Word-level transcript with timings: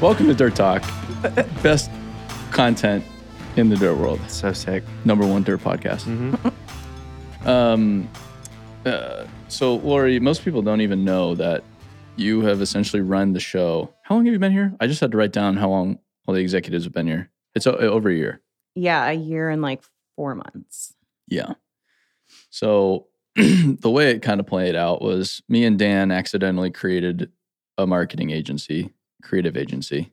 Welcome 0.00 0.28
to 0.28 0.34
Dirt 0.34 0.54
Talk, 0.54 0.82
best 1.62 1.90
content 2.52 3.04
in 3.56 3.68
the 3.68 3.76
dirt 3.76 3.96
world. 3.96 4.20
So 4.28 4.52
sick. 4.52 4.84
Number 5.04 5.26
one 5.26 5.42
dirt 5.42 5.60
podcast. 5.60 6.06
Um, 7.44 8.10
uh, 8.84 9.24
so 9.46 9.76
Lori, 9.76 10.18
most 10.18 10.44
people 10.44 10.60
don't 10.60 10.80
even 10.82 11.04
know 11.04 11.34
that 11.36 11.62
you 12.16 12.42
have 12.42 12.60
essentially 12.60 13.00
run 13.00 13.32
the 13.32 13.40
show. 13.40 13.94
How 14.02 14.16
long 14.16 14.26
have 14.26 14.32
you 14.32 14.38
been 14.40 14.52
here? 14.52 14.74
I 14.80 14.86
just 14.86 15.00
had 15.00 15.12
to 15.12 15.16
write 15.16 15.32
down 15.32 15.56
how 15.56 15.70
long 15.70 15.98
all 16.26 16.34
the 16.34 16.40
executives 16.40 16.84
have 16.84 16.92
been 16.92 17.06
here. 17.06 17.30
It's 17.54 17.66
o- 17.66 17.76
over 17.76 18.10
a 18.10 18.14
year. 18.14 18.42
Yeah, 18.74 19.08
a 19.08 19.14
year 19.14 19.48
and 19.48 19.62
like 19.62 19.82
four 20.16 20.34
months. 20.34 20.92
Yeah. 21.28 21.54
So 22.50 23.06
the 23.36 23.90
way 23.90 24.10
it 24.10 24.20
kind 24.20 24.40
of 24.40 24.46
played 24.46 24.74
out 24.74 25.00
was 25.00 25.40
me 25.48 25.64
and 25.64 25.78
Dan 25.78 26.10
accidentally 26.10 26.70
created 26.72 27.30
a 27.78 27.86
marketing 27.86 28.30
agency, 28.30 28.92
creative 29.22 29.56
agency. 29.56 30.12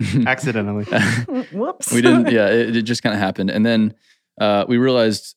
Accidentally. 0.26 0.84
Whoops. 1.52 1.90
we 1.92 2.02
didn't 2.02 2.30
yeah 2.30 2.48
it, 2.50 2.76
it 2.76 2.82
just 2.82 3.02
kind 3.02 3.14
of 3.14 3.20
happened 3.20 3.50
and 3.50 3.64
then 3.64 3.94
uh, 4.40 4.64
we 4.68 4.76
realized 4.76 5.34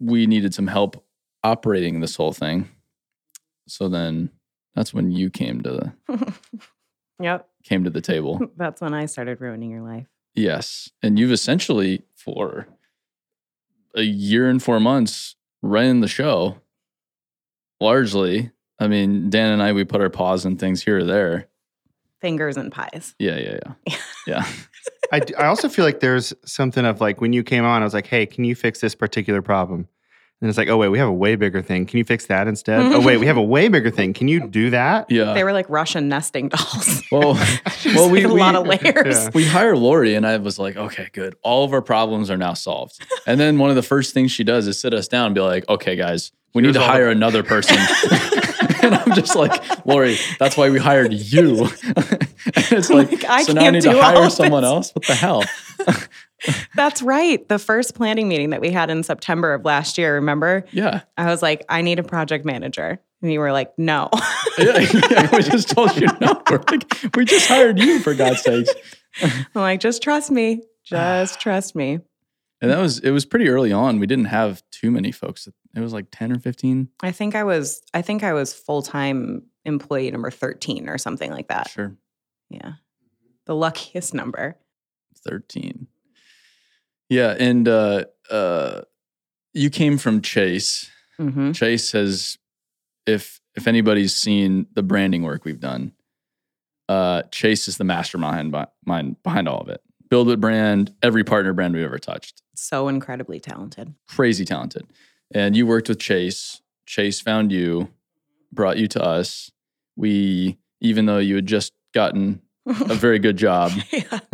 we 0.00 0.26
needed 0.26 0.54
some 0.54 0.68
help 0.68 1.04
operating 1.42 1.98
this 2.00 2.14
whole 2.14 2.32
thing 2.32 2.68
so 3.66 3.88
then 3.88 4.30
that's 4.76 4.94
when 4.94 5.10
you 5.10 5.30
came 5.30 5.60
to 5.62 5.92
the 6.06 6.32
yep. 7.20 7.48
came 7.64 7.82
to 7.82 7.90
the 7.90 8.00
table 8.00 8.40
That's 8.56 8.80
when 8.80 8.94
I 8.94 9.06
started 9.06 9.40
ruining 9.40 9.70
your 9.70 9.82
life. 9.82 10.06
yes 10.34 10.90
and 11.02 11.18
you've 11.18 11.32
essentially 11.32 12.02
for 12.14 12.68
a 13.96 14.02
year 14.02 14.48
and 14.48 14.62
four 14.62 14.78
months 14.78 15.34
ran 15.60 15.98
the 16.00 16.08
show 16.08 16.58
largely 17.80 18.52
i 18.78 18.86
mean 18.86 19.28
dan 19.30 19.52
and 19.52 19.62
i 19.62 19.72
we 19.72 19.82
put 19.84 20.00
our 20.00 20.10
paws 20.10 20.44
in 20.46 20.56
things 20.56 20.82
here 20.84 20.98
or 20.98 21.04
there 21.04 21.48
Fingers 22.20 22.56
and 22.56 22.72
pies. 22.72 23.14
yeah 23.18 23.36
yeah 23.38 23.58
yeah 23.86 23.96
yeah 24.26 24.46
I, 25.12 25.20
I 25.38 25.46
also 25.46 25.68
feel 25.68 25.84
like 25.84 26.00
there's 26.00 26.34
something 26.44 26.84
of 26.84 27.00
like 27.00 27.20
when 27.20 27.32
you 27.32 27.42
came 27.42 27.64
on, 27.64 27.80
I 27.80 27.84
was 27.84 27.94
like, 27.94 28.06
hey, 28.06 28.26
can 28.26 28.44
you 28.44 28.54
fix 28.54 28.80
this 28.80 28.94
particular 28.94 29.40
problem? 29.40 29.88
And 30.40 30.48
it's 30.48 30.56
like, 30.56 30.68
oh, 30.68 30.76
wait, 30.76 30.88
we 30.88 30.98
have 30.98 31.08
a 31.08 31.12
way 31.12 31.34
bigger 31.34 31.62
thing. 31.62 31.84
Can 31.84 31.98
you 31.98 32.04
fix 32.04 32.26
that 32.26 32.46
instead? 32.46 32.80
oh, 32.92 33.00
wait, 33.00 33.16
we 33.16 33.26
have 33.26 33.36
a 33.36 33.42
way 33.54 33.66
bigger 33.66 33.90
thing. 33.90 34.12
Can 34.14 34.28
you 34.28 34.46
do 34.46 34.70
that? 34.70 35.10
yeah 35.10 35.32
They 35.34 35.42
were 35.42 35.52
like 35.52 35.68
Russian 35.68 36.08
nesting 36.08 36.48
dolls. 36.50 37.02
well 37.12 37.34
well 37.86 38.08
we, 38.08 38.20
like 38.24 38.30
a 38.30 38.34
we 38.34 38.40
lot 38.40 38.54
of 38.54 38.66
layers. 38.66 39.16
Yeah. 39.24 39.30
we 39.34 39.44
hire 39.44 39.76
Lori, 39.76 40.14
and 40.14 40.24
I 40.24 40.36
was 40.36 40.56
like, 40.58 40.76
okay, 40.76 41.08
good. 41.12 41.34
All 41.42 41.64
of 41.64 41.72
our 41.72 41.82
problems 41.82 42.30
are 42.30 42.36
now 42.36 42.54
solved. 42.54 43.00
And 43.26 43.40
then 43.40 43.58
one 43.58 43.70
of 43.70 43.76
the 43.76 43.82
first 43.82 44.14
things 44.14 44.30
she 44.30 44.44
does 44.44 44.68
is 44.68 44.80
sit 44.80 44.94
us 44.94 45.08
down 45.08 45.26
and 45.26 45.34
be 45.34 45.40
like, 45.40 45.68
okay, 45.68 45.96
guys, 45.96 46.30
we 46.54 46.62
need 46.62 46.74
to 46.74 46.80
all 46.80 46.86
the- 46.86 46.92
hire 46.92 47.08
another 47.08 47.42
person. 47.42 47.76
and 48.82 48.94
I'm 48.94 49.14
just 49.14 49.34
like, 49.34 49.84
Lori, 49.86 50.18
that's 50.38 50.56
why 50.56 50.70
we 50.70 50.78
hired 50.78 51.12
you. 51.12 51.64
and 51.64 52.72
it's 52.72 52.90
like, 52.90 53.10
Like, 53.10 53.24
I 53.24 53.42
so 53.42 53.54
now 53.54 53.64
I 53.66 53.70
need 53.70 53.82
to 53.82 54.00
hire 54.00 54.30
someone 54.30 54.62
this. 54.62 54.68
else. 54.70 54.90
What 54.94 55.04
the 55.06 55.14
hell? 55.16 55.42
That's 56.74 57.02
right. 57.02 57.46
The 57.48 57.58
first 57.58 57.94
planning 57.94 58.28
meeting 58.28 58.50
that 58.50 58.60
we 58.60 58.70
had 58.70 58.90
in 58.90 59.02
September 59.02 59.54
of 59.54 59.64
last 59.64 59.98
year, 59.98 60.14
remember? 60.14 60.64
Yeah. 60.70 61.02
I 61.16 61.26
was 61.26 61.42
like, 61.42 61.64
I 61.68 61.82
need 61.82 61.98
a 61.98 62.02
project 62.02 62.44
manager. 62.44 63.00
And 63.20 63.32
you 63.32 63.40
were 63.40 63.52
like, 63.52 63.76
no. 63.78 64.10
Yeah, 64.58 64.78
yeah, 64.78 65.30
we 65.36 65.42
just 65.44 65.70
told 65.70 65.96
you 65.96 66.08
no. 66.20 66.42
We're 66.50 66.58
like, 66.68 67.14
we 67.14 67.24
just 67.24 67.46
hired 67.46 67.78
you 67.78 68.00
for 68.00 68.12
God's 68.12 68.42
sakes. 68.42 68.70
I'm 69.22 69.46
like, 69.54 69.78
just 69.78 70.02
trust 70.02 70.32
me. 70.32 70.62
Just 70.82 71.38
trust 71.40 71.76
me. 71.76 72.00
And 72.60 72.68
that 72.68 72.80
was 72.80 72.98
it 72.98 73.12
was 73.12 73.24
pretty 73.24 73.48
early 73.48 73.70
on. 73.70 74.00
We 74.00 74.08
didn't 74.08 74.24
have 74.24 74.64
too 74.72 74.90
many 74.90 75.12
folks. 75.12 75.46
It 75.76 75.80
was 75.80 75.92
like 75.92 76.06
10 76.10 76.32
or 76.32 76.40
15. 76.40 76.88
I 77.04 77.12
think 77.12 77.36
I 77.36 77.44
was 77.44 77.80
I 77.94 78.02
think 78.02 78.24
I 78.24 78.32
was 78.32 78.52
full-time 78.52 79.44
employee 79.64 80.10
number 80.10 80.32
13 80.32 80.88
or 80.88 80.98
something 80.98 81.30
like 81.30 81.46
that. 81.48 81.70
Sure. 81.70 81.96
Yeah. 82.50 82.72
The 83.46 83.54
luckiest 83.54 84.12
number. 84.12 84.56
13 85.24 85.86
yeah 87.08 87.34
and 87.38 87.68
uh 87.68 88.04
uh 88.30 88.82
you 89.54 89.70
came 89.70 89.98
from 89.98 90.20
chase. 90.22 90.90
Mm-hmm. 91.20 91.50
chase 91.52 91.92
has 91.92 92.38
if 93.06 93.40
if 93.56 93.66
anybody's 93.66 94.14
seen 94.14 94.66
the 94.74 94.82
branding 94.84 95.22
work 95.22 95.44
we've 95.44 95.58
done 95.58 95.92
uh 96.88 97.22
chase 97.32 97.66
is 97.66 97.76
the 97.76 97.84
mastermind 97.84 98.54
mind 98.86 99.22
behind 99.22 99.48
all 99.48 99.60
of 99.60 99.68
it. 99.68 99.82
Build 100.08 100.30
it 100.30 100.40
brand 100.40 100.94
every 101.02 101.24
partner 101.24 101.52
brand 101.52 101.74
we've 101.74 101.84
ever 101.84 101.98
touched. 101.98 102.42
So 102.54 102.88
incredibly 102.88 103.40
talented. 103.40 103.94
crazy 104.08 104.44
talented. 104.44 104.86
And 105.32 105.56
you 105.56 105.66
worked 105.66 105.88
with 105.88 105.98
chase. 105.98 106.62
Chase 106.86 107.20
found 107.20 107.52
you 107.52 107.90
brought 108.52 108.78
you 108.78 108.86
to 108.88 109.02
us. 109.02 109.50
We 109.96 110.58
even 110.80 111.06
though 111.06 111.18
you 111.18 111.34
had 111.36 111.46
just 111.46 111.72
gotten 111.92 112.40
a 112.66 112.72
very 112.94 113.18
good 113.18 113.36
job 113.36 113.72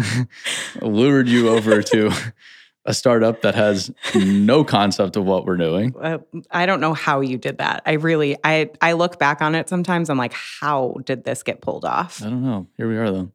lured 0.82 1.28
you 1.28 1.48
over 1.48 1.82
to 1.82 2.10
a 2.86 2.92
startup 2.94 3.42
that 3.42 3.54
has 3.54 3.90
no 4.14 4.62
concept 4.64 5.16
of 5.16 5.24
what 5.24 5.46
we're 5.46 5.56
doing. 5.56 5.94
Uh, 6.00 6.18
I 6.50 6.66
don't 6.66 6.80
know 6.80 6.92
how 6.94 7.20
you 7.20 7.38
did 7.38 7.58
that. 7.58 7.82
I 7.86 7.92
really 7.92 8.36
I 8.44 8.70
I 8.80 8.92
look 8.92 9.18
back 9.18 9.40
on 9.40 9.54
it 9.54 9.68
sometimes 9.68 10.10
I'm 10.10 10.18
like 10.18 10.34
how 10.34 10.96
did 11.04 11.24
this 11.24 11.42
get 11.42 11.60
pulled 11.62 11.84
off? 11.84 12.22
I 12.22 12.26
don't 12.26 12.42
know. 12.44 12.66
Here 12.76 12.88
we 12.88 12.96
are 12.96 13.10
though. 13.10 13.32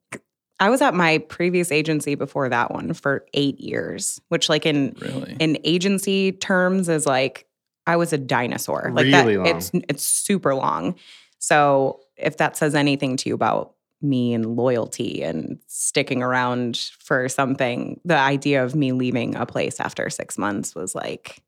I 0.61 0.69
was 0.69 0.81
at 0.81 0.93
my 0.93 1.19
previous 1.19 1.71
agency 1.71 2.15
before 2.15 2.49
that 2.49 2.69
one 2.71 2.93
for 2.93 3.25
8 3.33 3.59
years, 3.61 4.19
which 4.27 4.49
like 4.49 4.65
in 4.65 4.93
Really? 4.99 5.35
in 5.39 5.57
agency 5.63 6.31
terms 6.33 6.89
is 6.89 7.05
like 7.05 7.45
I 7.87 7.95
was 7.95 8.13
a 8.13 8.17
dinosaur. 8.17 8.91
Like 8.93 9.05
Really 9.05 9.35
that 9.37 9.43
long. 9.45 9.55
it's 9.57 9.71
it's 9.73 10.03
super 10.03 10.53
long. 10.53 10.95
So 11.39 12.01
if 12.17 12.37
that 12.37 12.57
says 12.57 12.75
anything 12.75 13.15
to 13.17 13.29
you 13.29 13.35
about 13.35 13.73
me 14.01 14.33
and 14.33 14.55
loyalty 14.55 15.21
and 15.23 15.59
sticking 15.67 16.23
around 16.23 16.77
for 16.99 17.27
something, 17.27 17.99
the 18.05 18.17
idea 18.17 18.63
of 18.63 18.75
me 18.75 18.91
leaving 18.91 19.35
a 19.35 19.45
place 19.45 19.79
after 19.79 20.09
6 20.09 20.37
months 20.37 20.73
was 20.75 20.95
like 20.95 21.41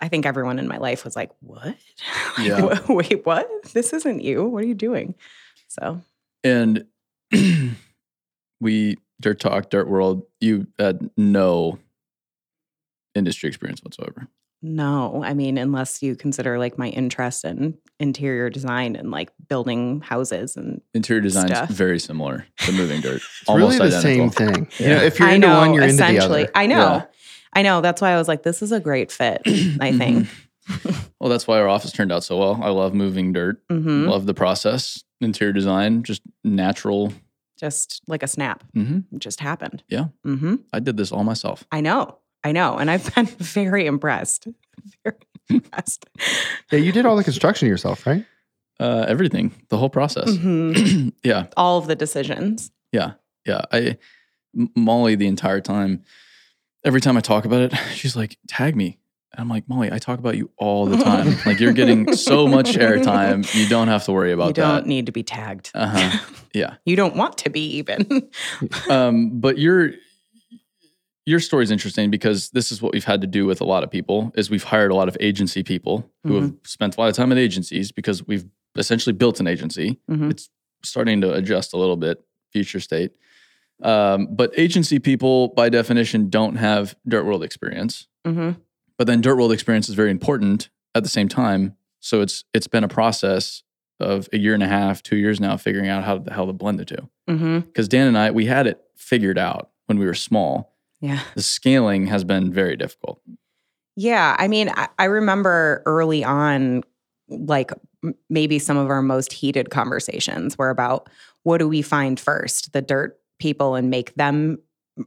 I 0.00 0.08
think 0.08 0.26
everyone 0.26 0.58
in 0.58 0.68
my 0.68 0.76
life 0.76 1.04
was 1.04 1.16
like, 1.16 1.30
"What? 1.40 1.76
Yeah. 2.42 2.60
"Wha- 2.62 2.80
Wait, 2.94 3.24
what? 3.24 3.48
This 3.72 3.92
isn't 3.92 4.20
you. 4.20 4.44
What 4.44 4.62
are 4.64 4.66
you 4.66 4.74
doing?" 4.74 5.14
So, 5.68 6.02
And 6.42 6.84
we 8.60 8.96
dirt 9.20 9.40
talk, 9.40 9.70
dirt 9.70 9.88
world, 9.88 10.24
you 10.40 10.66
had 10.78 11.08
no 11.16 11.78
industry 13.14 13.48
experience 13.48 13.80
whatsoever. 13.82 14.28
No, 14.64 15.22
I 15.22 15.34
mean, 15.34 15.58
unless 15.58 16.02
you 16.02 16.16
consider 16.16 16.58
like 16.58 16.78
my 16.78 16.88
interest 16.88 17.44
in 17.44 17.76
interior 18.00 18.48
design 18.48 18.96
and 18.96 19.10
like 19.10 19.30
building 19.46 20.00
houses 20.00 20.56
and 20.56 20.80
Interior 20.94 21.20
design 21.20 21.52
is 21.52 21.70
very 21.70 21.98
similar 21.98 22.46
to 22.60 22.72
moving 22.72 23.02
dirt. 23.02 23.20
It's 23.42 23.50
really 23.50 23.76
the 23.76 23.90
same 23.90 24.30
thing. 24.30 24.66
You 24.78 24.88
know, 24.88 25.02
if 25.02 25.18
you're 25.18 25.28
I 25.28 25.32
into 25.32 25.48
know, 25.48 25.58
one, 25.58 25.74
you're 25.74 25.82
into 25.84 25.96
the 25.96 26.04
essentially. 26.04 26.42
other. 26.44 26.52
I 26.54 26.66
know. 26.66 26.76
Yeah. 26.78 27.04
I 27.52 27.60
know. 27.62 27.82
That's 27.82 28.00
why 28.00 28.12
I 28.12 28.16
was 28.16 28.26
like, 28.26 28.42
this 28.42 28.62
is 28.62 28.72
a 28.72 28.80
great 28.80 29.12
fit, 29.12 29.42
I 29.80 29.92
think. 29.92 30.28
Well, 31.20 31.28
that's 31.30 31.46
why 31.46 31.60
our 31.60 31.68
office 31.68 31.92
turned 31.92 32.10
out 32.10 32.24
so 32.24 32.38
well. 32.38 32.58
I 32.62 32.70
love 32.70 32.94
moving 32.94 33.34
dirt. 33.34 33.60
hmm 33.68 34.06
Love 34.08 34.24
the 34.24 34.32
process. 34.34 35.04
Interior 35.20 35.52
design, 35.52 36.02
just 36.04 36.22
natural 36.42 37.12
just 37.60 38.02
like 38.08 38.22
a 38.22 38.26
snap. 38.26 38.64
hmm 38.74 39.00
It 39.12 39.18
just 39.20 39.40
happened. 39.40 39.82
Yeah. 39.88 40.06
hmm 40.24 40.56
I 40.72 40.80
did 40.80 40.96
this 40.96 41.12
all 41.12 41.22
myself. 41.22 41.64
I 41.70 41.80
know. 41.82 42.18
I 42.44 42.52
know. 42.52 42.76
And 42.76 42.90
I've 42.90 43.12
been 43.14 43.26
very 43.38 43.86
impressed. 43.86 44.46
Very 45.02 45.16
impressed. 45.48 46.06
Yeah, 46.70 46.78
you 46.78 46.92
did 46.92 47.06
all 47.06 47.16
the 47.16 47.24
construction 47.24 47.66
yourself, 47.68 48.06
right? 48.06 48.24
Uh, 48.78 49.04
everything, 49.08 49.52
the 49.68 49.78
whole 49.78 49.88
process. 49.90 50.30
Mhm. 50.30 51.12
yeah, 51.24 51.46
All 51.56 51.78
of 51.78 51.86
the 51.86 51.94
decisions. 51.96 52.70
yeah, 52.92 53.12
yeah. 53.46 53.62
I 53.72 53.98
M- 54.56 54.70
Molly 54.76 55.14
the 55.14 55.26
entire 55.26 55.60
time. 55.60 56.02
Every 56.84 57.00
time 57.00 57.16
I 57.16 57.20
talk 57.20 57.44
about 57.44 57.62
it, 57.62 57.74
she's 57.94 58.14
like, 58.16 58.36
"Tag 58.48 58.76
me." 58.76 58.98
And 59.32 59.40
I'm 59.40 59.48
like, 59.48 59.68
Molly, 59.68 59.90
I 59.90 59.98
talk 59.98 60.18
about 60.20 60.36
you 60.36 60.50
all 60.58 60.86
the 60.86 60.96
time. 60.98 61.36
like 61.46 61.58
you're 61.58 61.72
getting 61.72 62.12
so 62.14 62.46
much 62.46 62.72
airtime. 62.74 63.52
You 63.54 63.68
don't 63.68 63.88
have 63.88 64.04
to 64.04 64.12
worry 64.12 64.30
about 64.32 64.54
that. 64.54 64.60
you 64.60 64.66
don't 64.66 64.74
that. 64.82 64.86
need 64.86 65.06
to 65.06 65.12
be 65.12 65.22
tagged. 65.24 65.70
Uh-huh. 65.74 66.18
Yeah. 66.52 66.74
you 66.84 66.94
don't 66.94 67.16
want 67.16 67.38
to 67.38 67.50
be 67.50 67.66
even. 67.78 68.28
um, 68.88 69.40
but 69.40 69.58
your 69.58 69.90
your 71.26 71.40
story 71.40 71.64
is 71.64 71.70
interesting 71.70 72.10
because 72.10 72.50
this 72.50 72.70
is 72.70 72.82
what 72.82 72.92
we've 72.92 73.04
had 73.04 73.20
to 73.22 73.26
do 73.26 73.46
with 73.46 73.60
a 73.60 73.64
lot 73.64 73.82
of 73.82 73.90
people 73.90 74.32
is 74.36 74.50
we've 74.50 74.64
hired 74.64 74.90
a 74.90 74.94
lot 74.94 75.08
of 75.08 75.16
agency 75.20 75.62
people 75.62 76.10
who 76.22 76.34
have 76.40 76.52
spent 76.64 76.96
a 76.96 77.00
lot 77.00 77.08
of 77.08 77.14
time 77.16 77.32
at 77.32 77.38
agencies 77.38 77.92
because 77.92 78.26
we've 78.26 78.44
essentially 78.76 79.12
built 79.12 79.40
an 79.40 79.46
agency. 79.46 79.98
Mhm. 80.10 80.30
it's 80.30 80.50
starting 80.82 81.20
to 81.22 81.32
adjust 81.32 81.72
a 81.72 81.78
little 81.78 81.96
bit 81.96 82.22
future 82.52 82.80
state. 82.80 83.12
Um, 83.82 84.28
but 84.30 84.52
agency 84.58 84.98
people 84.98 85.48
by 85.48 85.68
definition 85.68 86.28
don't 86.30 86.56
have 86.56 86.94
dirt 87.08 87.24
world 87.24 87.42
experience. 87.42 88.06
Hmm 88.24 88.52
but 88.96 89.08
then 89.08 89.20
dirt 89.20 89.34
world 89.34 89.50
experience 89.50 89.88
is 89.88 89.96
very 89.96 90.10
important 90.12 90.68
at 90.94 91.02
the 91.02 91.08
same 91.08 91.26
time. 91.28 91.74
So 91.98 92.20
it's 92.20 92.44
it's 92.54 92.68
been 92.68 92.84
a 92.84 92.88
process 92.88 93.64
of 93.98 94.28
a 94.32 94.38
year 94.38 94.54
and 94.54 94.62
a 94.62 94.68
half 94.68 95.02
two 95.02 95.16
years 95.16 95.40
now 95.40 95.56
figuring 95.56 95.88
out 95.88 96.04
how 96.04 96.18
the 96.18 96.32
hell 96.32 96.46
to 96.46 96.52
blend 96.52 96.78
the 96.78 96.84
two. 96.84 97.08
Because 97.26 97.88
Dan 97.88 98.06
and 98.06 98.16
I, 98.16 98.30
we 98.30 98.46
had 98.46 98.66
it 98.68 98.80
figured 98.94 99.36
out 99.38 99.70
when 99.86 99.98
we 99.98 100.06
were 100.06 100.14
small. 100.14 100.73
Yeah. 101.04 101.20
The 101.34 101.42
scaling 101.42 102.06
has 102.06 102.24
been 102.24 102.50
very 102.50 102.76
difficult. 102.76 103.20
Yeah. 103.94 104.36
I 104.38 104.48
mean, 104.48 104.70
I, 104.70 104.88
I 104.98 105.04
remember 105.04 105.82
early 105.84 106.24
on, 106.24 106.82
like 107.28 107.72
m- 108.02 108.14
maybe 108.30 108.58
some 108.58 108.78
of 108.78 108.88
our 108.88 109.02
most 109.02 109.30
heated 109.30 109.68
conversations 109.68 110.56
were 110.56 110.70
about 110.70 111.10
what 111.42 111.58
do 111.58 111.68
we 111.68 111.82
find 111.82 112.18
first, 112.18 112.72
the 112.72 112.80
dirt 112.80 113.20
people 113.38 113.74
and 113.74 113.90
make 113.90 114.14
them 114.14 114.56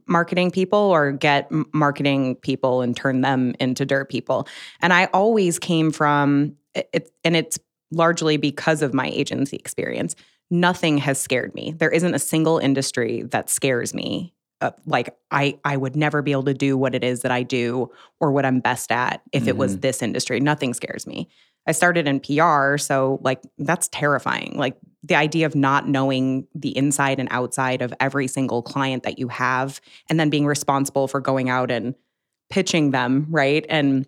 marketing 0.06 0.52
people 0.52 0.78
or 0.78 1.10
get 1.10 1.50
marketing 1.74 2.36
people 2.36 2.80
and 2.80 2.96
turn 2.96 3.22
them 3.22 3.56
into 3.58 3.84
dirt 3.84 4.08
people. 4.08 4.46
And 4.80 4.92
I 4.92 5.06
always 5.06 5.58
came 5.58 5.90
from 5.90 6.54
it 6.76 7.10
and 7.24 7.34
it's 7.34 7.58
largely 7.90 8.36
because 8.36 8.82
of 8.82 8.94
my 8.94 9.08
agency 9.08 9.56
experience. 9.56 10.14
Nothing 10.48 10.98
has 10.98 11.18
scared 11.18 11.56
me. 11.56 11.74
There 11.76 11.90
isn't 11.90 12.14
a 12.14 12.20
single 12.20 12.58
industry 12.58 13.22
that 13.32 13.50
scares 13.50 13.92
me. 13.92 14.32
Uh, 14.60 14.72
like 14.86 15.16
I 15.30 15.58
I 15.64 15.76
would 15.76 15.94
never 15.94 16.20
be 16.20 16.32
able 16.32 16.44
to 16.44 16.54
do 16.54 16.76
what 16.76 16.94
it 16.94 17.04
is 17.04 17.22
that 17.22 17.30
I 17.30 17.44
do 17.44 17.90
or 18.20 18.32
what 18.32 18.44
I'm 18.44 18.58
best 18.58 18.90
at 18.90 19.22
if 19.32 19.46
it 19.46 19.56
was 19.56 19.78
this 19.78 20.02
industry. 20.02 20.40
Nothing 20.40 20.74
scares 20.74 21.06
me. 21.06 21.28
I 21.68 21.72
started 21.72 22.08
in 22.08 22.18
PR, 22.18 22.78
so 22.78 23.20
like 23.22 23.42
that's 23.58 23.88
terrifying. 23.88 24.54
Like 24.56 24.76
the 25.02 25.14
idea 25.14 25.46
of 25.46 25.54
not 25.54 25.86
knowing 25.86 26.46
the 26.54 26.76
inside 26.76 27.20
and 27.20 27.28
outside 27.30 27.82
of 27.82 27.94
every 28.00 28.26
single 28.26 28.62
client 28.62 29.02
that 29.04 29.18
you 29.18 29.28
have 29.28 29.80
and 30.08 30.18
then 30.18 30.30
being 30.30 30.46
responsible 30.46 31.06
for 31.06 31.20
going 31.20 31.50
out 31.50 31.70
and 31.70 31.94
pitching 32.50 32.90
them, 32.90 33.26
right? 33.30 33.64
And 33.68 34.06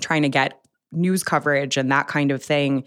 trying 0.00 0.22
to 0.22 0.28
get 0.28 0.60
news 0.90 1.22
coverage 1.22 1.76
and 1.76 1.92
that 1.92 2.08
kind 2.08 2.30
of 2.30 2.42
thing. 2.42 2.84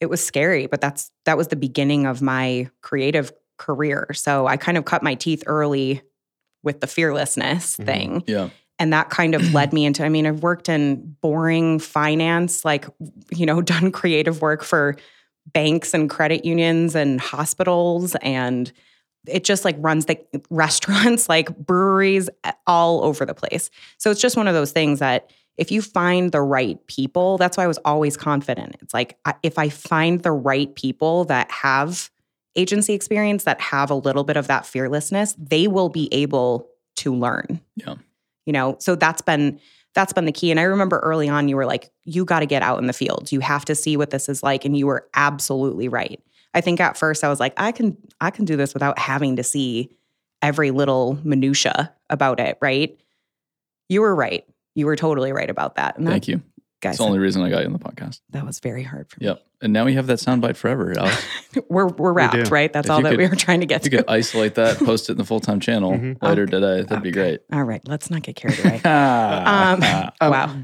It 0.00 0.06
was 0.06 0.24
scary, 0.24 0.66
but 0.66 0.80
that's 0.80 1.10
that 1.26 1.36
was 1.36 1.48
the 1.48 1.56
beginning 1.56 2.06
of 2.06 2.22
my 2.22 2.70
creative 2.80 3.32
career. 3.58 4.08
So 4.14 4.46
I 4.46 4.56
kind 4.56 4.78
of 4.78 4.84
cut 4.84 5.02
my 5.02 5.14
teeth 5.14 5.42
early 5.46 6.02
with 6.62 6.80
the 6.80 6.86
fearlessness 6.86 7.76
Mhm. 7.76 7.84
thing 7.86 8.24
Yeah. 8.26 8.50
and 8.78 8.92
that 8.92 9.10
kind 9.10 9.34
of 9.34 9.42
led 9.54 9.72
me 9.72 9.84
into 9.84 10.04
i 10.04 10.08
mean 10.08 10.26
i've 10.26 10.42
worked 10.42 10.68
in 10.68 11.16
boring 11.20 11.78
finance 11.78 12.64
like 12.64 12.86
you 13.32 13.46
know 13.46 13.60
done 13.74 13.90
creative 13.92 14.40
work 14.42 14.62
for 14.62 14.96
banks 15.52 15.94
and 15.94 16.08
credit 16.10 16.44
unions 16.44 16.94
and 16.94 17.20
hospitals 17.20 18.14
and 18.22 18.72
it 19.26 19.44
just 19.44 19.64
like 19.64 19.76
runs 19.78 20.06
the 20.06 20.18
restaurants 20.50 21.28
like 21.28 21.54
breweries 21.58 22.28
all 22.66 23.02
over 23.04 23.24
the 23.26 23.34
place 23.34 23.70
so 23.98 24.10
it's 24.10 24.20
just 24.20 24.36
one 24.36 24.48
of 24.48 24.54
those 24.54 24.72
things 24.72 24.98
that 25.00 25.30
if 25.56 25.70
you 25.70 25.82
find 25.82 26.32
the 26.32 26.40
right 26.40 26.86
people 26.86 27.36
that's 27.38 27.56
why 27.56 27.64
i 27.64 27.66
was 27.66 27.78
always 27.84 28.16
confident 28.16 28.76
it's 28.80 28.94
like 28.94 29.18
if 29.42 29.58
i 29.58 29.68
find 29.68 30.22
the 30.22 30.30
right 30.32 30.74
people 30.74 31.24
that 31.24 31.50
have 31.50 32.10
agency 32.56 32.94
experience 32.94 33.44
that 33.44 33.60
have 33.60 33.90
a 33.90 33.94
little 33.94 34.24
bit 34.24 34.36
of 34.36 34.48
that 34.48 34.66
fearlessness 34.66 35.34
they 35.38 35.68
will 35.68 35.88
be 35.88 36.08
able 36.12 36.68
to 36.96 37.14
learn. 37.14 37.60
Yeah. 37.76 37.94
you 38.46 38.52
know 38.52 38.76
so 38.78 38.94
that's 38.94 39.22
been 39.22 39.60
that's 39.94 40.12
been 40.12 40.24
the 40.24 40.32
key. 40.32 40.50
And 40.50 40.60
i 40.60 40.64
remember 40.64 40.98
early 41.00 41.28
on 41.28 41.48
you 41.48 41.56
were 41.56 41.66
like 41.66 41.90
you 42.04 42.24
got 42.24 42.40
to 42.40 42.46
get 42.46 42.62
out 42.62 42.78
in 42.78 42.86
the 42.86 42.92
field. 42.92 43.32
You 43.32 43.40
have 43.40 43.64
to 43.66 43.74
see 43.74 43.96
what 43.96 44.10
this 44.10 44.28
is 44.28 44.42
like. 44.42 44.64
And 44.64 44.76
you 44.76 44.86
were 44.86 45.08
absolutely 45.14 45.88
right. 45.88 46.20
I 46.54 46.60
think 46.60 46.80
at 46.80 46.96
first 46.96 47.24
i 47.24 47.28
was 47.28 47.40
like 47.40 47.54
i 47.56 47.72
can 47.72 47.96
i 48.20 48.30
can 48.30 48.44
do 48.44 48.56
this 48.56 48.74
without 48.74 48.98
having 48.98 49.36
to 49.36 49.42
see 49.42 49.90
every 50.42 50.70
little 50.70 51.18
minutia 51.22 51.92
about 52.08 52.40
it 52.40 52.58
right? 52.60 52.98
You 53.88 54.00
were 54.02 54.14
right. 54.14 54.44
You 54.74 54.86
were 54.86 54.96
totally 54.96 55.32
right 55.32 55.50
about 55.50 55.74
that. 55.74 55.98
And 55.98 56.06
Thank 56.06 56.26
that, 56.26 56.30
you. 56.30 56.42
Guys 56.80 56.92
That's 56.92 56.98
the 56.98 57.04
only 57.04 57.18
reason 57.18 57.42
I 57.42 57.50
got 57.50 57.60
you 57.60 57.66
on 57.66 57.72
the 57.72 57.78
podcast. 57.78 58.20
that 58.30 58.44
was 58.46 58.58
very 58.60 58.82
hard 58.82 59.08
for 59.10 59.20
me 59.20 59.26
Yep. 59.26 59.42
And 59.62 59.72
now 59.74 59.84
we 59.84 59.92
have 59.94 60.06
that 60.06 60.18
soundbite 60.18 60.56
forever, 60.56 60.94
Alex. 60.98 61.26
we're 61.68 61.86
we're 61.88 62.12
wrapped 62.12 62.34
do. 62.34 62.42
right 62.50 62.72
that's 62.72 62.86
If 62.86 62.90
all 62.90 63.02
that 63.02 63.10
could- 63.10 63.18
we 63.18 63.28
were 63.28 63.36
trying 63.36 63.60
to 63.60 63.66
get 63.66 63.84
If 63.86 63.92
you 63.92 63.98
could 63.98 64.08
isolate 64.08 64.54
that, 64.56 64.78
post 64.84 65.08
it 65.08 65.12
in 65.12 65.18
the 65.18 65.24
full 65.24 65.40
time 65.40 65.60
channel 65.60 65.92
Mhm. 65.92 66.22
later 66.22 66.42
Okay. 66.42 66.50
today, 66.52 66.82
that'd 66.82 67.02
be 67.02 67.10
great. 67.12 67.40
all 67.52 67.62
right 67.64 67.82
let's 67.86 68.10
not 68.10 68.22
get 68.22 68.36
carried 68.36 68.58
away 68.60 68.80
um, 68.84 69.82
Um, 70.20 70.30
wow. 70.30 70.56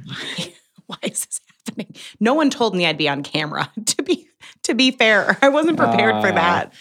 Why 0.86 0.96
is 1.02 1.26
this 1.26 1.40
happening? 1.66 1.94
No 2.20 2.34
one 2.34 2.48
told 2.50 2.74
me 2.76 2.86
I'd 2.86 2.96
be 2.98 3.08
on 3.08 3.22
camera. 3.22 3.70
To 3.86 4.02
be 4.02 4.28
to 4.64 4.74
be 4.74 4.90
fair, 4.92 5.36
I 5.42 5.48
wasn't 5.48 5.76
prepared 5.76 6.20
for 6.22 6.28
Ah. 6.30 6.34
that. 6.34 6.72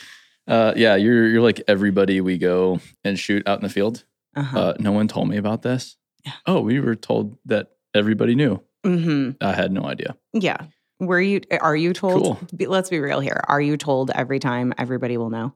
uh, 0.48 0.74
yeah, 0.76 0.96
you're 0.96 1.28
you're 1.28 1.42
like 1.42 1.62
everybody 1.68 2.22
we 2.22 2.38
go 2.38 2.80
and 3.04 3.18
shoot 3.18 3.48
out 3.48 3.58
in 3.60 3.64
the 3.64 3.70
field. 3.70 4.04
Uh-huh. 4.36 4.60
Uh, 4.60 4.74
no 4.80 4.92
one 4.92 5.08
told 5.08 5.28
me 5.30 5.38
about 5.38 5.62
this. 5.64 5.98
Yeah. 6.26 6.34
Oh, 6.46 6.62
we 6.62 6.80
were 6.80 6.96
told 6.96 7.38
that 7.46 7.70
everybody 7.96 8.36
knew. 8.36 8.62
Hmm 8.86 9.32
I 9.42 9.54
had 9.54 9.72
no 9.72 9.84
idea. 9.86 10.16
Yeah. 10.34 10.58
Were 11.00 11.20
you? 11.20 11.42
Are 11.60 11.76
you 11.76 11.92
told? 11.92 12.24
Cool. 12.24 12.40
be- 12.56 12.68
Let's 12.68 12.90
be 12.90 13.00
real 13.00 13.20
here. 13.20 13.42
Are 13.48 13.60
you 13.60 13.76
told 13.76 14.12
every 14.12 14.40
time 14.40 14.74
everybody 14.78 15.18
will 15.18 15.30
know? 15.30 15.54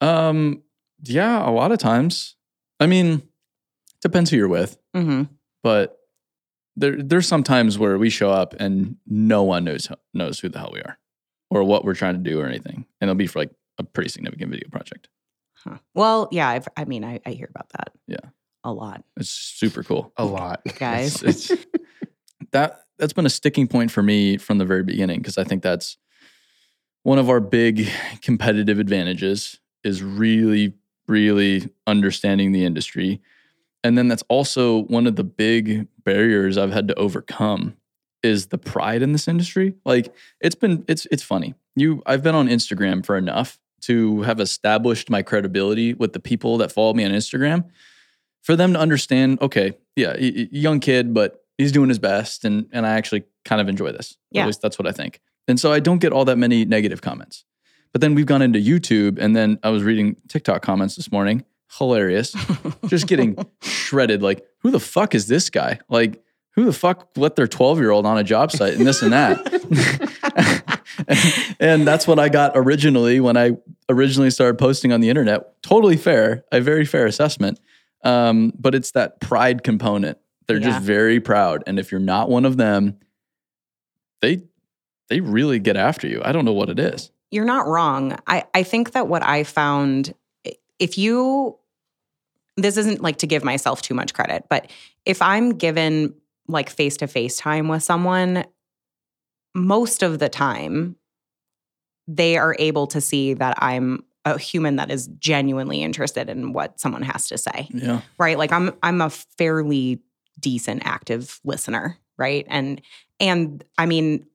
Um, 0.00 0.62
yeah, 1.02 1.48
a 1.48 1.50
lot 1.50 1.72
of 1.72 1.78
times. 1.78 2.36
I 2.80 2.86
mean, 2.86 3.06
it 3.14 4.00
depends 4.02 4.30
who 4.30 4.36
you're 4.36 4.48
with, 4.48 4.78
hmm 4.94 5.22
but 5.62 5.98
there 6.76 7.02
there's 7.02 7.26
some 7.26 7.42
times 7.42 7.78
where 7.78 7.96
we 7.96 8.10
show 8.10 8.30
up 8.30 8.54
and 8.58 8.96
no 9.06 9.42
one 9.42 9.64
knows 9.64 9.88
knows 10.12 10.40
who 10.40 10.48
the 10.50 10.58
hell 10.58 10.70
we 10.74 10.80
are 10.80 10.98
or 11.50 11.64
what 11.64 11.84
we're 11.84 11.94
trying 11.94 12.14
to 12.22 12.30
do 12.30 12.38
or 12.40 12.46
anything, 12.46 12.84
and 13.00 13.08
it'll 13.08 13.14
be 13.14 13.26
for 13.26 13.38
like 13.40 13.50
a 13.78 13.82
pretty 13.82 14.10
significant 14.10 14.50
video 14.50 14.68
project. 14.70 15.08
Huh. 15.56 15.78
Well, 15.94 16.28
yeah. 16.30 16.48
I've, 16.48 16.68
I 16.76 16.84
mean, 16.84 17.04
I, 17.04 17.20
I 17.24 17.30
hear 17.30 17.48
about 17.48 17.70
that. 17.70 17.92
Yeah. 18.06 18.30
A 18.64 18.72
lot, 18.72 19.04
It's 19.18 19.28
super 19.30 19.82
cool. 19.82 20.12
A 20.16 20.24
lot. 20.24 20.62
guys. 20.78 21.22
It's, 21.22 21.50
it's 21.50 21.66
that 22.52 22.80
that's 22.98 23.12
been 23.12 23.26
a 23.26 23.30
sticking 23.30 23.68
point 23.68 23.90
for 23.90 24.02
me 24.02 24.38
from 24.38 24.56
the 24.58 24.64
very 24.64 24.82
beginning 24.82 25.20
because 25.20 25.36
I 25.36 25.44
think 25.44 25.62
that's 25.62 25.98
one 27.02 27.18
of 27.18 27.28
our 27.28 27.40
big 27.40 27.88
competitive 28.22 28.78
advantages 28.78 29.60
is 29.84 30.02
really 30.02 30.72
really 31.06 31.68
understanding 31.86 32.52
the 32.52 32.64
industry. 32.64 33.20
And 33.82 33.98
then 33.98 34.08
that's 34.08 34.24
also 34.28 34.84
one 34.84 35.06
of 35.06 35.16
the 35.16 35.24
big 35.24 35.86
barriers 36.04 36.56
I've 36.56 36.72
had 36.72 36.88
to 36.88 36.94
overcome 36.94 37.76
is 38.22 38.46
the 38.46 38.56
pride 38.56 39.02
in 39.02 39.12
this 39.12 39.28
industry. 39.28 39.74
Like 39.84 40.14
it's 40.40 40.54
been 40.54 40.84
it's 40.88 41.06
it's 41.10 41.22
funny. 41.22 41.54
You 41.76 42.02
I've 42.06 42.22
been 42.22 42.34
on 42.34 42.48
Instagram 42.48 43.04
for 43.04 43.18
enough 43.18 43.58
to 43.82 44.22
have 44.22 44.40
established 44.40 45.10
my 45.10 45.20
credibility 45.20 45.92
with 45.92 46.14
the 46.14 46.20
people 46.20 46.56
that 46.56 46.72
follow 46.72 46.94
me 46.94 47.04
on 47.04 47.10
Instagram 47.10 47.66
for 48.44 48.54
them 48.54 48.74
to 48.74 48.78
understand, 48.78 49.40
okay, 49.40 49.72
yeah, 49.96 50.16
young 50.18 50.78
kid, 50.78 51.12
but 51.12 51.44
he's 51.58 51.72
doing 51.72 51.88
his 51.88 51.98
best 51.98 52.44
and 52.44 52.66
and 52.72 52.86
I 52.86 52.94
actually 52.94 53.24
kind 53.44 53.60
of 53.60 53.68
enjoy 53.68 53.90
this. 53.90 54.16
Yeah. 54.30 54.42
At 54.42 54.46
least 54.46 54.62
that's 54.62 54.78
what 54.78 54.86
I 54.86 54.92
think. 54.92 55.20
And 55.48 55.58
so 55.58 55.72
I 55.72 55.80
don't 55.80 55.98
get 55.98 56.12
all 56.12 56.24
that 56.26 56.36
many 56.36 56.64
negative 56.64 57.02
comments. 57.02 57.44
But 57.92 58.00
then 58.00 58.14
we've 58.14 58.26
gone 58.26 58.42
into 58.42 58.58
YouTube 58.58 59.18
and 59.18 59.34
then 59.34 59.58
I 59.62 59.70
was 59.70 59.82
reading 59.82 60.16
TikTok 60.28 60.62
comments 60.62 60.96
this 60.96 61.10
morning. 61.10 61.44
Hilarious. 61.78 62.36
Just 62.86 63.06
getting 63.06 63.36
shredded. 63.62 64.22
Like, 64.22 64.44
who 64.58 64.70
the 64.70 64.80
fuck 64.80 65.14
is 65.14 65.26
this 65.26 65.50
guy? 65.50 65.80
Like, 65.88 66.22
who 66.52 66.64
the 66.64 66.72
fuck 66.72 67.10
let 67.16 67.36
their 67.36 67.48
12 67.48 67.78
year 67.78 67.90
old 67.90 68.06
on 68.06 68.18
a 68.18 68.24
job 68.24 68.52
site 68.52 68.74
and 68.74 68.86
this 68.86 69.02
and 69.02 69.12
that? 69.12 70.80
and 71.60 71.86
that's 71.86 72.06
what 72.06 72.18
I 72.18 72.28
got 72.28 72.52
originally 72.54 73.20
when 73.20 73.36
I 73.36 73.56
originally 73.88 74.30
started 74.30 74.58
posting 74.58 74.92
on 74.92 75.00
the 75.00 75.08
internet. 75.08 75.62
Totally 75.62 75.96
fair, 75.96 76.44
a 76.52 76.60
very 76.60 76.84
fair 76.84 77.06
assessment. 77.06 77.60
Um, 78.04 78.52
but 78.58 78.74
it's 78.74 78.92
that 78.92 79.20
pride 79.20 79.64
component. 79.64 80.18
They're 80.46 80.58
Yeah. 80.58 80.70
just 80.70 80.80
very 80.82 81.20
proud. 81.20 81.62
And 81.66 81.78
if 81.78 81.90
you're 81.90 82.00
not 82.00 82.28
one 82.28 82.44
of 82.44 82.56
them, 82.56 82.98
they 84.20 84.42
they 85.08 85.20
really 85.20 85.58
get 85.58 85.76
after 85.76 86.06
you. 86.06 86.22
I 86.24 86.32
don't 86.32 86.44
know 86.44 86.52
what 86.52 86.70
it 86.70 86.78
is. 86.78 87.10
you're 87.30 87.44
not 87.44 87.66
wrong. 87.66 88.16
I, 88.28 88.44
I 88.54 88.62
think 88.62 88.92
that 88.92 89.08
what 89.08 89.22
I 89.24 89.42
found, 89.42 90.14
if 90.78 90.96
you, 90.96 91.58
this 92.56 92.76
isn't 92.76 93.02
like 93.02 93.16
to 93.18 93.26
give 93.26 93.42
myself 93.42 93.82
too 93.82 93.92
much 93.92 94.14
credit, 94.14 94.44
but 94.48 94.70
if 95.04 95.20
I'm 95.20 95.56
given 95.58 96.14
like 96.46 96.70
face 96.70 96.96
to 96.98 97.08
face 97.08 97.36
time 97.36 97.66
with 97.66 97.82
someone, 97.82 98.44
most 99.54 100.02
of 100.04 100.20
the 100.20 100.28
time, 100.28 100.94
they 102.06 102.36
are 102.36 102.54
able 102.60 102.86
to 102.88 103.00
see 103.00 103.34
that 103.34 103.56
I'm 103.62 104.04
a 104.24 104.38
human 104.38 104.76
that 104.76 104.90
is 104.90 105.08
genuinely 105.18 105.82
interested 105.82 106.28
in 106.28 106.52
what 106.52 106.80
someone 106.80 107.02
has 107.02 107.28
to 107.28 107.38
say. 107.38 107.68
Yeah. 107.72 108.00
Right? 108.18 108.38
Like 108.38 108.52
I'm 108.52 108.72
I'm 108.82 109.00
a 109.00 109.10
fairly 109.10 110.00
decent 110.40 110.82
active 110.84 111.40
listener, 111.44 111.98
right? 112.16 112.46
And 112.48 112.80
and 113.20 113.64
I 113.78 113.86
mean 113.86 114.26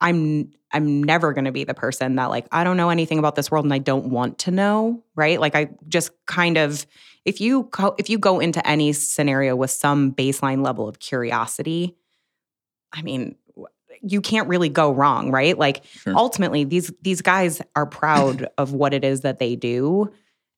I'm 0.00 0.52
I'm 0.72 1.02
never 1.02 1.32
going 1.32 1.44
to 1.44 1.52
be 1.52 1.64
the 1.64 1.74
person 1.74 2.16
that 2.16 2.26
like 2.26 2.46
I 2.52 2.64
don't 2.64 2.76
know 2.76 2.90
anything 2.90 3.18
about 3.18 3.36
this 3.36 3.50
world 3.50 3.64
and 3.64 3.72
I 3.72 3.78
don't 3.78 4.10
want 4.10 4.38
to 4.40 4.50
know, 4.50 5.02
right? 5.14 5.40
Like 5.40 5.54
I 5.54 5.70
just 5.88 6.10
kind 6.26 6.58
of 6.58 6.86
if 7.24 7.40
you 7.40 7.68
go, 7.70 7.94
if 7.96 8.10
you 8.10 8.18
go 8.18 8.38
into 8.38 8.66
any 8.68 8.92
scenario 8.92 9.56
with 9.56 9.70
some 9.70 10.12
baseline 10.12 10.62
level 10.62 10.88
of 10.88 10.98
curiosity, 10.98 11.96
I 12.92 13.02
mean, 13.02 13.36
you 14.06 14.20
can't 14.20 14.48
really 14.48 14.68
go 14.68 14.92
wrong, 14.92 15.30
right? 15.30 15.56
Like 15.58 15.84
Sure. 15.84 16.14
ultimately 16.16 16.64
these 16.64 16.92
these 17.02 17.22
guys 17.22 17.60
are 17.74 17.86
proud 17.86 18.46
of 18.58 18.72
what 18.72 18.94
it 18.94 19.04
is 19.04 19.22
that 19.22 19.38
they 19.38 19.56
do. 19.56 20.10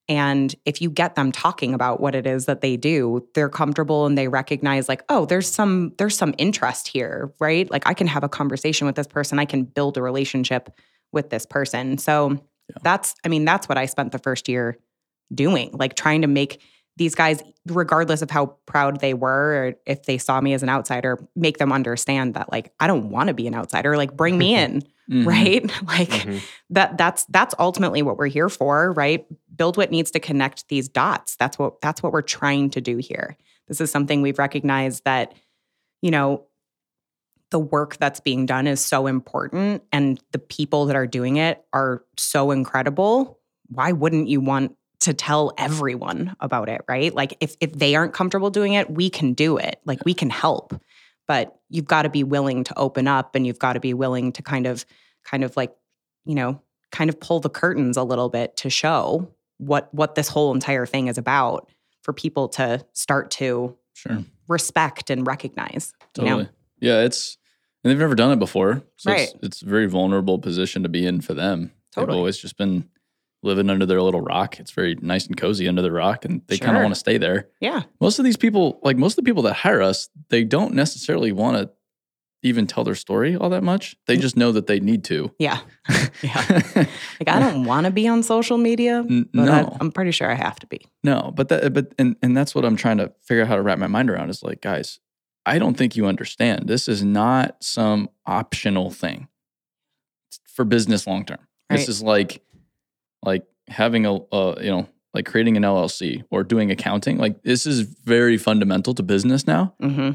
And 0.09 0.55
if 0.63 0.81
you 0.81 0.89
get 0.89 1.15
them 1.15 1.33
talking 1.33 1.73
about 1.73 1.99
what 1.99 2.15
it 2.15 2.25
is 2.25 2.45
that 2.45 2.61
they 2.61 2.77
do, 2.77 3.27
they're 3.33 3.49
comfortable 3.49 4.05
and 4.05 4.17
they 4.17 4.29
recognize 4.29 4.87
like, 4.87 5.03
oh, 5.09 5.25
there's 5.25 5.49
some 5.51 5.93
there's 5.97 6.15
some 6.17 6.33
interest 6.37 6.87
here, 6.87 7.33
right? 7.39 7.69
Like 7.69 7.87
I 7.87 7.93
can 7.93 8.07
have 8.07 8.23
a 8.23 8.29
conversation 8.29 8.87
with 8.87 8.95
this 8.95 9.07
person, 9.07 9.37
I 9.39 9.45
can 9.45 9.63
build 9.63 9.97
a 9.97 10.01
relationship 10.01 10.69
with 11.11 11.29
this 11.29 11.45
person. 11.45 11.97
So 11.97 12.31
Yeah. 12.69 12.75
that's 12.83 13.15
I 13.25 13.27
mean, 13.29 13.45
that's 13.45 13.67
what 13.69 13.77
I 13.77 13.85
spent 13.85 14.11
the 14.11 14.19
first 14.19 14.47
year 14.49 14.77
doing, 15.33 15.71
like 15.73 15.95
trying 15.95 16.21
to 16.21 16.27
make 16.27 16.61
these 16.97 17.15
guys, 17.15 17.41
regardless 17.65 18.21
of 18.21 18.29
how 18.29 18.47
proud 18.65 18.99
they 18.99 19.13
were, 19.13 19.53
or 19.67 19.73
if 19.85 20.03
they 20.03 20.17
saw 20.17 20.41
me 20.41 20.53
as 20.53 20.63
an 20.63 20.69
outsider, 20.69 21.17
make 21.35 21.57
them 21.59 21.71
understand 21.71 22.33
that 22.33 22.51
like 22.51 22.73
I 22.79 22.87
don't 22.87 23.09
want 23.09 23.27
to 23.29 23.33
be 23.33 23.47
an 23.47 23.55
outsider. 23.55 23.95
Like 23.95 24.17
bring 24.17 24.37
me 24.37 24.55
in, 24.63 24.83
Mhm. 25.09 25.25
right? 25.25 25.63
Like 25.87 26.09
Mhm. 26.09 26.41
that 26.71 26.97
that's 26.97 27.25
that's 27.25 27.55
ultimately 27.59 28.01
what 28.01 28.17
we're 28.17 28.27
here 28.27 28.49
for, 28.49 28.91
right? 28.93 29.25
Build 29.55 29.77
what 29.77 29.91
needs 29.91 30.11
to 30.11 30.19
connect 30.19 30.67
these 30.69 30.89
dots. 30.89 31.35
That's 31.37 31.57
what 31.59 31.79
that's 31.81 32.01
what 32.03 32.11
we're 32.11 32.21
trying 32.23 32.71
to 32.71 32.81
do 32.81 32.97
here. 32.97 33.37
This 33.67 33.79
is 33.81 33.91
something 33.91 34.21
we've 34.21 34.39
recognized 34.39 35.03
that, 35.05 35.33
you 36.01 36.09
know, 36.11 36.45
the 37.51 37.59
work 37.59 37.97
that's 37.97 38.19
being 38.19 38.45
done 38.45 38.65
is 38.67 38.83
so 38.83 39.07
important 39.07 39.83
and 39.91 40.19
the 40.31 40.39
people 40.39 40.85
that 40.87 40.95
are 40.95 41.07
doing 41.07 41.37
it 41.37 41.63
are 41.73 42.03
so 42.17 42.51
incredible. 42.51 43.39
Why 43.69 43.91
wouldn't 43.91 44.27
you 44.29 44.39
want 44.41 44.76
to 45.07 45.13
tell 45.13 45.53
everyone 45.57 46.35
about 46.41 46.69
it, 46.69 46.81
right? 46.87 47.13
Like 47.13 47.35
if 47.39 47.55
if 47.59 47.71
they 47.73 47.95
aren't 47.95 48.13
comfortable 48.13 48.49
doing 48.49 48.73
it, 48.73 48.89
we 48.89 49.09
can 49.09 49.33
do 49.33 49.57
it. 49.57 49.79
Like 49.85 50.03
we 50.05 50.13
can 50.13 50.29
help. 50.29 50.79
But 51.27 51.57
you've 51.69 51.87
got 51.87 52.03
to 52.03 52.09
be 52.09 52.23
willing 52.23 52.63
to 52.65 52.77
open 52.77 53.07
up 53.07 53.35
and 53.35 53.45
you've 53.47 53.59
got 53.59 53.73
to 53.73 53.79
be 53.79 53.93
willing 53.93 54.31
to 54.33 54.41
kind 54.41 54.65
of 54.67 54.85
kind 55.23 55.43
of 55.43 55.55
like, 55.57 55.73
you 56.25 56.35
know, 56.35 56.61
kind 56.91 57.09
of 57.09 57.19
pull 57.19 57.39
the 57.39 57.49
curtains 57.49 57.97
a 57.97 58.03
little 58.03 58.29
bit 58.29 58.55
to 58.57 58.69
show 58.69 59.29
what 59.57 59.93
what 59.93 60.15
this 60.15 60.27
whole 60.27 60.53
entire 60.53 60.85
thing 60.85 61.07
is 61.07 61.17
about 61.17 61.69
for 62.01 62.13
people 62.13 62.47
to 62.49 62.85
start 62.93 63.31
to 63.31 63.75
Sure. 63.93 64.23
respect 64.47 65.09
and 65.09 65.25
recognize. 65.25 65.93
You 66.17 66.23
Totally. 66.25 66.43
know? 66.43 66.49
Yeah, 66.79 67.01
it's 67.01 67.37
and 67.83 67.91
they've 67.91 67.97
never 67.99 68.15
done 68.15 68.31
it 68.31 68.39
before. 68.39 68.83
So 68.97 69.11
Right. 69.11 69.21
it's 69.33 69.35
it's 69.43 69.61
a 69.61 69.65
very 69.65 69.87
vulnerable 69.87 70.37
position 70.39 70.83
to 70.83 70.89
be 70.89 71.05
in 71.05 71.21
for 71.21 71.33
them. 71.33 71.71
They've 71.95 72.03
Totally. 72.03 72.17
always 72.17 72.37
just 72.37 72.57
been 72.57 72.89
living 73.47 73.69
under 73.69 73.85
their 73.85 74.01
little 74.01 74.21
rock. 74.21 74.59
It's 74.59 74.71
very 74.71 74.95
nice 75.01 75.25
and 75.25 75.35
cozy 75.35 75.67
under 75.67 75.81
the 75.81 75.91
rock 75.91 76.25
and 76.25 76.41
they 76.47 76.57
kind 76.57 76.77
of 76.77 76.83
want 76.83 76.93
to 76.93 76.99
stay 76.99 77.17
there. 77.17 77.49
Yeah. 77.59 77.83
Most 77.99 78.19
of 78.19 78.25
these 78.25 78.37
people, 78.37 78.79
like 78.83 78.97
most 78.97 79.17
of 79.17 79.23
the 79.23 79.27
people 79.27 79.43
that 79.43 79.55
hire 79.55 79.81
us, 79.81 80.09
they 80.29 80.43
don't 80.43 80.73
necessarily 80.73 81.31
want 81.31 81.57
to 81.57 81.71
even 82.43 82.67
tell 82.67 82.83
their 82.83 82.95
story 82.95 83.35
all 83.35 83.49
that 83.49 83.63
much. 83.63 83.95
They 84.05 84.17
mm. 84.17 84.21
just 84.21 84.37
know 84.37 84.51
that 84.51 84.67
they 84.67 84.79
need 84.79 85.03
to. 85.05 85.33
Yeah. 85.39 85.59
yeah. 86.21 86.45
Like 86.75 87.27
I 87.27 87.39
don't 87.39 87.65
want 87.65 87.85
to 87.85 87.91
be 87.91 88.07
on 88.07 88.21
social 88.23 88.57
media, 88.57 88.99
N- 88.99 89.29
but 89.33 89.49
I, 89.49 89.61
no. 89.61 89.77
I'm 89.79 89.91
pretty 89.91 90.11
sure 90.11 90.29
I 90.29 90.35
have 90.35 90.59
to 90.59 90.67
be. 90.67 90.85
No, 91.03 91.31
but 91.35 91.49
that 91.49 91.73
but 91.73 91.93
and 91.97 92.15
and 92.21 92.37
that's 92.37 92.53
what 92.53 92.63
I'm 92.63 92.75
trying 92.75 92.97
to 92.97 93.11
figure 93.21 93.43
out 93.43 93.47
how 93.47 93.55
to 93.55 93.61
wrap 93.61 93.79
my 93.79 93.87
mind 93.87 94.09
around 94.09 94.29
is 94.29 94.43
like, 94.43 94.61
guys, 94.61 94.99
I 95.45 95.59
don't 95.59 95.77
think 95.77 95.95
you 95.95 96.05
understand. 96.05 96.67
This 96.67 96.87
is 96.87 97.03
not 97.03 97.63
some 97.63 98.09
optional 98.25 98.91
thing 98.91 99.27
for 100.45 100.63
business 100.65 101.07
long 101.07 101.25
term. 101.25 101.39
This 101.69 101.89
is 101.89 102.01
like 102.01 102.41
like 103.23 103.43
having 103.67 104.05
a 104.05 104.15
uh, 104.15 104.55
you 104.61 104.69
know, 104.69 104.87
like 105.13 105.25
creating 105.25 105.57
an 105.57 105.63
LLC 105.63 106.23
or 106.29 106.43
doing 106.43 106.71
accounting. 106.71 107.17
Like 107.17 107.41
this 107.43 107.65
is 107.65 107.81
very 107.81 108.37
fundamental 108.37 108.93
to 108.95 109.03
business 109.03 109.45
now. 109.47 109.73
hmm 109.79 110.11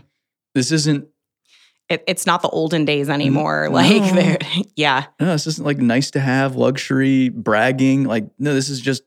This 0.54 0.70
isn't 0.72 1.08
It, 1.88 2.04
it's 2.06 2.26
not 2.26 2.42
the 2.42 2.48
olden 2.48 2.84
days 2.84 3.10
anymore. 3.10 3.68
no. 3.68 3.74
Like, 3.74 4.42
yeah, 4.76 5.06
no, 5.20 5.32
this 5.32 5.46
isn't 5.46 5.64
like 5.66 5.78
nice 5.78 6.10
to 6.12 6.20
have 6.20 6.56
luxury 6.56 7.28
bragging. 7.28 8.04
Like 8.04 8.26
no, 8.38 8.54
this 8.54 8.68
is 8.68 8.80
just 8.80 9.02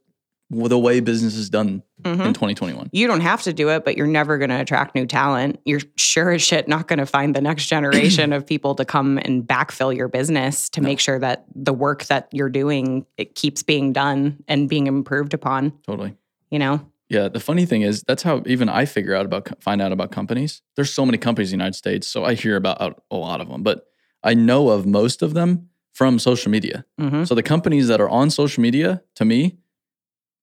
the 0.51 0.77
way 0.79 0.99
business 0.99 1.35
is 1.35 1.49
done 1.49 1.81
Mhm. 2.03 2.25
in 2.27 2.33
2021. 2.33 2.89
you 2.91 3.07
don't 3.07 3.21
have 3.21 3.41
to 3.43 3.51
do 3.53 3.69
it, 3.69 3.83
but 3.83 3.97
you're 3.97 4.05
never 4.05 4.37
going 4.37 4.49
to 4.51 4.59
attract 4.61 4.93
new 4.95 5.05
talent. 5.07 5.59
You're 5.65 5.81
sure 5.95 6.31
as 6.31 6.41
shit 6.43 6.67
not 6.67 6.87
going 6.87 6.99
to 6.99 7.05
find 7.07 7.35
the 7.35 7.41
next 7.41 7.65
generation 7.67 8.31
of 8.31 8.45
people 8.45 8.75
to 8.75 8.85
come 8.85 9.17
and 9.17 9.43
backfill 9.43 9.95
your 9.95 10.07
business 10.07 10.69
to 10.69 10.81
No. 10.81 10.85
make 10.89 10.99
sure 10.99 11.17
that 11.19 11.45
the 11.55 11.73
work 11.73 12.05
that 12.05 12.27
you're 12.31 12.49
doing 12.49 13.05
it 13.17 13.33
keeps 13.35 13.63
being 13.63 13.91
done 13.93 14.37
and 14.47 14.69
being 14.69 14.85
improved 14.87 15.33
upon. 15.33 15.73
Totally. 15.85 16.13
You 16.51 16.59
know, 16.59 16.81
Yeah, 17.09 17.27
the 17.27 17.39
funny 17.39 17.65
thing 17.65 17.81
is 17.83 18.03
that's 18.07 18.23
how 18.23 18.41
even 18.47 18.67
I 18.67 18.85
figure 18.85 19.13
out 19.15 19.25
about 19.25 19.61
find 19.61 19.79
out 19.81 19.91
about 19.91 20.11
companies. 20.11 20.61
There's 20.75 20.91
so 20.91 21.05
many 21.05 21.17
companies 21.19 21.53
in 21.53 21.59
the 21.59 21.63
United 21.63 21.77
States, 21.77 22.07
so 22.07 22.23
I 22.25 22.33
hear 22.33 22.55
about 22.55 22.81
a- 22.81 22.95
a 23.11 23.15
lot 23.15 23.41
of 23.41 23.47
them, 23.49 23.61
but 23.63 23.85
I 24.23 24.33
know 24.33 24.69
of 24.69 24.85
most 24.87 25.21
of 25.21 25.33
them 25.35 25.69
from 25.93 26.17
social 26.19 26.51
media. 26.51 26.83
hmm 26.99 27.23
So 27.23 27.35
the 27.35 27.43
companies 27.43 27.87
that 27.89 28.01
are 28.01 28.09
on 28.09 28.29
social 28.31 28.61
media, 28.61 29.01
to 29.15 29.23
me, 29.25 29.57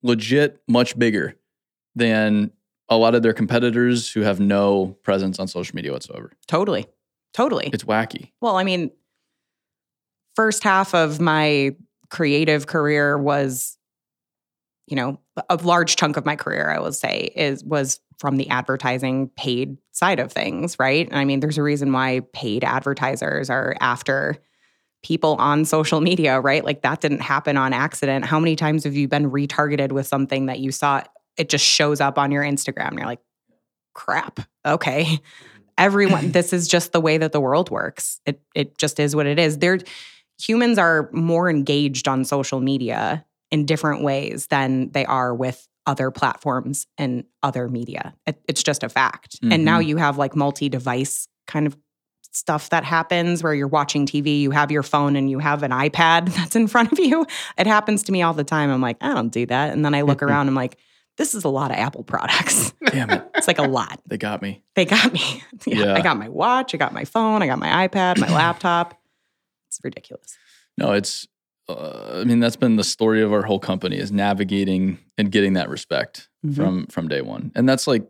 legit 0.02 0.61
much 0.68 0.99
bigger 0.99 1.35
than 1.94 2.50
a 2.88 2.97
lot 2.97 3.14
of 3.14 3.23
their 3.23 3.32
competitors 3.32 4.11
who 4.11 4.21
have 4.21 4.40
no 4.40 4.97
presence 5.02 5.38
on 5.38 5.49
social 5.49 5.75
media 5.75 5.92
whatsoever. 5.92 6.32
totally, 6.47 6.87
totally. 7.32 7.71
It's 7.73 7.85
wacky. 7.85 8.32
Well, 8.40 8.56
I 8.56 8.64
mean, 8.64 8.90
first 10.35 10.64
half 10.64 10.94
of 10.94 11.21
my 11.21 11.75
creative 12.11 12.66
career 12.66 13.16
was, 13.16 13.78
you 14.87 14.97
know, 14.97 15.18
a 15.49 15.56
large 15.56 15.97
chunk 15.97 16.16
of 16.16 16.26
my 16.26 16.37
career, 16.37 16.71
I 16.71 16.80
would 16.80 16.94
say, 16.94 17.30
is 17.35 17.64
was 17.64 18.00
from 18.18 18.37
the 18.37 18.49
advertising 18.50 19.30
paid 19.37 19.78
side 19.92 20.21
of 20.21 20.30
things, 20.30 20.78
right? 20.78 21.09
I 21.12 21.25
mean, 21.25 21.40
there's 21.40 21.59
a 21.59 21.62
reason 21.62 21.92
why 21.92 22.21
paid 22.32 22.64
advertisers 22.64 23.49
are 23.49 23.76
after 23.80 24.37
people 25.02 25.35
on 25.37 25.64
social 25.64 26.00
media, 26.00 26.40
right? 26.40 26.64
Like 26.64 26.82
that 26.82 27.00
didn't 27.00 27.21
happen 27.21 27.56
on 27.56 27.73
accident. 27.73 28.25
How 28.25 28.38
many 28.38 28.56
times 28.56 28.85
have 28.85 28.94
you 28.94 29.09
been 29.09 29.30
retargeted 29.30 29.92
with 29.92 30.06
something 30.06 30.47
that 30.47 30.61
you 30.61 30.71
saw 30.73 31.02
it 31.37 31.49
just 31.49 31.64
shows 31.64 32.00
up 32.00 32.18
on 32.18 32.30
your 32.30 32.42
Instagram 32.42 32.88
and 32.88 32.99
you're 32.99 33.06
like, 33.06 33.23
crap. 33.94 34.40
Okay. 34.66 35.04
Mm-hmm. 35.04 35.25
Everyone, 35.78 36.32
this 36.32 36.52
is 36.52 36.68
just 36.68 36.92
the 36.92 37.00
way 37.00 37.18
that 37.18 37.32
the 37.32 37.40
world 37.40 37.71
works. 37.71 38.21
It 38.26 38.40
it 38.54 38.78
just 38.78 39.00
is 39.00 39.16
what 39.16 39.26
it 39.26 39.38
is. 39.38 39.59
There 39.59 39.78
humans 40.40 40.78
are 40.78 41.09
more 41.12 41.49
engaged 41.49 42.09
on 42.09 42.25
social 42.25 42.61
media 42.61 43.25
in 43.50 43.66
different 43.66 44.02
ways 44.02 44.47
than 44.49 44.90
they 44.90 45.04
are 45.04 45.35
with 45.35 45.68
other 45.87 46.11
platforms 46.11 46.87
and 46.97 47.25
other 47.42 47.68
media. 47.68 48.14
It, 48.26 48.40
it's 48.49 48.62
just 48.62 48.82
a 48.82 48.88
fact. 48.88 49.38
And 49.42 49.64
now 49.64 49.80
mm-hmm. 49.80 49.88
you 49.88 49.97
have 49.97 50.16
like 50.16 50.37
multi-device 50.37 51.28
kind 51.47 51.66
of 51.66 51.76
stuff 52.32 52.70
that 52.70 52.82
happens 52.84 53.42
where 53.42 53.54
you're 53.54 53.68
watching 53.68 54.06
TV, 54.06 54.40
you 54.40 54.50
have 54.50 54.70
your 54.70 54.82
phone 54.82 55.16
and 55.16 55.30
you 55.30 55.38
have 55.38 55.62
an 55.62 55.70
iPad 55.70 56.26
that's 56.36 56.56
in 56.56 56.66
front 56.66 56.90
of 56.92 56.98
you. 56.98 57.26
It 57.58 57.66
happens 57.66 58.02
to 58.04 58.12
me 58.12 58.22
all 58.22 58.34
the 58.34 58.44
time. 58.44 58.70
I'm 58.70 58.80
like, 58.80 58.96
I 59.00 59.14
don't 59.14 59.28
do 59.28 59.46
that. 59.46 59.72
And 59.72 59.84
then 59.84 59.94
I 59.94 60.02
look 60.02 60.22
around, 60.22 60.48
I'm 60.48 60.54
like, 60.54 60.78
this 61.18 61.34
is 61.34 61.44
a 61.44 61.48
lot 61.50 61.70
of 61.70 61.76
Apple 61.76 62.04
products. 62.04 62.72
Damn 62.86 63.10
it. 63.10 63.22
It's 63.34 63.46
like 63.48 63.58
a 63.58 63.62
lot. 63.68 64.00
They 64.06 64.16
got 64.18 64.40
me. 64.40 64.62
They 64.76 64.84
got 64.84 65.12
me. 65.12 65.42
yeah, 65.66 65.84
Yeah. 65.86 65.94
I 65.94 66.00
got 66.00 66.16
my 66.16 66.28
watch, 66.28 66.74
I 66.74 66.78
got 66.78 66.92
my 66.94 67.04
phone, 67.04 67.42
I 67.42 67.46
got 67.46 67.58
my 67.58 67.86
iPad, 67.88 68.18
my 68.18 68.32
laptop. 68.32 68.94
It's 69.68 69.78
ridiculous. 69.82 70.36
No, 70.78 70.92
it's. 70.92 71.26
Uh, 71.68 72.20
I 72.20 72.24
mean, 72.24 72.40
that's 72.40 72.56
been 72.56 72.76
the 72.76 72.84
story 72.84 73.22
of 73.22 73.32
our 73.32 73.42
whole 73.42 73.58
company 73.58 73.96
is 73.96 74.10
navigating 74.12 74.98
and 75.18 75.30
getting 75.30 75.52
that 75.54 75.68
respect 75.68 76.28
Mhm. 76.46 76.54
from 76.56 76.86
from 76.86 77.08
day 77.08 77.20
one, 77.20 77.52
and 77.54 77.68
that's 77.68 77.86
like 77.86 78.06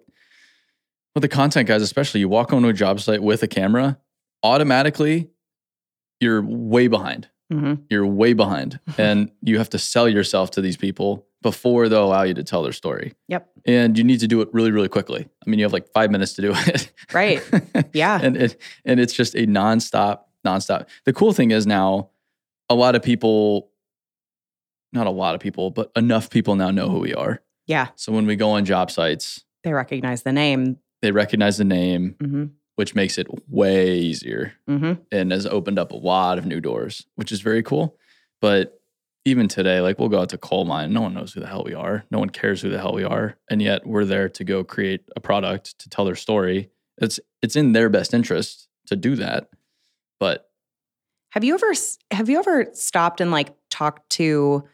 with 1.15 1.23
the 1.23 1.29
content 1.29 1.69
guys, 1.69 1.83
especially. 1.83 2.21
You 2.21 2.29
walk 2.29 2.53
onto 2.53 2.69
a 2.69 2.73
job 2.73 3.01
site 3.01 3.23
with 3.23 3.43
a 3.43 3.49
camera, 3.49 3.99
automatically, 4.43 5.31
you're 6.21 6.43
way 6.43 6.89
behind. 6.89 7.29
Mhm. 7.53 7.83
You're 7.91 8.07
way 8.07 8.33
behind, 8.33 8.81
and 8.99 9.31
you 9.43 9.59
have 9.59 9.69
to 9.71 9.79
sell 9.79 10.09
yourself 10.09 10.51
to 10.53 10.61
these 10.61 10.77
people 10.77 11.27
before 11.43 11.89
they'll 11.89 12.05
allow 12.05 12.23
you 12.23 12.35
to 12.35 12.45
tell 12.45 12.63
their 12.63 12.73
story. 12.73 13.13
Yep. 13.29 13.49
And 13.67 13.99
you 13.99 14.05
need 14.05 14.21
to 14.21 14.29
do 14.29 14.41
it 14.43 14.49
really, 14.53 14.71
really 14.71 14.89
quickly. 14.89 15.29
I 15.45 15.51
mean, 15.51 15.59
you 15.59 15.65
have 15.65 15.73
like 15.73 15.89
five 15.93 16.11
minutes 16.11 16.35
to 16.35 16.43
do 16.43 16.53
it. 16.55 16.91
Right. 17.13 17.43
Yeah. 17.93 18.19
and 18.23 18.37
it 18.37 18.61
and 18.87 18.99
it's 19.01 19.13
just 19.13 19.35
a 19.35 19.47
nonstop, 19.47 20.21
nonstop. 20.47 20.89
The 21.05 21.13
cool 21.13 21.33
thing 21.33 21.51
is 21.51 21.67
now, 21.67 22.11
a 22.71 22.75
lot 22.75 22.95
of 22.95 23.03
people 23.03 23.71
not 24.95 25.07
a 25.07 25.11
lot 25.11 25.35
of 25.35 25.41
people, 25.41 25.71
but 25.71 25.91
enough 25.97 26.29
people 26.31 26.55
now 26.55 26.71
know 26.71 26.89
who 26.89 26.99
we 27.01 27.13
are. 27.15 27.41
Yeah. 27.67 27.89
So 27.97 28.13
when 28.13 28.25
we 28.27 28.37
go 28.37 28.51
on 28.51 28.65
job 28.65 28.91
sites, 28.91 29.45
They 29.65 29.73
recognize 29.73 30.23
the 30.23 30.33
name. 30.33 30.79
they 31.03 31.11
recognize 31.13 31.57
the 31.59 31.65
name, 31.65 32.15
hmm 32.21 32.45
which 32.83 32.97
makes 32.97 33.17
it 33.17 33.29
way 33.49 33.97
easier 33.97 34.55
hmm 34.67 34.95
and 35.13 35.31
has 35.31 35.47
opened 35.47 35.79
up 35.79 35.93
a 35.93 35.97
lot 35.97 36.37
of 36.37 36.47
new 36.47 36.61
doors, 36.61 37.07
which 37.15 37.31
is 37.31 37.41
very 37.41 37.63
cool. 37.63 37.97
But 38.41 38.81
even 39.25 39.47
today, 39.47 39.81
like 39.81 40.01
we'll 40.01 40.09
go 40.09 40.21
out 40.21 40.31
to 40.31 40.37
coal 40.37 40.65
mine, 40.65 40.93
no 40.93 41.01
one 41.03 41.15
knows 41.15 41.33
who 41.33 41.39
the 41.39 41.47
hell 41.47 41.63
we 41.65 41.75
are. 41.75 42.05
No 42.11 42.19
one 42.19 42.29
cares 42.29 42.61
who 42.61 42.71
the 42.71 42.81
hell 42.81 42.93
we 42.93 43.05
are. 43.05 43.37
And 43.49 43.63
yet 43.63 43.87
we're 43.87 44.05
there 44.05 44.29
to 44.31 44.43
go 44.43 44.65
create 44.65 45.03
a 45.15 45.21
product 45.21 45.79
to 45.79 45.89
tell 45.91 46.05
their 46.05 46.17
story. 46.17 46.71
It's 46.99 47.21
it's 47.41 47.55
in 47.55 47.71
their 47.71 47.89
best 47.89 48.15
interest 48.15 48.67
to 48.87 48.97
do 48.97 49.15
that. 49.15 49.49
But 50.19 50.51
Have 51.31 51.45
you 51.45 51.55
ever 51.55 51.73
have 52.11 52.29
you 52.29 52.41
ever 52.41 52.67
stopped 52.73 53.21
and 53.21 53.31
like 53.31 53.55
talked 53.71 54.11
to 54.19 54.65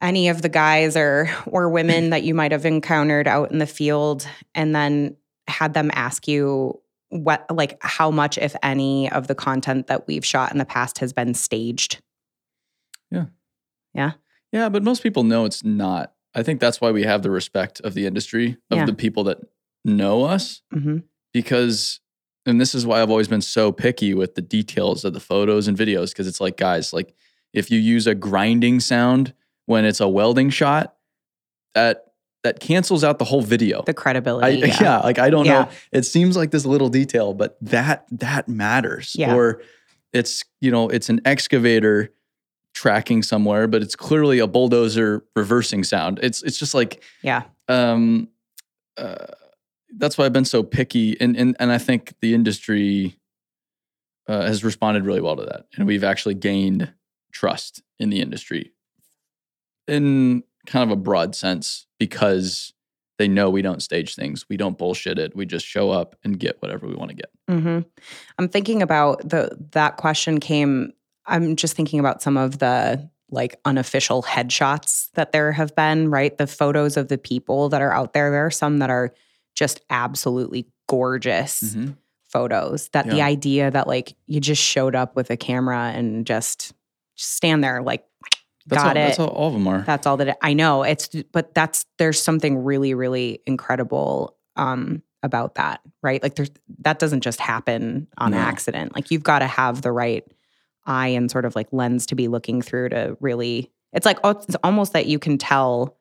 any 0.00 0.28
of 0.28 0.42
the 0.42 0.48
guys 0.48 0.96
or 0.96 1.28
or 1.46 1.70
women 1.70 2.10
that 2.10 2.22
you 2.22 2.36
might 2.36 2.52
have 2.52 2.66
encountered 2.66 3.26
out 3.26 3.50
in 3.50 3.58
the 3.58 3.66
field 3.66 4.28
and 4.54 4.72
then 4.72 5.16
had 5.48 5.74
them 5.74 5.90
ask 5.92 6.28
you 6.28 6.80
what 7.10 7.44
like 7.50 7.76
how 7.82 8.10
much 8.10 8.38
if 8.38 8.56
any 8.62 9.10
of 9.10 9.26
the 9.26 9.34
content 9.34 9.86
that 9.88 10.06
we've 10.06 10.24
shot 10.24 10.50
in 10.52 10.58
the 10.58 10.64
past 10.64 10.98
has 10.98 11.12
been 11.12 11.34
staged? 11.34 12.00
Yeah, 13.10 13.26
Yeah. 13.94 14.12
Yeah, 14.52 14.68
but 14.68 14.82
most 14.82 15.02
people 15.02 15.22
know 15.22 15.44
it's 15.44 15.62
not. 15.62 16.12
I 16.34 16.42
think 16.42 16.60
that's 16.60 16.80
why 16.80 16.90
we 16.90 17.02
have 17.04 17.22
the 17.22 17.30
respect 17.30 17.80
of 17.80 17.94
the 17.94 18.06
industry, 18.06 18.56
of 18.70 18.78
Yeah. 18.78 18.84
the 18.86 18.94
people 18.94 19.24
that 19.24 19.38
know 19.84 20.24
us, 20.24 20.62
hmm 20.72 20.98
because, 21.32 22.00
and 22.44 22.60
this 22.60 22.74
is 22.74 22.84
why 22.84 23.00
I've 23.00 23.10
always 23.10 23.28
been 23.28 23.40
so 23.40 23.70
picky 23.70 24.14
with 24.14 24.34
the 24.34 24.42
details 24.42 25.04
of 25.04 25.12
the 25.12 25.20
photos 25.20 25.68
and 25.68 25.78
videos, 25.78 26.08
because 26.08 26.26
it's 26.26 26.40
like, 26.40 26.56
guys, 26.56 26.92
like 26.92 27.14
if 27.52 27.70
you 27.70 27.78
use 27.78 28.08
a 28.08 28.16
grinding 28.16 28.80
sound 28.80 29.32
when 29.66 29.84
it's 29.84 30.00
a 30.00 30.08
welding 30.08 30.50
shot, 30.50 30.96
that 31.74 32.09
that 32.42 32.58
cancels 32.60 33.04
out 33.04 33.18
the 33.18 33.24
whole 33.24 33.42
video. 33.42 33.82
The 33.82 33.90
I, 33.90 33.94
credibility. 33.94 34.58
yeah. 34.60 34.76
yeah. 34.80 34.98
like 35.00 35.18
I 35.18 35.30
don't 35.30 35.44
Yeah. 35.46 35.62
know. 35.64 35.68
It 35.92 36.02
seems 36.04 36.36
like 36.36 36.50
this 36.50 36.64
little 36.64 36.88
detail, 36.88 37.34
but 37.34 37.56
that 37.60 38.06
that 38.12 38.48
matters. 38.48 39.14
Yeah. 39.18 39.34
Or 39.34 39.62
it's 40.12 40.44
you 40.60 40.70
know 40.70 40.88
it's 40.88 41.08
an 41.08 41.20
excavator 41.24 42.10
tracking 42.72 43.22
somewhere, 43.22 43.66
but 43.68 43.82
it's 43.82 43.96
clearly 43.96 44.38
a 44.38 44.46
bulldozer 44.46 45.24
reversing 45.36 45.84
sound. 45.84 46.18
It's 46.22 46.42
it's 46.42 46.58
just 46.58 46.72
like 46.74 47.02
Yeah. 47.22 47.42
um, 47.68 48.28
uh, 48.96 49.26
that's 49.98 50.16
why 50.16 50.24
I've 50.24 50.32
been 50.32 50.44
so 50.44 50.62
picky, 50.62 51.20
and 51.20 51.36
and 51.36 51.56
and 51.60 51.70
I 51.72 51.78
think 51.78 52.14
the 52.20 52.32
industry 52.34 53.16
uh, 54.28 54.42
has 54.42 54.62
responded 54.64 55.04
really 55.04 55.20
well 55.20 55.36
to 55.36 55.44
that, 55.44 55.66
and 55.76 55.86
we've 55.86 56.04
actually 56.04 56.34
gained 56.34 56.92
trust 57.32 57.82
in 57.98 58.10
the 58.10 58.20
industry 58.20 58.72
in 59.88 60.42
kind 60.66 60.90
of 60.90 60.96
a 60.96 61.00
broad 61.00 61.34
sense 61.34 61.86
because 61.98 62.72
they 63.18 63.28
know 63.28 63.50
we 63.50 63.62
don't 63.62 63.82
stage 63.82 64.14
things, 64.14 64.46
we 64.48 64.56
don't 64.56 64.78
bullshit 64.78 65.18
it, 65.18 65.36
we 65.36 65.44
just 65.44 65.66
show 65.66 65.90
up 65.90 66.16
and 66.24 66.38
get 66.38 66.56
whatever 66.62 66.86
we 66.86 66.94
want 66.94 67.10
to 67.10 67.16
get. 67.16 67.30
hmm 67.48 67.80
I'm 68.38 68.48
thinking 68.48 68.82
about 68.82 69.28
the 69.28 69.56
that 69.72 69.96
question 69.96 70.40
came. 70.40 70.92
I'm 71.26 71.56
just 71.56 71.76
thinking 71.76 72.00
about 72.00 72.22
some 72.22 72.36
of 72.36 72.58
the 72.58 73.10
like 73.30 73.60
unofficial 73.64 74.22
headshots 74.22 75.10
that 75.12 75.32
there 75.32 75.52
have 75.52 75.76
been. 75.76 76.10
Right, 76.10 76.36
the 76.36 76.46
photos 76.46 76.96
of 76.96 77.08
the 77.08 77.18
people 77.18 77.68
that 77.68 77.82
are 77.82 77.92
out 77.92 78.12
there. 78.12 78.30
There 78.30 78.46
are 78.46 78.50
some 78.50 78.78
that 78.78 78.90
are 78.90 79.12
just 79.54 79.80
absolutely 79.90 80.66
gorgeous 80.88 81.76
photos. 82.28 82.88
That 82.90 83.06
the 83.10 83.22
idea 83.22 83.70
that 83.70 83.86
like 83.86 84.16
you 84.26 84.40
just 84.40 84.62
showed 84.62 84.94
up 84.94 85.14
with 85.14 85.30
a 85.30 85.36
camera 85.36 85.92
and 85.94 86.26
just 86.26 86.72
stand 87.16 87.62
there 87.62 87.82
like 87.82 88.04
That's 88.66 88.82
got 88.82 88.96
all, 88.96 89.02
it. 89.02 89.06
That's 89.06 89.18
all, 89.18 89.28
all 89.28 89.48
of 89.48 89.54
them 89.54 89.66
are. 89.66 89.82
That's 89.82 90.06
all 90.06 90.16
that 90.18 90.28
it, 90.28 90.36
I 90.42 90.52
know. 90.52 90.82
It's 90.82 91.08
but 91.32 91.54
that's 91.54 91.86
there's 91.98 92.20
something 92.22 92.58
really 92.64 92.94
really 92.94 93.40
incredible 93.46 94.36
um 94.56 95.02
about 95.22 95.56
that, 95.56 95.80
right? 96.02 96.22
Like 96.22 96.34
there's 96.34 96.50
that 96.80 96.98
doesn't 96.98 97.20
just 97.20 97.40
happen 97.40 98.06
on 98.18 98.32
No. 98.32 98.38
accident. 98.38 98.94
Like 98.94 99.10
you've 99.10 99.22
got 99.22 99.40
to 99.40 99.46
have 99.46 99.82
the 99.82 99.92
right 99.92 100.24
eye 100.86 101.08
and 101.08 101.30
sort 101.30 101.44
of 101.44 101.54
like 101.54 101.68
lens 101.72 102.06
to 102.06 102.14
be 102.14 102.28
looking 102.28 102.62
through 102.62 102.88
to 102.90 103.16
really 103.20 103.70
it's 103.92 104.06
like 104.06 104.18
oh, 104.24 104.30
it's 104.30 104.56
almost 104.62 104.92
that 104.92 105.06
you 105.06 105.18
can 105.18 105.36
tell 105.38 105.96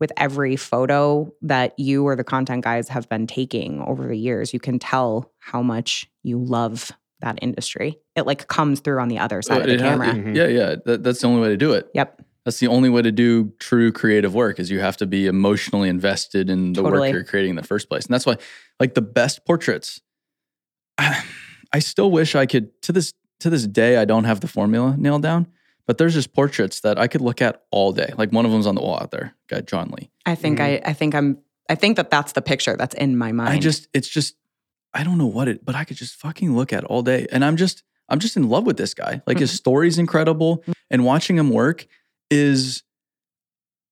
with 0.00 0.12
every 0.16 0.54
photo 0.56 1.32
that 1.42 1.76
you 1.78 2.04
or 2.06 2.14
the 2.14 2.24
content 2.24 2.62
guys 2.62 2.88
have 2.88 3.08
been 3.08 3.26
taking 3.26 3.80
over 3.82 4.06
the 4.06 4.16
years, 4.16 4.52
you 4.54 4.60
can 4.60 4.78
tell 4.78 5.32
how 5.40 5.60
much 5.60 6.08
you 6.22 6.38
love 6.38 6.92
that 7.20 7.38
industry. 7.42 7.98
It 8.16 8.26
like 8.26 8.46
comes 8.48 8.80
through 8.80 9.00
on 9.00 9.08
the 9.08 9.18
other 9.18 9.42
side 9.42 9.60
of 9.62 9.66
the 9.66 9.74
It 9.74 9.80
ha- 9.80 9.88
camera. 9.90 10.08
Mhm. 10.08 10.36
yeah, 10.36 10.46
yeah. 10.46 10.76
That, 10.84 11.02
that's 11.02 11.20
the 11.20 11.26
only 11.26 11.40
way 11.42 11.48
to 11.48 11.56
do 11.56 11.72
it. 11.72 11.88
Yep. 11.94 12.22
That's 12.44 12.58
the 12.60 12.68
only 12.68 12.88
way 12.88 13.02
to 13.02 13.12
do 13.12 13.52
true 13.58 13.92
creative 13.92 14.34
work 14.34 14.58
is 14.58 14.70
you 14.70 14.80
have 14.80 14.96
to 14.98 15.06
be 15.06 15.26
emotionally 15.26 15.88
invested 15.88 16.48
in 16.48 16.72
the 16.72 16.82
Totally. 16.82 17.08
work 17.08 17.12
you're 17.12 17.24
creating 17.24 17.50
in 17.50 17.56
the 17.56 17.62
first 17.62 17.88
place. 17.88 18.06
And 18.06 18.14
that's 18.14 18.24
why 18.24 18.36
like 18.80 18.94
the 18.94 19.02
best 19.02 19.44
portraits 19.44 20.00
I 20.98 21.78
still 21.80 22.10
wish 22.10 22.34
I 22.34 22.46
could 22.46 22.80
to 22.82 22.92
this 22.92 23.12
to 23.40 23.50
this 23.50 23.66
day 23.66 23.96
I 23.98 24.04
don't 24.04 24.24
have 24.24 24.40
the 24.40 24.48
formula 24.48 24.96
nailed 24.98 25.22
down, 25.22 25.46
but 25.86 25.98
there's 25.98 26.14
just 26.14 26.32
portraits 26.32 26.80
that 26.80 26.98
I 26.98 27.06
could 27.06 27.20
look 27.20 27.40
at 27.42 27.62
all 27.70 27.92
day. 27.92 28.12
Like 28.16 28.32
one 28.32 28.44
of 28.46 28.50
them's 28.52 28.66
on 28.66 28.74
the 28.74 28.80
wall 28.80 28.98
out 29.00 29.10
there. 29.10 29.34
Guy 29.48 29.60
John 29.60 29.90
Lee. 29.96 30.10
I 30.26 30.34
think 30.34 30.60
I 30.60 30.80
I 30.84 30.92
think 30.92 31.14
I'm 31.14 31.38
I 31.68 31.74
think 31.74 31.96
that 31.96 32.10
that's 32.10 32.32
the 32.32 32.42
picture 32.42 32.76
that's 32.76 32.94
in 32.94 33.16
my 33.18 33.32
mind. 33.32 33.50
I 33.50 33.58
just 33.58 33.88
it's 33.92 34.08
just 34.08 34.34
I 34.94 35.04
don't 35.04 35.18
know 35.18 35.26
what 35.26 35.48
it, 35.48 35.64
but 35.64 35.74
I 35.74 35.84
could 35.84 35.96
just 35.96 36.14
fucking 36.16 36.56
look 36.56 36.72
at 36.72 36.84
all 36.84 37.02
day. 37.02 37.26
And 37.30 37.44
I'm 37.44 37.56
just 37.56 37.82
I'm 38.08 38.18
just 38.18 38.36
in 38.36 38.48
love 38.48 38.64
with 38.64 38.76
this 38.78 38.94
guy. 38.94 39.20
Like 39.26 39.38
his 39.38 39.50
story's 39.52 39.98
incredible 39.98 40.64
and 40.90 41.04
watching 41.04 41.36
him 41.36 41.50
work 41.50 41.86
is 42.30 42.82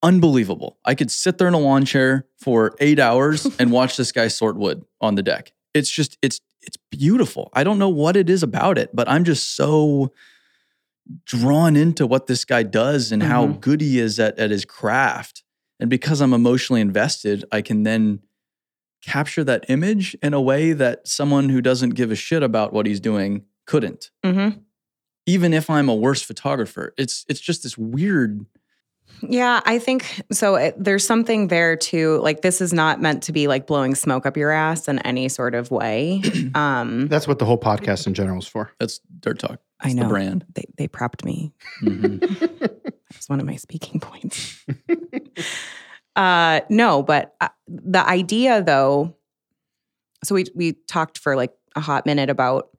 unbelievable. 0.02 0.78
I 0.84 0.94
could 0.94 1.10
sit 1.10 1.38
there 1.38 1.48
in 1.48 1.54
a 1.54 1.58
lawn 1.58 1.84
chair 1.84 2.26
for 2.38 2.74
8 2.80 2.98
hours 2.98 3.46
and 3.58 3.70
watch 3.70 3.96
this 3.96 4.12
guy 4.12 4.28
sort 4.28 4.56
wood 4.56 4.84
on 5.00 5.14
the 5.16 5.22
deck. 5.22 5.52
It's 5.74 5.90
just 5.90 6.16
it's 6.22 6.40
it's 6.62 6.78
beautiful. 6.90 7.50
I 7.52 7.62
don't 7.62 7.78
know 7.78 7.88
what 7.90 8.16
it 8.16 8.28
is 8.30 8.42
about 8.42 8.78
it, 8.78 8.90
but 8.94 9.08
I'm 9.08 9.24
just 9.24 9.54
so 9.54 10.12
drawn 11.24 11.76
into 11.76 12.06
what 12.06 12.26
this 12.26 12.44
guy 12.44 12.62
does 12.64 13.12
and 13.12 13.22
how 13.22 13.46
Mhm. 13.46 13.60
good 13.60 13.80
he 13.80 14.00
is 14.00 14.18
at, 14.18 14.36
at 14.38 14.50
his 14.50 14.64
craft. 14.64 15.44
And 15.78 15.88
because 15.90 16.20
I'm 16.20 16.32
emotionally 16.32 16.80
invested, 16.80 17.44
I 17.52 17.60
can 17.62 17.84
then 17.84 18.20
capture 19.06 19.44
that 19.44 19.64
image 19.68 20.16
in 20.22 20.34
a 20.34 20.40
way 20.40 20.72
that 20.72 21.06
someone 21.06 21.48
who 21.48 21.60
doesn't 21.62 21.90
give 21.90 22.10
a 22.10 22.16
shit 22.16 22.42
about 22.42 22.72
what 22.72 22.86
he's 22.86 23.00
doing 23.00 23.44
couldn't. 23.66 24.10
Mhm. 24.24 24.60
Even 25.26 25.52
if 25.54 25.70
I'm 25.70 25.88
a 25.88 25.94
worse 25.94 26.22
photographer, 26.22 26.92
it's 26.98 27.24
it's 27.28 27.40
just 27.40 27.62
this 27.62 27.78
weird. 27.78 28.44
Yeah, 29.22 29.60
I 29.64 29.78
think 29.78 30.20
so. 30.32 30.56
It, 30.56 30.74
there's 30.76 31.06
something 31.06 31.48
there 31.48 31.76
too. 31.76 32.18
Like 32.22 32.42
this 32.42 32.60
is 32.60 32.72
not 32.72 33.00
meant 33.00 33.22
to 33.24 33.32
be 33.32 33.46
like 33.46 33.66
blowing 33.66 33.94
smoke 33.94 34.26
up 34.26 34.36
your 34.36 34.50
ass 34.50 34.88
in 34.88 34.98
any 35.00 35.28
sort 35.28 35.54
of 35.54 35.70
way. 35.70 36.20
Um, 36.54 37.06
That's 37.08 37.26
what 37.28 37.38
the 37.38 37.44
whole 37.44 37.58
podcast 37.58 38.06
in 38.06 38.14
general 38.14 38.38
is 38.38 38.46
for. 38.46 38.72
That's 38.80 39.00
dirt 39.20 39.38
talk. 39.38 39.60
I 39.80 39.92
know 39.92 40.02
the 40.04 40.08
brand. 40.08 40.44
they 40.54 40.64
they 40.76 40.88
prepped 40.88 41.24
me. 41.24 41.52
Mhm. 41.82 42.20
was 43.16 43.28
one 43.28 43.40
of 43.40 43.46
my 43.46 43.56
speaking 43.56 44.00
points. 44.00 44.64
uh, 46.16 46.60
no, 46.70 47.02
but 47.02 47.34
uh, 47.40 47.48
the 47.68 48.06
idea 48.06 48.62
though. 48.62 49.16
So 50.24 50.34
we 50.34 50.46
we 50.54 50.72
talked 50.88 51.18
for 51.18 51.36
like 51.36 51.52
a 51.76 51.80
hot 51.80 52.06
minute 52.06 52.30
about 52.30 52.70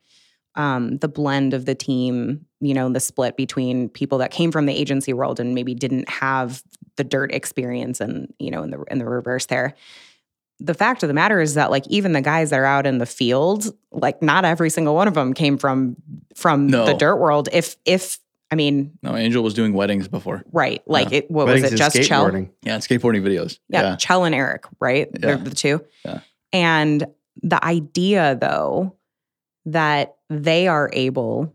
um, 0.56 0.97
the 0.97 1.08
blend 1.08 1.54
of 1.54 1.65
the 1.65 1.76
team. 1.76 2.45
You 2.60 2.73
know, 2.73 2.89
the 2.91 3.00
split 3.00 3.38
between 3.38 3.89
people 3.89 4.17
that 4.17 4.32
came 4.32 4.52
from 4.52 4.65
the 4.65 4.73
agency 4.73 5.13
world 5.13 5.39
and 5.39 5.54
maybe 5.54 5.76
didn't 5.76 6.10
have 6.10 6.63
the 6.95 7.04
dirt 7.04 7.32
experience, 7.32 8.02
and 8.02 8.34
you 8.39 8.50
know, 8.50 8.63
in 8.63 8.71
the 8.71 8.84
in 8.89 8.97
the 8.97 9.06
reverse 9.06 9.45
there. 9.45 9.76
The 10.60 10.73
fact 10.73 11.04
of 11.04 11.08
the 11.08 11.13
matter 11.13 11.39
is 11.39 11.54
that 11.54 11.69
like 11.69 11.86
even 11.88 12.13
the 12.13 12.21
guys 12.21 12.50
that 12.50 12.60
are 12.60 12.65
out 12.65 12.88
in 12.88 12.97
the 12.97 13.06
field, 13.06 13.67
like 13.91 14.23
not 14.23 14.43
every 14.43 14.71
single 14.71 14.95
one 14.95 15.08
of 15.08 15.13
them 15.13 15.36
came 15.36 15.60
from 15.60 15.95
from 16.36 16.65
No. 16.65 16.86
the 16.88 16.95
dirt 16.95 17.17
world. 17.17 17.47
If 17.54 17.76
if 17.86 18.17
I 18.50 18.56
mean, 18.56 18.98
no, 19.04 19.16
Angel 19.16 19.44
was 19.44 19.54
doing 19.54 19.74
weddings 19.74 20.08
before. 20.08 20.44
Right. 20.54 20.82
Like 20.88 21.12
Yeah. 21.12 21.18
it 21.20 21.32
what 21.32 21.48
Weddings 21.48 21.64
was 21.64 21.72
it 21.74 21.82
and 21.82 21.94
just 21.94 22.08
Chell? 22.08 22.30
Yeah, 22.64 22.78
skateboarding 22.78 23.22
videos. 23.22 23.60
Yeah, 23.70 23.96
Chell 23.98 24.24
and 24.24 24.34
Eric, 24.34 24.66
right? 24.80 25.10
They're 25.14 25.36
the 25.38 25.52
two. 25.54 25.84
Yeah. 26.06 26.22
And 26.54 27.06
the 27.44 27.64
idea 27.64 28.38
though 28.40 28.96
that 29.66 30.16
they 30.30 30.68
are 30.68 30.90
able 30.94 31.54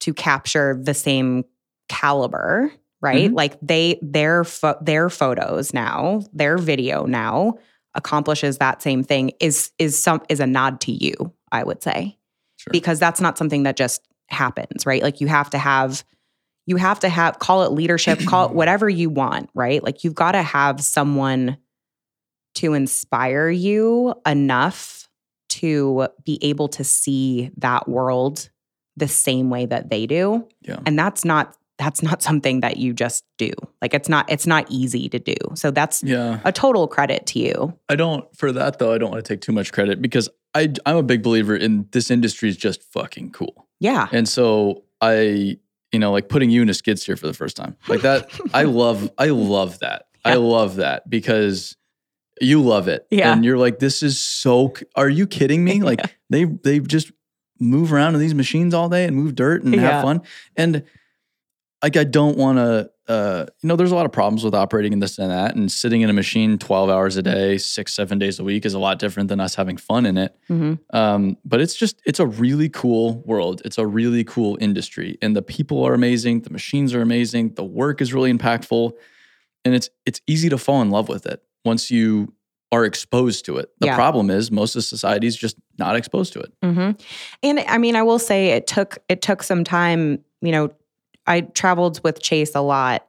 to 0.00 0.14
capture 0.14 0.78
the 0.82 0.94
same 0.94 1.44
caliber, 1.88 2.72
right? 3.02 3.30
Mhm. 3.30 3.34
Like 3.36 3.58
they 3.60 3.98
their 4.02 4.44
pho- 4.44 4.78
their 4.80 5.10
photos 5.10 5.74
now, 5.74 6.22
their 6.32 6.56
video 6.58 7.04
now 7.04 7.58
accomplishes 7.94 8.56
that 8.58 8.80
same 8.80 9.02
thing 9.04 9.32
is 9.40 9.70
is 9.78 10.02
some 10.02 10.22
is 10.30 10.40
a 10.40 10.46
nod 10.46 10.80
to 10.80 10.92
you, 10.92 11.12
I 11.52 11.62
would 11.64 11.82
say 11.82 12.16
Sure. 12.56 12.70
because 12.72 12.98
that's 12.98 13.20
not 13.20 13.36
something 13.36 13.64
that 13.64 13.76
just 13.76 14.08
happens, 14.32 14.86
right? 14.86 15.02
Like 15.02 15.20
you 15.20 15.26
have 15.28 15.50
to 15.50 15.58
have 15.58 16.04
you 16.66 16.76
have 16.76 17.00
to 17.00 17.08
have 17.08 17.38
call 17.38 17.64
it 17.64 17.72
leadership, 17.72 18.20
call 18.26 18.48
it 18.48 18.54
whatever 18.54 18.88
you 18.88 19.10
want, 19.10 19.50
right? 19.54 19.82
Like 19.82 20.04
you've 20.04 20.14
got 20.14 20.32
to 20.32 20.42
have 20.42 20.80
someone 20.80 21.56
to 22.56 22.74
inspire 22.74 23.48
you 23.48 24.14
enough 24.26 25.08
to 25.48 26.08
be 26.24 26.38
able 26.42 26.68
to 26.68 26.84
see 26.84 27.50
that 27.58 27.88
world 27.88 28.50
the 28.96 29.08
same 29.08 29.50
way 29.50 29.66
that 29.66 29.90
they 29.90 30.06
do. 30.06 30.46
Yeah. 30.60 30.80
And 30.86 30.98
that's 30.98 31.24
not 31.24 31.56
that's 31.78 32.02
not 32.02 32.22
something 32.22 32.60
that 32.60 32.76
you 32.76 32.92
just 32.92 33.24
do. 33.38 33.50
Like 33.80 33.92
it's 33.94 34.08
not 34.08 34.30
it's 34.30 34.46
not 34.46 34.70
easy 34.70 35.08
to 35.08 35.18
do. 35.18 35.34
So 35.54 35.70
that's 35.70 36.02
Yeah. 36.02 36.40
a 36.44 36.52
total 36.52 36.86
credit 36.86 37.26
to 37.28 37.38
you. 37.38 37.76
I 37.88 37.96
don't 37.96 38.24
for 38.36 38.52
that 38.52 38.78
though. 38.78 38.92
I 38.92 38.98
don't 38.98 39.10
want 39.10 39.24
to 39.24 39.28
take 39.34 39.40
too 39.40 39.52
much 39.52 39.72
credit 39.72 40.00
because 40.00 40.28
I 40.54 40.72
I'm 40.86 40.96
a 40.96 41.02
big 41.02 41.22
believer 41.22 41.56
in 41.56 41.88
this 41.92 42.10
industry 42.10 42.48
is 42.50 42.56
just 42.56 42.82
fucking 42.92 43.30
cool. 43.32 43.61
Yeah. 43.82 44.08
And 44.12 44.28
so 44.28 44.84
I, 45.00 45.58
you 45.90 45.98
know, 45.98 46.12
like 46.12 46.28
putting 46.28 46.50
you 46.50 46.62
in 46.62 46.68
a 46.70 46.74
skid 46.74 46.98
steer 47.00 47.16
for 47.16 47.26
the 47.26 47.34
first 47.34 47.56
time, 47.56 47.76
like 47.88 48.02
that. 48.02 48.30
I 48.54 48.62
love, 48.62 49.10
I 49.18 49.26
love 49.30 49.80
that. 49.80 50.06
I 50.24 50.34
love 50.36 50.76
that 50.76 51.10
because 51.10 51.76
you 52.40 52.62
love 52.62 52.86
it. 52.86 53.06
Yeah. 53.10 53.32
And 53.32 53.44
you're 53.44 53.58
like, 53.58 53.80
this 53.80 54.02
is 54.04 54.20
so. 54.20 54.72
Are 54.94 55.08
you 55.08 55.26
kidding 55.26 55.64
me? 55.64 55.82
Like 55.82 56.00
they 56.30 56.44
they 56.44 56.78
just 56.78 57.10
move 57.58 57.92
around 57.92 58.14
in 58.14 58.20
these 58.20 58.34
machines 58.34 58.72
all 58.72 58.88
day 58.88 59.04
and 59.04 59.16
move 59.16 59.34
dirt 59.34 59.64
and 59.64 59.74
Yeah. 59.74 59.80
have 59.80 60.02
fun. 60.04 60.22
And 60.56 60.84
like 61.82 61.96
I 61.96 62.04
don't 62.04 62.38
want 62.38 62.58
to. 62.58 62.91
Uh, 63.08 63.46
you 63.62 63.68
know, 63.68 63.74
there's 63.74 63.90
a 63.90 63.96
lot 63.96 64.06
of 64.06 64.12
problems 64.12 64.44
with 64.44 64.54
operating 64.54 64.92
in 64.92 65.00
this 65.00 65.18
and 65.18 65.30
that, 65.30 65.56
and 65.56 65.72
sitting 65.72 66.02
in 66.02 66.08
a 66.10 66.12
machine 66.12 66.56
12 66.56 66.88
hours 66.88 67.16
a 67.16 67.22
day, 67.22 67.58
six, 67.58 67.92
seven 67.94 68.16
days 68.18 68.38
a 68.38 68.44
week 68.44 68.64
is 68.64 68.74
a 68.74 68.78
lot 68.78 69.00
different 69.00 69.28
than 69.28 69.40
us 69.40 69.56
having 69.56 69.76
fun 69.76 70.06
in 70.06 70.16
it. 70.16 70.36
hmm 70.46 70.74
Um, 70.90 71.36
but 71.44 71.60
it's 71.60 71.74
just 71.74 72.00
it's 72.06 72.20
a 72.20 72.26
really 72.26 72.68
cool 72.68 73.16
world. 73.26 73.60
It's 73.64 73.76
a 73.78 73.86
really 73.86 74.22
cool 74.24 74.56
industry, 74.60 75.18
and 75.20 75.34
the 75.34 75.42
people 75.42 75.82
are 75.84 75.94
amazing. 75.94 76.42
The 76.42 76.50
machines 76.50 76.94
are 76.94 77.02
amazing. 77.02 77.54
The 77.54 77.64
work 77.64 78.00
is 78.00 78.14
really 78.14 78.32
impactful, 78.32 78.92
and 79.64 79.74
it's 79.74 79.90
it's 80.06 80.20
easy 80.28 80.48
to 80.50 80.58
fall 80.58 80.80
in 80.82 80.90
love 80.90 81.08
with 81.08 81.26
it 81.26 81.42
once 81.64 81.90
you 81.90 82.32
are 82.70 82.84
exposed 82.84 83.44
to 83.46 83.58
it. 83.58 83.68
The 83.80 83.86
Yeah. 83.86 83.96
problem 83.96 84.30
is 84.30 84.50
most 84.50 84.76
of 84.76 84.84
society 84.84 85.26
is 85.26 85.36
just 85.36 85.56
not 85.78 85.94
exposed 85.96 86.32
to 86.34 86.40
it. 86.40 86.52
hmm 86.62 86.90
And 87.42 87.60
I 87.68 87.78
mean, 87.78 87.96
I 87.96 88.02
will 88.02 88.18
say 88.20 88.50
it 88.50 88.66
took 88.68 88.98
it 89.08 89.22
took 89.22 89.42
some 89.42 89.64
time. 89.64 90.24
You 90.40 90.52
know, 90.52 90.70
I 91.26 91.42
traveled 91.42 92.00
with 92.02 92.22
Chase 92.22 92.54
a 92.54 92.60
lot 92.60 93.06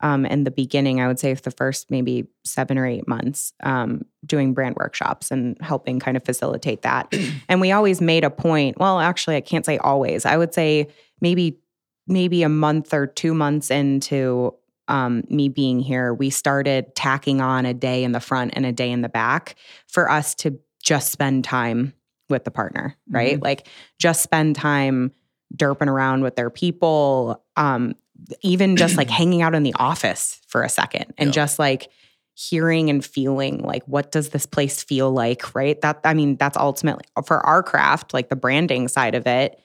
um, 0.00 0.26
in 0.26 0.44
the 0.44 0.50
beginning. 0.50 1.00
I 1.00 1.06
would 1.06 1.18
say 1.18 1.34
for 1.34 1.42
the 1.42 1.50
first 1.50 1.90
maybe 1.90 2.26
seven 2.44 2.78
or 2.78 2.86
eight 2.86 3.08
months, 3.08 3.52
um, 3.62 4.04
doing 4.24 4.54
brand 4.54 4.76
workshops 4.76 5.30
and 5.30 5.56
helping 5.60 6.00
kind 6.00 6.16
of 6.16 6.24
facilitate 6.24 6.82
that. 6.82 7.14
and 7.48 7.60
we 7.60 7.72
always 7.72 8.00
made 8.00 8.24
a 8.24 8.30
point. 8.30 8.78
Well, 8.78 9.00
actually, 9.00 9.36
I 9.36 9.40
can't 9.40 9.64
say 9.64 9.78
always. 9.78 10.26
I 10.26 10.36
would 10.36 10.54
say 10.54 10.88
maybe 11.20 11.58
maybe 12.06 12.42
a 12.42 12.48
month 12.48 12.94
or 12.94 13.06
two 13.06 13.34
months 13.34 13.70
into 13.70 14.54
um, 14.88 15.24
me 15.28 15.48
being 15.48 15.80
here, 15.80 16.14
we 16.14 16.30
started 16.30 16.94
tacking 16.94 17.40
on 17.40 17.66
a 17.66 17.74
day 17.74 18.04
in 18.04 18.12
the 18.12 18.20
front 18.20 18.52
and 18.54 18.64
a 18.64 18.72
day 18.72 18.92
in 18.92 19.02
the 19.02 19.08
back 19.08 19.56
for 19.88 20.08
us 20.08 20.34
to 20.36 20.58
just 20.82 21.10
spend 21.10 21.42
time 21.42 21.92
with 22.28 22.44
the 22.44 22.50
partner, 22.50 22.96
right? 23.10 23.42
Like 23.42 23.66
just 23.98 24.22
spend 24.22 24.54
time 24.54 25.12
derping 25.54 25.88
around 25.88 26.22
with 26.22 26.36
their 26.36 26.50
people, 26.50 27.42
um, 27.56 27.94
even 28.42 28.76
just 28.76 28.96
like 28.96 29.10
hanging 29.20 29.42
out 29.42 29.54
in 29.54 29.62
the 29.62 29.74
office 29.74 30.40
for 30.46 30.62
a 30.62 30.68
second 30.68 31.12
and 31.18 31.28
Yeah. 31.28 31.32
just 31.32 31.58
like 31.58 31.90
hearing 32.34 32.90
and 32.90 33.04
feeling 33.04 33.58
like 33.62 33.82
what 33.86 34.12
does 34.12 34.28
this 34.30 34.44
place 34.44 34.82
feel 34.82 35.10
like, 35.10 35.54
right? 35.54 35.80
That 35.80 36.00
I 36.04 36.12
mean, 36.14 36.36
that's 36.36 36.56
ultimately 36.56 37.04
for 37.24 37.44
our 37.46 37.62
craft, 37.62 38.12
like 38.12 38.28
the 38.28 38.36
branding 38.36 38.88
side 38.88 39.14
of 39.14 39.26
it, 39.26 39.58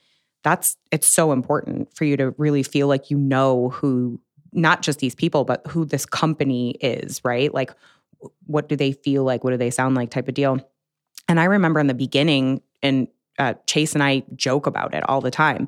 that's 0.44 0.78
it's 0.92 1.08
so 1.08 1.32
important 1.34 1.94
for 1.96 2.06
you 2.06 2.16
to 2.18 2.32
really 2.38 2.64
feel 2.64 2.88
like 2.88 3.12
you 3.12 3.18
know 3.18 3.70
who 3.70 4.22
not 4.54 4.82
just 4.82 5.00
these 5.00 5.16
people, 5.16 5.44
but 5.46 5.66
who 5.68 5.86
this 5.86 6.06
company 6.06 6.72
is, 6.82 7.22
right? 7.24 7.54
Like 7.54 7.72
what 8.46 8.70
do 8.70 8.76
they 8.76 8.92
feel 8.92 9.24
like? 9.24 9.44
What 9.44 9.52
do 9.52 9.58
they 9.58 9.70
sound 9.72 9.96
like 9.96 10.10
type 10.10 10.28
of 10.28 10.34
deal. 10.34 10.60
And 11.28 11.40
I 11.40 11.46
remember 11.46 11.80
in 11.80 11.88
the 11.88 11.94
beginning, 11.94 12.62
and 12.84 13.08
uh, 13.42 13.56
Chase 13.66 13.94
and 13.94 14.04
I 14.04 14.24
joke 14.36 14.68
about 14.68 14.94
it 14.94 15.04
all 15.10 15.20
the 15.20 15.32
time. 15.32 15.68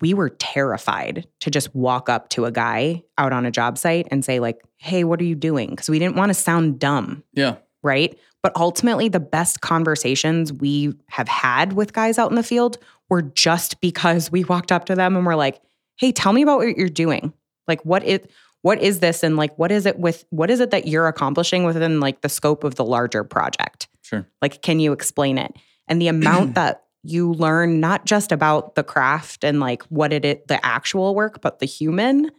We 0.00 0.14
were 0.14 0.30
terrified 0.30 1.26
to 1.40 1.50
just 1.50 1.74
walk 1.74 2.08
up 2.08 2.28
to 2.30 2.44
a 2.44 2.52
guy 2.52 3.02
out 3.16 3.32
on 3.32 3.46
a 3.46 3.50
job 3.50 3.78
site 3.78 4.08
and 4.10 4.24
say, 4.24 4.40
like, 4.40 4.60
hey, 4.76 5.04
what 5.04 5.20
are 5.20 5.24
you 5.24 5.34
doing? 5.34 5.70
Because 5.70 5.88
we 5.88 5.98
didn't 5.98 6.16
want 6.16 6.30
to 6.30 6.34
sound 6.34 6.78
dumb, 6.78 7.22
Yeah, 7.32 7.56
right? 7.82 8.18
But 8.42 8.52
ultimately, 8.56 9.08
the 9.08 9.20
best 9.20 9.60
conversations 9.60 10.52
we 10.52 10.94
have 11.08 11.28
had 11.28 11.72
with 11.72 11.92
guys 11.92 12.18
out 12.18 12.30
in 12.30 12.36
the 12.36 12.42
field 12.42 12.78
were 13.08 13.22
just 13.22 13.80
because 13.80 14.30
we 14.30 14.44
walked 14.44 14.70
up 14.70 14.84
to 14.86 14.94
them 14.94 15.16
and 15.16 15.24
were 15.26 15.36
like, 15.36 15.60
hey, 15.96 16.12
tell 16.12 16.32
me 16.32 16.42
about 16.42 16.58
what 16.58 16.76
you're 16.76 16.88
doing. 16.88 17.32
Like, 17.66 17.84
what 17.84 18.04
is, 18.04 18.20
what 18.62 18.80
is 18.80 19.00
this? 19.00 19.22
And 19.22 19.36
like, 19.36 19.56
what 19.58 19.72
is 19.72 19.86
it 19.86 19.98
with, 19.98 20.24
what 20.30 20.50
is 20.50 20.60
it 20.60 20.70
that 20.70 20.86
you're 20.86 21.08
accomplishing 21.08 21.64
within 21.64 22.00
like 22.00 22.20
the 22.20 22.28
scope 22.28 22.64
of 22.64 22.74
the 22.76 22.84
larger 22.84 23.24
project? 23.24 23.88
sure. 24.02 24.26
Like, 24.40 24.62
can 24.62 24.78
you 24.80 24.92
explain 24.92 25.38
it? 25.38 25.52
And 25.88 26.00
the 26.00 26.08
amount 26.08 26.54
that 26.54 26.84
you 27.02 27.32
learn, 27.32 27.80
not 27.80 28.04
just 28.04 28.32
about 28.32 28.74
the 28.74 28.84
craft 28.84 29.44
and 29.44 29.60
like 29.60 29.82
what 29.84 30.12
it 30.12 30.24
is, 30.24 30.36
the 30.48 30.64
actual 30.64 31.14
work, 31.14 31.40
but 31.40 31.58
the 31.58 31.66
human 31.66 32.30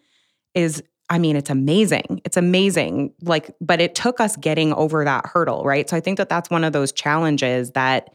is, 0.54 0.84
I 1.10 1.18
mean, 1.18 1.36
it's 1.36 1.50
amazing. 1.50 2.22
It's 2.26 2.38
amazing. 2.38 3.14
Like, 3.22 3.52
but 3.62 3.82
it 3.82 3.96
took 3.96 4.20
us 4.20 4.36
getting 4.36 4.74
over 4.74 5.04
that 5.06 5.26
hurdle, 5.26 5.64
right? 5.64 5.90
So 5.90 5.98
I 5.98 6.02
think 6.02 6.18
that 6.18 6.30
that's 6.30 6.50
one 6.50 6.64
of 6.64 6.74
those 6.74 6.92
challenges 6.92 7.72
that 7.72 8.10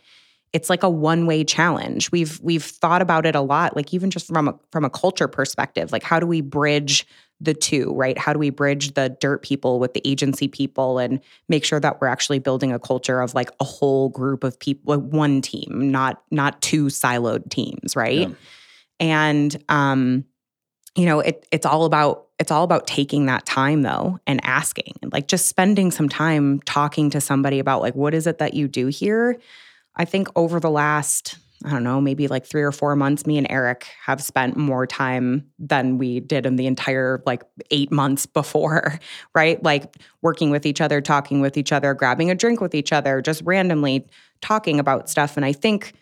it's 0.53 0.71
like 0.71 0.85
a 0.85 0.89
one-way 0.89 1.43
challenge. 1.43 2.13
We've 2.13 2.39
we've 2.41 2.63
thought 2.63 3.03
about 3.03 3.27
it 3.27 3.35
a 3.35 3.41
lot, 3.41 3.75
like 3.75 3.93
even 3.93 4.11
just 4.11 4.29
from 4.29 4.49
a 4.49 4.55
from 4.71 4.85
a 4.85 4.91
culture 4.91 5.27
perspective. 5.27 5.91
Like, 5.91 6.05
how 6.05 6.21
do 6.21 6.27
we 6.29 6.41
bridge 6.41 7.07
the 7.41 7.55
two, 7.55 7.93
right? 7.95 8.17
How 8.17 8.33
do 8.33 8.39
we 8.39 8.51
bridge 8.51 8.95
the 8.95 9.17
dirt 9.21 9.43
people 9.43 9.79
with 9.79 9.95
the 9.95 10.03
agency 10.05 10.49
people 10.49 10.99
and 10.99 11.21
make 11.49 11.65
sure 11.65 11.81
that 11.81 12.01
we're 12.01 12.07
actually 12.07 12.39
building 12.39 12.73
a 12.73 12.79
culture 12.79 13.21
of 13.21 13.35
like 13.35 13.51
a 13.61 13.65
whole 13.65 14.09
group 14.09 14.45
of 14.45 14.59
people, 14.59 14.97
like 14.97 15.13
one 15.13 15.43
team, 15.43 15.91
not 15.91 16.23
not 16.31 16.61
two 16.63 16.87
siloed 16.87 17.51
teams, 17.51 17.97
right? 17.97 18.29
Yeah. 18.29 18.35
And 19.01 19.65
um, 19.69 20.25
you 20.97 21.07
know, 21.07 21.21
it 21.21 21.47
it's 21.51 21.67
all 21.67 21.85
about 21.85 22.27
it's 22.39 22.51
all 22.51 22.65
about 22.65 22.87
taking 22.87 23.27
that 23.27 23.45
time 23.47 23.83
though 23.83 24.19
and 24.27 24.41
asking 24.45 24.95
and 25.03 25.13
like 25.13 25.29
just 25.29 25.49
spending 25.49 25.91
some 25.91 26.09
time 26.09 26.61
talking 26.61 27.11
to 27.11 27.21
somebody 27.21 27.59
about 27.59 27.81
like 27.81 27.95
what 27.95 28.15
is 28.15 28.27
it 28.27 28.39
that 28.39 28.55
you 28.55 28.69
do 28.69 28.87
here. 28.87 29.39
I 29.97 30.05
think 30.05 30.29
over 30.35 30.59
the 30.61 30.71
last 30.71 31.39
I 31.65 31.71
don't 31.71 31.83
know, 31.83 31.99
maybe 31.99 32.29
like 32.29 32.45
three 32.45 32.63
or 32.63 32.73
four 32.73 32.95
months, 32.95 33.27
me 33.27 33.39
and 33.39 33.47
Eric 33.49 33.87
have 34.05 34.23
spent 34.23 34.57
more 34.57 34.87
time 34.87 35.47
than 35.59 35.97
we 35.97 36.21
did 36.21 36.45
in 36.45 36.57
the 36.57 36.67
entire 36.67 37.23
like 37.25 37.43
eight 37.71 37.91
months 37.91 38.27
before, 38.27 38.99
right? 39.35 39.63
Like 39.63 39.97
working 40.21 40.51
with 40.51 40.67
each 40.67 40.83
other, 40.83 41.01
talking 41.01 41.41
with 41.41 41.57
each 41.57 41.73
other, 41.73 41.95
grabbing 41.95 42.31
a 42.31 42.35
drink 42.35 42.61
with 42.61 42.75
each 42.75 42.93
other, 42.93 43.23
just 43.23 43.43
randomly 43.45 44.07
talking 44.43 44.79
about 44.79 45.09
stuff. 45.09 45.37
And 45.37 45.47
I 45.47 45.53
think, 45.53 45.95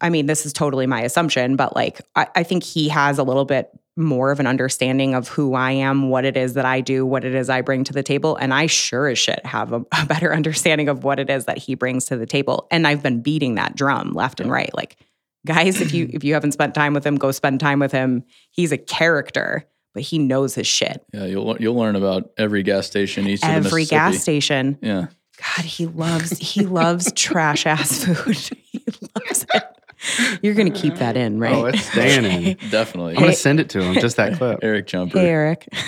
I 0.00 0.08
mean, 0.08 0.26
this 0.26 0.46
is 0.46 0.52
totally 0.54 0.86
my 0.86 1.02
assumption, 1.02 1.56
but 1.56 1.76
like 1.76 2.00
I, 2.16 2.28
I 2.36 2.42
think 2.42 2.64
he 2.64 2.88
has 2.88 3.18
a 3.18 3.22
little 3.22 3.44
bit 3.44 3.70
more 3.96 4.30
of 4.30 4.40
an 4.40 4.46
understanding 4.46 5.14
of 5.14 5.28
who 5.28 5.54
I 5.54 5.72
am, 5.72 6.08
what 6.08 6.24
it 6.24 6.36
is 6.36 6.54
that 6.54 6.64
I 6.64 6.80
do, 6.80 7.04
what 7.04 7.24
it 7.24 7.34
is 7.34 7.50
I 7.50 7.60
bring 7.60 7.84
to 7.84 7.92
the 7.92 8.02
table. 8.02 8.36
And 8.36 8.54
I 8.54 8.66
sure 8.66 9.08
as 9.08 9.18
shit 9.18 9.44
have 9.44 9.72
a, 9.72 9.84
a 9.92 10.06
better 10.06 10.34
understanding 10.34 10.88
of 10.88 11.04
what 11.04 11.18
it 11.18 11.28
is 11.28 11.44
that 11.44 11.58
he 11.58 11.74
brings 11.74 12.06
to 12.06 12.16
the 12.16 12.26
table. 12.26 12.66
And 12.70 12.86
I've 12.86 13.02
been 13.02 13.20
beating 13.20 13.56
that 13.56 13.76
drum 13.76 14.12
left 14.12 14.40
and 14.40 14.50
right. 14.50 14.74
Like, 14.74 14.96
guys, 15.46 15.80
if 15.80 15.92
you 15.92 16.08
if 16.12 16.24
you 16.24 16.34
haven't 16.34 16.52
spent 16.52 16.74
time 16.74 16.94
with 16.94 17.06
him, 17.06 17.16
go 17.16 17.30
spend 17.32 17.60
time 17.60 17.78
with 17.78 17.92
him. 17.92 18.24
He's 18.50 18.72
a 18.72 18.78
character, 18.78 19.68
but 19.94 20.02
he 20.02 20.18
knows 20.18 20.54
his 20.54 20.66
shit. 20.66 21.04
Yeah, 21.12 21.26
you'll 21.26 21.56
you'll 21.58 21.76
learn 21.76 21.96
about 21.96 22.30
every 22.38 22.62
gas 22.62 22.86
station 22.86 23.26
east 23.26 23.44
of 23.44 23.50
the 23.50 23.68
Every 23.68 23.84
gas 23.84 24.18
station. 24.18 24.78
Yeah, 24.80 25.08
God, 25.36 25.64
he 25.64 25.86
loves 25.86 26.38
he 26.38 26.64
loves 26.64 27.12
trash 27.12 27.66
ass 27.66 28.04
food. 28.04 28.36
he 28.64 28.84
loves 29.14 29.46
it. 29.54 29.64
You're 30.42 30.54
gonna 30.54 30.70
keep 30.70 30.96
that 30.96 31.16
in, 31.16 31.38
right? 31.38 31.54
Oh, 31.54 31.66
it's 31.66 31.84
staying 31.92 32.24
in. 32.24 32.56
definitely. 32.70 33.14
I'm 33.14 33.20
gonna 33.20 33.32
send 33.34 33.60
it 33.60 33.68
to 33.70 33.82
him. 33.82 33.94
Just 33.94 34.16
that 34.16 34.34
clip. 34.38 34.58
Eric 34.62 34.86
Jumper, 34.86 35.18
Hey, 35.18 35.28
Eric. 35.28 35.68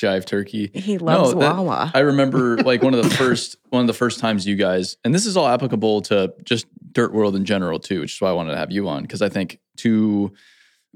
Jive 0.00 0.24
Turkey. 0.24 0.70
he 0.72 0.96
loves 0.98 1.30
that- 1.34 1.38
Wawa. 1.56 1.90
I 1.94 2.00
remember 2.00 2.56
like 2.58 2.82
one 2.82 2.94
of 2.94 3.02
the 3.02 3.10
first 3.10 3.56
one 3.68 3.82
of 3.82 3.86
the 3.86 3.92
first 3.92 4.18
times 4.18 4.46
you 4.46 4.56
guys, 4.56 4.96
and 5.04 5.14
this 5.14 5.26
is 5.26 5.36
all 5.36 5.46
applicable 5.46 6.00
to 6.02 6.32
just 6.44 6.66
dirt 6.92 7.12
world 7.12 7.36
in 7.36 7.44
general 7.44 7.78
too, 7.78 8.00
which 8.00 8.14
is 8.14 8.20
why 8.20 8.30
I 8.30 8.32
wanted 8.32 8.52
to 8.52 8.56
have 8.56 8.70
you 8.70 8.88
on 8.88 9.02
because 9.02 9.20
I 9.20 9.28
think 9.28 9.58
to 9.78 10.32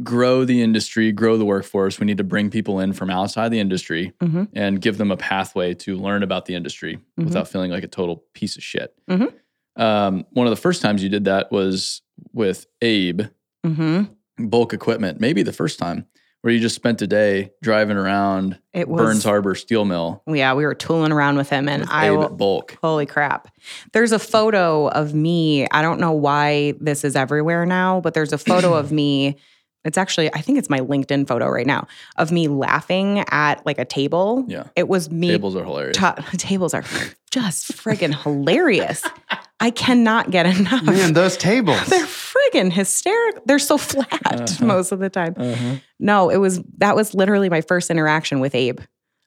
grow 0.02 0.44
the 0.44 0.60
industry, 0.62 1.12
grow 1.12 1.36
the 1.36 1.44
workforce, 1.44 2.00
we 2.00 2.06
need 2.06 2.16
to 2.16 2.24
bring 2.24 2.50
people 2.50 2.80
in 2.80 2.92
from 2.94 3.10
outside 3.10 3.50
the 3.50 3.60
industry 3.60 4.12
Mhm. 4.22 4.48
and 4.54 4.80
give 4.80 4.96
them 4.98 5.12
a 5.12 5.16
pathway 5.16 5.72
to 5.74 5.96
learn 5.96 6.22
about 6.24 6.46
the 6.46 6.54
industry 6.54 6.98
Mhm. 7.20 7.24
without 7.26 7.46
feeling 7.46 7.70
like 7.70 7.84
a 7.84 7.88
total 7.88 8.24
piece 8.32 8.56
of 8.56 8.62
shit. 8.62 8.92
Mhm. 9.08 9.32
Um, 9.76 10.24
one 10.30 10.46
of 10.46 10.50
the 10.50 10.60
first 10.60 10.82
times 10.82 11.02
you 11.02 11.08
did 11.08 11.24
that 11.24 11.50
was 11.50 12.02
with 12.32 12.66
Abe 12.82 13.22
hmm 13.64 14.02
bulk 14.36 14.72
equipment, 14.72 15.20
maybe 15.20 15.42
the 15.42 15.52
first 15.52 15.78
time 15.78 16.06
where 16.42 16.52
you 16.52 16.60
just 16.60 16.74
spent 16.74 17.00
a 17.00 17.06
day 17.06 17.50
driving 17.62 17.96
around 17.96 18.58
It 18.74 18.86
was 18.88 19.00
Burns 19.00 19.24
Harbor 19.24 19.54
steel 19.54 19.84
mill 19.84 20.22
Yeah, 20.26 20.52
we 20.54 20.64
were 20.66 20.74
tooling 20.74 21.10
around 21.12 21.36
with 21.36 21.48
him, 21.48 21.68
and 21.68 21.82
with 21.82 21.90
I 21.90 22.08
Abe 22.08 22.18
will, 22.18 22.24
at 22.24 22.36
bulk. 22.36 22.76
Holy 22.82 23.06
crap. 23.06 23.48
There's 23.92 24.12
a 24.12 24.18
photo 24.18 24.88
of 24.88 25.14
me. 25.14 25.66
I 25.70 25.80
don't 25.82 26.00
know 26.00 26.12
why 26.12 26.74
this 26.80 27.02
is 27.04 27.16
everywhere 27.16 27.64
now, 27.64 28.00
but 28.00 28.12
there's 28.14 28.32
a 28.32 28.38
photo 28.38 28.74
of 28.74 28.92
me. 28.92 29.36
It's 29.84 29.96
actually, 29.98 30.32
I 30.34 30.40
think 30.40 30.58
it's 30.58 30.68
my 30.70 30.80
LinkedIn 30.80 31.26
photo 31.28 31.48
right 31.48 31.66
now 31.66 31.86
of 32.16 32.30
me 32.32 32.48
laughing 32.48 33.20
at 33.30 33.64
like 33.64 33.78
a 33.78 33.84
table. 33.84 34.44
Yeah. 34.48 34.64
It 34.76 34.88
was 34.88 35.10
me. 35.10 35.28
Tables 35.28 35.56
are 35.56 35.64
hilarious. 35.64 35.96
ta- 35.96 36.14
tables 36.36 36.74
are 36.74 36.84
just 37.30 37.72
friggin' 37.72 38.14
hilarious. 38.22 39.02
I 39.60 39.70
cannot 39.70 40.30
get 40.30 40.46
enough. 40.58 40.82
Man, 40.84 41.12
those 41.12 41.36
tables. 41.36 41.84
They're 41.86 42.04
friggin' 42.06 42.72
hysterical. 42.72 43.42
They're 43.46 43.58
so 43.58 43.78
flat 43.78 44.08
Uh-huh. 44.26 44.64
most 44.66 44.92
of 44.92 44.98
the 44.98 45.10
time. 45.10 45.34
Uh-huh. 45.36 45.76
No, 46.00 46.28
it 46.30 46.38
was 46.38 46.60
that 46.78 46.96
was 46.96 47.14
literally 47.14 47.48
my 47.48 47.60
first 47.60 47.90
interaction 47.90 48.40
with 48.40 48.54
Abe. 48.54 48.80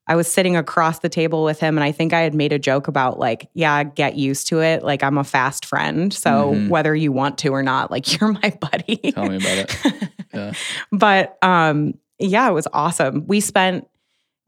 I 0.10 0.16
was 0.16 0.32
sitting 0.32 0.56
across 0.56 1.00
the 1.00 1.10
table 1.10 1.44
with 1.44 1.60
him 1.60 1.78
and 1.78 1.84
I 1.84 1.92
think 1.92 2.14
I 2.14 2.22
had 2.22 2.34
made 2.34 2.54
a 2.54 2.60
joke 2.60 2.88
about 2.88 3.20
like, 3.20 3.50
yeah, 3.54 3.84
get 3.84 4.16
used 4.16 4.48
to 4.48 4.62
it. 4.62 4.82
Like 4.84 5.04
I'm 5.04 5.18
a 5.18 5.24
fast 5.26 5.66
friend. 5.66 6.14
So 6.14 6.54
Mhm. 6.54 6.70
whether 6.70 6.96
you 6.96 7.12
want 7.12 7.38
to 7.40 7.50
or 7.50 7.62
not, 7.64 7.92
like 7.92 8.12
you're 8.22 8.32
my 8.32 8.58
buddy. 8.62 9.12
Tell 9.12 9.28
me 9.28 9.36
about 9.38 9.58
it. 9.58 10.10
Yeah. 10.34 10.54
but 10.92 11.38
um 11.42 11.94
yeah, 12.20 12.48
it 12.50 12.54
was 12.54 12.68
awesome. 12.74 13.26
We 13.28 13.40
spent 13.42 13.88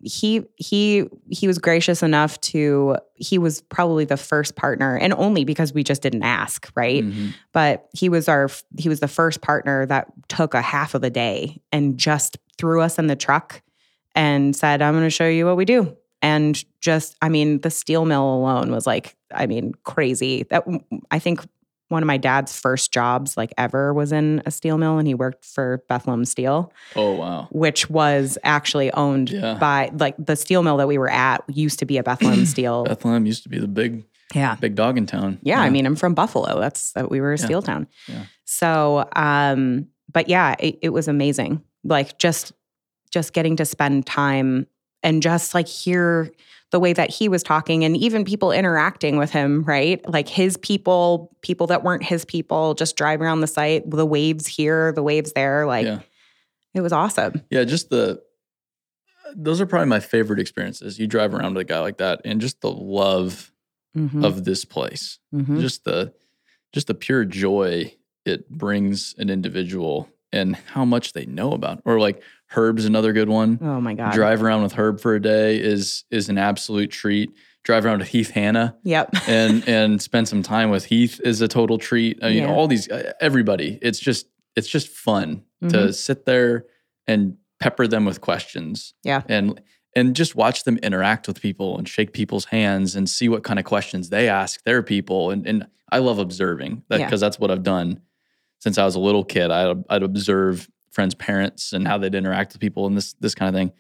he 0.02 0.44
he 0.56 1.06
he 1.30 1.48
was 1.48 1.58
gracious 1.58 2.02
enough 2.02 2.40
to 2.42 2.96
he 3.16 3.38
was 3.38 3.62
probably 3.62 4.06
the 4.06 4.16
first 4.18 4.56
partner 4.56 4.96
and 4.98 5.14
only 5.14 5.44
because 5.46 5.74
we 5.74 5.84
just 5.84 6.02
didn't 6.02 6.24
ask, 6.24 6.70
right? 6.76 7.04
Mhm. 7.04 7.34
but 7.52 7.90
he 7.94 8.08
was 8.10 8.28
our 8.30 8.50
he 8.78 8.88
was 8.90 9.00
the 9.02 9.08
first 9.08 9.42
partner 9.42 9.86
that 9.88 10.08
took 10.30 10.54
a 10.54 10.62
half 10.62 10.96
of 10.96 11.02
the 11.02 11.10
day 11.10 11.62
and 11.72 11.98
just 11.98 12.38
threw 12.58 12.82
us 12.82 12.98
in 13.00 13.08
the 13.08 13.16
truck 13.16 13.62
and 14.16 14.56
said 14.56 14.82
i'm 14.82 14.94
going 14.94 15.04
to 15.06 15.10
show 15.10 15.28
you 15.28 15.46
what 15.46 15.56
we 15.58 15.66
do 15.66 15.96
and 16.22 16.64
just 16.82 17.16
i 17.22 17.30
mean 17.30 17.62
the 17.62 17.70
steel 17.70 18.06
mill 18.06 18.34
alone 18.36 18.72
was 18.72 18.86
like 18.88 19.16
i 19.34 19.46
mean 19.46 19.74
crazy 19.84 20.44
that 20.50 20.64
i 21.12 21.20
think 21.20 21.42
one 21.90 22.02
of 22.02 22.08
my 22.08 22.18
dad's 22.18 22.58
first 22.60 22.92
jobs 22.92 23.36
like 23.38 23.52
ever 23.58 23.94
was 23.94 24.12
in 24.12 24.42
a 24.46 24.52
steel 24.52 24.78
mill 24.78 24.98
and 24.98 25.08
he 25.08 25.14
worked 25.14 25.44
for 25.46 25.84
bethlehem 25.90 26.24
steel 26.26 26.72
Oh 26.96 27.16
wow. 27.16 27.48
which 27.52 27.90
was 27.90 28.38
actually 28.44 28.92
owned 28.94 29.30
Yeah. 29.32 29.56
by 29.56 29.92
like 29.94 30.16
the 30.18 30.36
steel 30.36 30.64
mill 30.64 30.78
that 30.78 30.88
we 30.88 30.98
were 30.98 31.10
at 31.12 31.44
used 31.50 31.80
to 31.80 31.86
be 31.86 31.98
a 31.98 32.04
bethlehem 32.04 32.46
steel 32.56 32.86
Bethlehem 32.86 33.26
used 33.26 33.44
to 33.44 33.50
be 33.50 33.60
the 33.60 33.68
big 33.68 34.06
yeah 34.34 34.56
big 34.56 34.76
dog 34.76 34.98
in 34.98 35.06
town. 35.08 35.40
yeah, 35.42 35.60
I 35.60 35.70
mean, 35.72 35.86
I'm 35.88 35.96
from 35.96 36.14
Buffalo. 36.14 36.60
That's 36.60 36.92
that 36.94 37.10
we 37.10 37.20
were 37.20 37.34
a 37.34 37.38
Yeah. 37.40 37.46
steel 37.46 37.62
town. 37.64 37.88
Yeah. 38.08 38.26
So, 38.46 39.10
um, 39.16 39.88
but 40.12 40.30
yeah, 40.30 40.56
it, 40.60 40.78
it 40.84 40.90
was 40.90 41.08
amazing. 41.08 41.64
Like 41.84 42.20
just 42.20 42.52
just 43.12 43.34
getting 43.34 43.56
to 43.56 43.66
spend 43.66 44.06
time 44.06 44.68
and 45.04 45.22
just 45.22 45.54
like 45.54 45.68
hear 45.68 46.32
the 46.72 46.80
way 46.80 46.94
that 46.94 47.10
he 47.10 47.28
was 47.30 47.42
talking 47.42 47.84
and 47.84 47.98
even 47.98 48.24
people 48.24 48.52
interacting 48.52 49.18
with 49.18 49.32
him, 49.32 49.64
right? 49.64 50.08
Like 50.08 50.28
his 50.28 50.56
people, 50.58 51.36
people 51.42 51.66
that 51.68 51.84
weren't 51.84 52.04
his 52.04 52.26
people, 52.26 52.76
just 52.76 52.96
driving 52.96 53.26
around 53.26 53.42
the 53.42 53.48
site, 53.48 53.90
the 53.90 54.06
waves 54.06 54.46
here, 54.46 54.92
the 54.92 55.02
waves 55.02 55.34
there. 55.34 55.66
Like 55.66 55.88
yeah. 55.88 56.00
it 56.76 56.82
was 56.82 56.94
awesome. 56.94 57.42
Yeah, 57.50 57.64
just 57.64 57.90
the 57.90 58.22
those 59.36 59.62
are 59.62 59.66
probably 59.68 59.88
my 59.88 60.00
favorite 60.00 60.40
experiences. 60.40 60.98
You 61.00 61.06
drive 61.08 61.34
around 61.34 61.54
with 61.54 61.62
a 61.62 61.66
guy 61.66 61.80
like 61.80 61.98
that 61.98 62.22
and 62.26 62.42
just 62.42 62.62
the 62.62 62.72
love 62.72 63.52
Mhm. 63.98 64.24
of 64.24 64.44
this 64.46 64.66
place. 64.66 65.18
Mhm. 65.34 65.62
Just 65.62 65.84
the 65.84 66.14
just 66.74 66.86
the 66.88 66.94
pure 66.94 67.26
joy 67.26 67.92
it 68.26 68.48
brings 68.50 69.16
an 69.18 69.32
individual 69.32 70.08
and 70.32 70.56
how 70.56 70.86
much 70.86 71.14
they 71.14 71.26
know 71.26 71.54
about. 71.54 71.82
Or 71.86 72.00
like 72.00 72.22
Herb's 72.50 72.86
another 72.86 73.14
good 73.14 73.30
one. 73.30 73.60
Oh 73.62 73.80
my 73.80 73.94
God. 73.94 74.14
Drive 74.14 74.42
around 74.44 74.64
with 74.64 74.74
Herb 74.74 75.00
for 75.00 75.16
a 75.16 75.22
day 75.22 75.58
is 75.60 76.04
is 76.12 76.30
an 76.30 76.38
absolute 76.38 76.90
treat. 76.92 77.32
Drive 77.64 77.86
around 77.86 78.00
with 78.00 78.08
Heath 78.08 78.32
Hanna 78.32 78.76
Yep. 78.84 79.10
and 79.28 79.68
and 79.68 80.02
spend 80.02 80.28
some 80.28 80.42
time 80.44 80.70
with 80.72 80.86
Heath 80.86 81.20
is 81.24 81.42
a 81.42 81.48
total 81.48 81.78
treat. 81.78 82.18
I 82.24 82.30
mean, 82.30 82.38
Yeah. 82.40 82.50
all 82.54 82.68
these 82.68 82.90
uh, 82.90 83.14
everybody. 83.22 83.78
It's 83.82 84.00
just 84.00 84.28
it's 84.56 84.68
just 84.68 84.88
fun 84.90 85.44
Mm-hmm. 85.62 85.74
to 85.74 85.92
sit 85.94 86.26
there 86.26 86.66
and 87.06 87.36
pepper 87.60 87.86
them 87.86 88.06
with 88.06 88.22
questions. 88.22 88.94
Yeah. 89.04 89.22
and 89.28 89.62
and 89.96 90.16
just 90.16 90.36
watch 90.36 90.64
them 90.64 90.78
interact 90.78 91.28
with 91.28 91.42
people 91.42 91.78
and 91.78 91.88
shake 91.90 92.14
people's 92.14 92.46
hands 92.46 92.96
and 92.96 93.10
see 93.10 93.28
what 93.28 93.44
kind 93.44 93.60
of 93.60 93.66
questions 93.66 94.10
they 94.10 94.30
ask 94.30 94.64
their 94.64 94.82
people. 94.82 95.30
And 95.32 95.46
and 95.46 95.68
I 95.92 95.98
love 96.00 96.18
observing 96.20 96.84
that 96.90 97.00
Yeah. 97.00 97.06
because 97.08 97.20
that's 97.22 97.38
what 97.40 97.52
I've 97.52 97.64
done 97.64 98.02
since 98.60 98.78
I 98.78 98.86
was 98.86 98.96
a 98.96 99.00
little 99.00 99.24
kid. 99.26 99.52
I'd, 99.52 99.84
I'd 99.90 100.04
observe 100.04 100.70
friends' 100.92 101.16
parents 101.16 101.74
and 101.74 101.88
how 101.88 101.98
they'd 101.98 102.16
interact 102.16 102.54
with 102.54 102.62
people 102.62 102.86
and 102.88 102.96
this 102.98 103.14
this 103.20 103.36
kind 103.36 103.50
of 103.54 103.60
thing. 103.60 103.72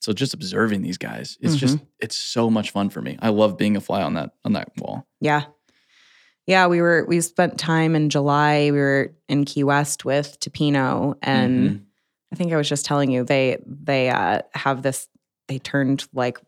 So 0.00 0.12
just 0.12 0.32
observing 0.34 0.82
these 0.82 0.98
guys, 0.98 1.36
it's 1.40 1.56
just 1.56 1.76
Mm-hmm. 1.76 1.84
it's 2.00 2.16
so 2.16 2.48
much 2.50 2.70
fun 2.70 2.88
for 2.90 3.02
me. 3.02 3.18
I 3.20 3.30
love 3.30 3.56
being 3.58 3.76
a 3.76 3.80
fly 3.80 4.02
on 4.02 4.14
that 4.14 4.30
on 4.44 4.52
that 4.52 4.70
wall. 4.78 5.06
Yeah. 5.20 5.44
Yeah, 6.46 6.66
we 6.66 6.80
were 6.80 7.04
we 7.06 7.20
spent 7.20 7.58
time 7.58 7.94
in 7.94 8.08
July. 8.08 8.70
We 8.70 8.78
were 8.78 9.14
in 9.28 9.44
Key 9.44 9.64
West 9.64 10.04
with 10.04 10.38
Toppino 10.40 11.16
and 11.22 11.70
Mhm. 11.70 11.82
I 12.32 12.36
think 12.36 12.52
I 12.52 12.56
was 12.56 12.68
just 12.68 12.84
telling 12.86 13.10
you 13.10 13.24
they 13.24 13.58
they 13.66 14.10
uh, 14.10 14.42
have 14.54 14.82
this 14.82 15.08
they 15.48 15.58
turned 15.58 16.06
like 16.12 16.38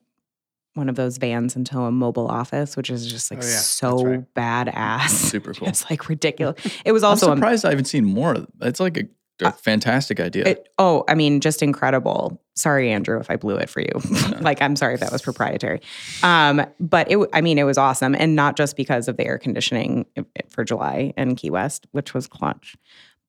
one 0.74 0.88
of 0.88 0.94
those 0.94 1.16
vans 1.18 1.56
into 1.56 1.78
a 1.80 1.90
mobile 1.90 2.28
office, 2.28 2.76
which 2.76 2.90
is 2.90 3.10
just 3.10 3.30
like 3.30 3.42
Oh, 3.42 3.46
yeah, 3.46 3.56
so 3.56 4.04
right. 4.04 4.34
badass. 4.34 5.08
super 5.10 5.52
cool. 5.54 5.68
It's 5.68 5.88
like 5.90 6.08
ridiculous. 6.08 6.54
It 6.84 6.92
was 6.92 7.02
also 7.02 7.30
I'm 7.30 7.38
surprised 7.38 7.64
I 7.64 7.70
haven't 7.70 7.86
seen 7.86 8.04
more. 8.04 8.46
It's 8.60 8.78
like 8.78 8.96
a, 8.98 9.04
a 9.40 9.52
fantastic 9.52 10.20
idea. 10.20 10.44
It, 10.46 10.68
oh, 10.78 11.04
I 11.08 11.14
mean, 11.14 11.40
just 11.40 11.62
incredible. 11.62 12.40
Sorry, 12.54 12.90
Andrew, 12.90 13.18
if 13.18 13.30
I 13.30 13.36
blew 13.36 13.56
it 13.56 13.70
for 13.70 13.80
you. 13.80 13.92
like, 14.40 14.60
I'm 14.60 14.76
sorry 14.76 14.94
if 14.94 15.00
that 15.00 15.12
was 15.12 15.22
proprietary. 15.22 15.80
Um, 16.22 16.64
but 16.78 17.10
it, 17.10 17.18
I 17.32 17.40
mean, 17.40 17.58
it 17.58 17.64
was 17.64 17.78
awesome, 17.78 18.14
and 18.14 18.36
not 18.36 18.56
just 18.56 18.76
because 18.76 19.08
of 19.08 19.16
the 19.16 19.26
air 19.26 19.38
conditioning 19.38 20.06
for 20.48 20.64
July 20.64 21.12
in 21.16 21.36
Key 21.36 21.50
West, 21.50 21.86
which 21.92 22.14
was 22.14 22.26
clutch, 22.26 22.76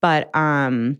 but 0.02 0.36
um, 0.36 0.98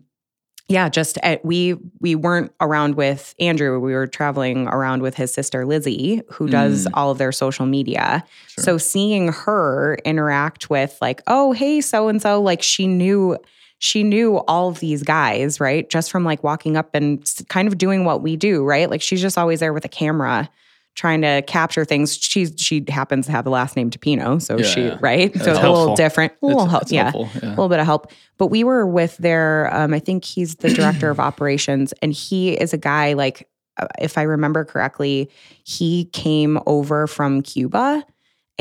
yeah, 0.68 0.88
just 0.88 1.18
at, 1.22 1.44
we 1.44 1.74
we 2.00 2.14
weren't 2.14 2.52
around 2.60 2.94
with 2.94 3.34
Andrew. 3.38 3.78
We 3.78 3.92
were 3.92 4.06
traveling 4.06 4.68
around 4.68 5.02
with 5.02 5.14
his 5.14 5.32
sister 5.32 5.66
Lizzie, 5.66 6.22
who 6.30 6.48
does 6.48 6.86
all 6.94 7.10
of 7.10 7.18
their 7.18 7.32
social 7.32 7.66
media. 7.66 8.24
Sure. 8.46 8.64
So 8.64 8.78
seeing 8.78 9.32
her 9.32 9.98
interact 10.04 10.70
with 10.70 10.96
like, 11.00 11.20
oh, 11.26 11.52
hey, 11.52 11.80
so 11.80 12.08
and 12.08 12.22
so, 12.22 12.40
like 12.40 12.62
she 12.62 12.86
knew 12.86 13.36
she 13.84 14.04
knew 14.04 14.36
all 14.46 14.68
of 14.68 14.78
these 14.78 15.02
guys, 15.02 15.58
right? 15.58 15.90
Just 15.90 16.12
from 16.12 16.22
like 16.24 16.44
walking 16.44 16.76
up 16.76 16.90
and 16.94 17.20
kind 17.48 17.66
of 17.66 17.78
doing 17.78 18.04
what 18.04 18.22
we 18.22 18.36
do, 18.36 18.62
right? 18.64 18.88
Like 18.88 19.02
she's 19.02 19.20
just 19.20 19.36
always 19.36 19.58
there 19.58 19.72
with 19.72 19.84
a 19.84 19.88
camera 19.88 20.48
trying 20.94 21.20
to 21.22 21.42
capture 21.48 21.84
things. 21.84 22.14
She's 22.16 22.52
she 22.58 22.84
happens 22.88 23.26
to 23.26 23.32
have 23.32 23.42
the 23.42 23.50
last 23.50 23.74
name 23.74 23.90
Toppino, 23.90 24.40
so 24.40 24.56
Yeah, 24.56 24.64
she 24.64 24.80
yeah. 24.82 24.98
right. 25.00 25.34
So 25.36 25.50
it's 25.50 25.58
a 25.58 25.68
little 25.68 25.96
different. 25.96 26.32
A 26.42 26.46
little 26.46 26.60
It's- 26.60 26.70
help, 26.70 26.82
it's 26.84 26.92
yeah 26.92 27.10
helpful, 27.10 27.40
yeah. 27.42 27.48
a 27.48 27.50
little 27.50 27.68
bit 27.68 27.80
of 27.80 27.86
help. 27.86 28.12
But 28.38 28.48
we 28.48 28.62
were 28.62 28.86
with 28.86 29.16
their, 29.16 29.74
um, 29.74 29.92
I 29.94 29.98
think 29.98 30.24
he's 30.24 30.54
the 30.56 30.72
director 30.72 31.10
of 31.10 31.18
operations, 31.28 31.92
and 32.02 32.12
he 32.12 32.52
is 32.52 32.72
a 32.72 32.78
guy 32.78 33.14
like, 33.14 33.48
uh, 33.78 33.88
if 33.98 34.16
I 34.16 34.22
remember 34.22 34.64
correctly, 34.64 35.28
he 35.64 36.04
came 36.12 36.60
over 36.66 37.08
from 37.08 37.42
Cuba 37.42 38.04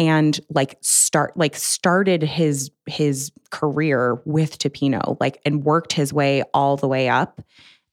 and 0.02 0.40
like 0.50 0.78
start 0.82 1.38
like 1.38 1.56
started 1.56 2.24
his 2.24 2.72
his 2.88 3.32
career 3.52 4.20
with 4.26 4.58
Toppino, 4.58 5.16
like 5.20 5.40
and 5.46 5.64
worked 5.64 5.94
his 5.94 6.12
way 6.12 6.42
all 6.56 6.76
the 6.76 6.88
way 6.88 7.08
up, 7.08 7.40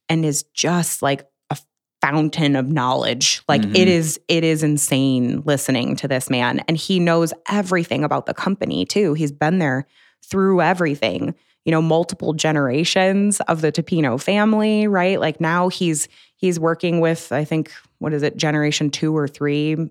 and 0.09 0.25
is 0.25 0.43
just 0.55 1.03
like 1.03 1.27
a 1.51 1.59
fountain 2.01 2.57
of 2.57 2.67
knowledge. 2.69 3.43
Like 3.47 3.61
Mhm. 3.61 3.77
it 3.77 3.89
is, 3.89 4.19
it 4.29 4.43
is 4.43 4.63
insane 4.63 5.43
listening 5.45 5.97
to 5.97 6.09
this 6.09 6.31
man, 6.31 6.61
and 6.67 6.79
he 6.79 6.99
knows 6.99 7.35
everything 7.51 8.05
about 8.05 8.25
the 8.25 8.33
company 8.35 8.87
too. 8.87 9.13
He's 9.13 9.33
been 9.33 9.59
there 9.59 9.87
through 10.25 10.63
everything, 10.63 11.35
you 11.67 11.73
know, 11.73 11.83
multiple 11.83 12.33
generations 12.33 13.41
of 13.43 13.61
the 13.61 13.71
Toppino 13.71 14.19
family, 14.19 14.87
right? 14.89 15.21
Like 15.21 15.41
now 15.43 15.69
he's 15.69 16.09
he's 16.37 16.59
working 16.59 17.01
with 17.01 17.33
I 17.33 17.45
think 17.45 17.71
what 17.99 18.15
is 18.15 18.23
it, 18.23 18.37
generation 18.39 18.89
2 18.91 19.15
or 19.15 19.29
3, 19.29 19.91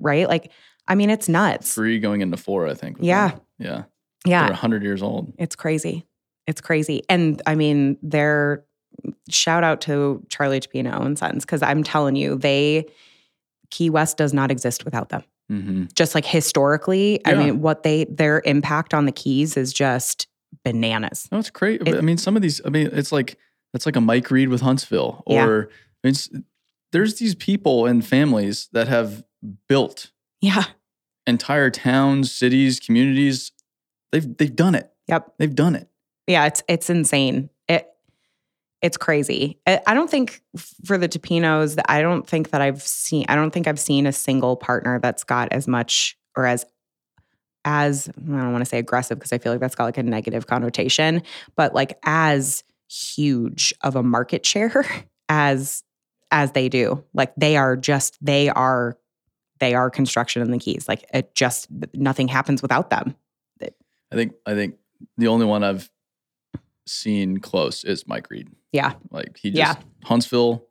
right? 0.00 0.26
Like 0.28 0.50
I 0.88 0.94
mean 0.94 1.10
it's 1.10 1.28
nuts. 1.28 1.74
Three 1.74 1.98
going 1.98 2.20
into 2.20 2.36
four, 2.36 2.66
I 2.66 2.74
think. 2.74 2.98
Yeah. 3.00 3.30
them. 3.30 3.40
Yeah. 3.58 3.82
Yeah. 4.26 4.40
They're 4.42 4.50
100 4.50 4.82
years 4.82 5.02
old. 5.02 5.32
It's 5.38 5.56
crazy. 5.56 6.06
It's 6.46 6.60
crazy. 6.60 7.02
And 7.08 7.40
I 7.46 7.54
mean, 7.54 7.98
they're 8.02 8.64
shout 9.28 9.64
out 9.64 9.80
to 9.82 10.24
Charley 10.28 10.60
Toppino 10.60 11.04
and 11.04 11.18
Sons 11.18 11.44
cuz 11.44 11.62
I'm 11.62 11.82
telling 11.82 12.16
you, 12.16 12.36
they 12.36 12.86
Key 13.70 13.90
West 13.90 14.16
does 14.16 14.32
not 14.34 14.50
exist 14.50 14.84
without 14.84 15.08
them. 15.08 15.22
hmm 15.48 15.84
Just 15.94 16.14
like 16.14 16.26
historically, 16.26 17.20
I 17.24 17.34
mean, 17.34 17.60
what 17.62 17.82
they 17.84 18.04
their 18.04 18.42
impact 18.44 18.92
on 18.94 19.06
the 19.06 19.12
Keys 19.12 19.56
is 19.56 19.72
just 19.72 20.26
bananas. 20.64 21.28
No, 21.32 21.38
it's 21.38 21.50
great. 21.50 21.80
It- 21.88 21.96
I 21.96 22.00
mean, 22.02 22.18
some 22.18 22.36
of 22.36 22.42
these, 22.42 22.60
I 22.64 22.68
mean, 22.68 22.90
it's 22.92 23.10
like, 23.10 23.38
that's 23.72 23.86
like 23.86 23.96
a 23.96 24.00
Mike 24.00 24.30
Reed 24.30 24.50
with 24.50 24.60
Huntsville. 24.60 25.22
Yeah. 25.26 25.46
Or 25.46 25.62
I 26.04 26.06
mean, 26.06 26.10
it's, 26.10 26.28
there's 26.92 27.14
these 27.14 27.34
people 27.34 27.86
and 27.86 28.04
families 28.06 28.68
that 28.72 28.86
have 28.88 29.24
built 29.66 30.11
Yeah. 30.42 30.64
entire 31.26 31.70
towns, 31.70 32.30
cities, 32.30 32.78
communities. 32.78 33.52
They've, 34.10 34.36
they've 34.36 34.54
done 34.54 34.74
it. 34.74 34.90
Yep. 35.08 35.34
They've 35.38 35.54
done 35.54 35.74
it. 35.74 35.88
Yeah, 36.26 36.46
it's 36.46 36.62
it's 36.68 36.88
insane. 36.90 37.50
It 37.68 37.88
it's 38.80 38.96
crazy. 38.96 39.58
I, 39.66 39.80
I 39.86 39.94
don't 39.94 40.08
think 40.10 40.42
for 40.84 40.96
the 40.98 41.08
Toppinos 41.08 41.74
that 41.76 41.90
I 41.90 42.02
don't 42.02 42.26
think 42.26 42.50
that 42.50 42.60
I've 42.60 42.82
seen 42.82 43.24
I 43.28 43.34
don't 43.34 43.50
think 43.50 43.66
I've 43.66 43.80
seen 43.80 44.06
a 44.06 44.12
single 44.12 44.56
partner 44.56 45.00
that's 45.00 45.24
got 45.24 45.52
as 45.52 45.66
much 45.66 46.16
or 46.36 46.46
as 46.46 46.64
as 47.64 48.08
I 48.08 48.12
don't 48.20 48.52
want 48.52 48.62
to 48.62 48.68
say 48.68 48.78
aggressive 48.78 49.18
because 49.18 49.32
I 49.32 49.38
feel 49.38 49.52
like 49.52 49.60
that's 49.60 49.74
got 49.74 49.84
like 49.84 49.98
a 49.98 50.02
negative 50.02 50.46
connotation, 50.46 51.22
but 51.56 51.74
like 51.74 51.98
as 52.04 52.62
huge 52.88 53.72
of 53.82 53.96
a 53.96 54.02
market 54.02 54.44
share 54.44 54.84
as 55.28 55.82
as 56.30 56.52
they 56.52 56.68
do. 56.68 57.04
Like 57.14 57.32
they 57.36 57.56
are 57.56 57.76
just 57.76 58.16
they 58.24 58.48
are 58.48 58.96
they 59.62 59.74
are 59.74 59.88
construction 59.88 60.42
in 60.42 60.50
the 60.50 60.58
keys. 60.58 60.86
Like 60.88 61.04
it 61.14 61.34
just 61.34 61.68
nothing 61.94 62.28
happens 62.28 62.60
without 62.60 62.90
them. 62.90 63.14
I 63.60 64.14
think, 64.14 64.34
I 64.44 64.52
think 64.54 64.74
the 65.16 65.28
only 65.28 65.46
one 65.46 65.64
I've 65.64 65.90
seen 66.86 67.38
close 67.38 67.82
is 67.82 68.06
Mike 68.06 68.28
Reed. 68.28 68.50
Yeah. 68.70 68.92
Like 69.10 69.38
he 69.38 69.50
just 69.52 69.78
Yeah. 69.78 69.82
Huntsville, 70.04 70.66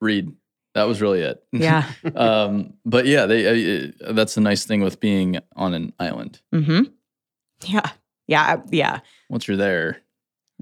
Reed. 0.00 0.32
That 0.74 0.84
was 0.84 1.00
really 1.00 1.22
it. 1.22 1.42
Yeah. 1.52 1.90
um, 2.14 2.74
but 2.84 3.06
yeah, 3.06 3.26
they 3.26 3.88
uh, 4.06 4.12
that's 4.12 4.36
the 4.36 4.40
nice 4.40 4.64
thing 4.66 4.82
with 4.82 5.00
being 5.00 5.38
on 5.56 5.74
an 5.74 5.92
island. 5.98 6.40
mm-hmm. 6.54 6.82
Yeah. 7.64 7.90
Yeah. 8.28 8.60
Yeah. 8.70 9.00
Once 9.28 9.48
you're 9.48 9.56
there, 9.56 9.98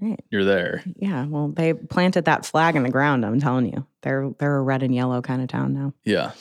Right. 0.00 0.18
you're 0.30 0.44
there. 0.44 0.82
Yeah. 0.96 1.26
Well, 1.26 1.48
they 1.48 1.74
planted 1.74 2.24
that 2.26 2.46
flag 2.46 2.76
in 2.76 2.84
the 2.84 2.90
ground. 2.90 3.24
I'm 3.26 3.40
telling 3.40 3.66
you, 3.66 3.86
they're 4.02 4.30
they're 4.38 4.56
a 4.56 4.62
red 4.62 4.82
and 4.82 4.94
yellow 4.94 5.20
kind 5.20 5.42
of 5.42 5.48
town 5.48 5.74
now. 5.74 5.92
Yeah. 6.04 6.32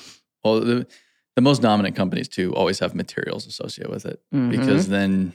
Well, 0.45 0.59
the, 0.61 0.87
the 1.35 1.41
most 1.41 1.61
dominant 1.61 1.95
companies 1.95 2.27
too 2.29 2.53
always 2.55 2.79
have 2.79 2.93
materials 2.95 3.47
associated 3.47 3.91
with 3.91 4.05
it 4.05 4.21
Mhm. 4.33 4.51
because 4.51 4.87
then 4.87 5.33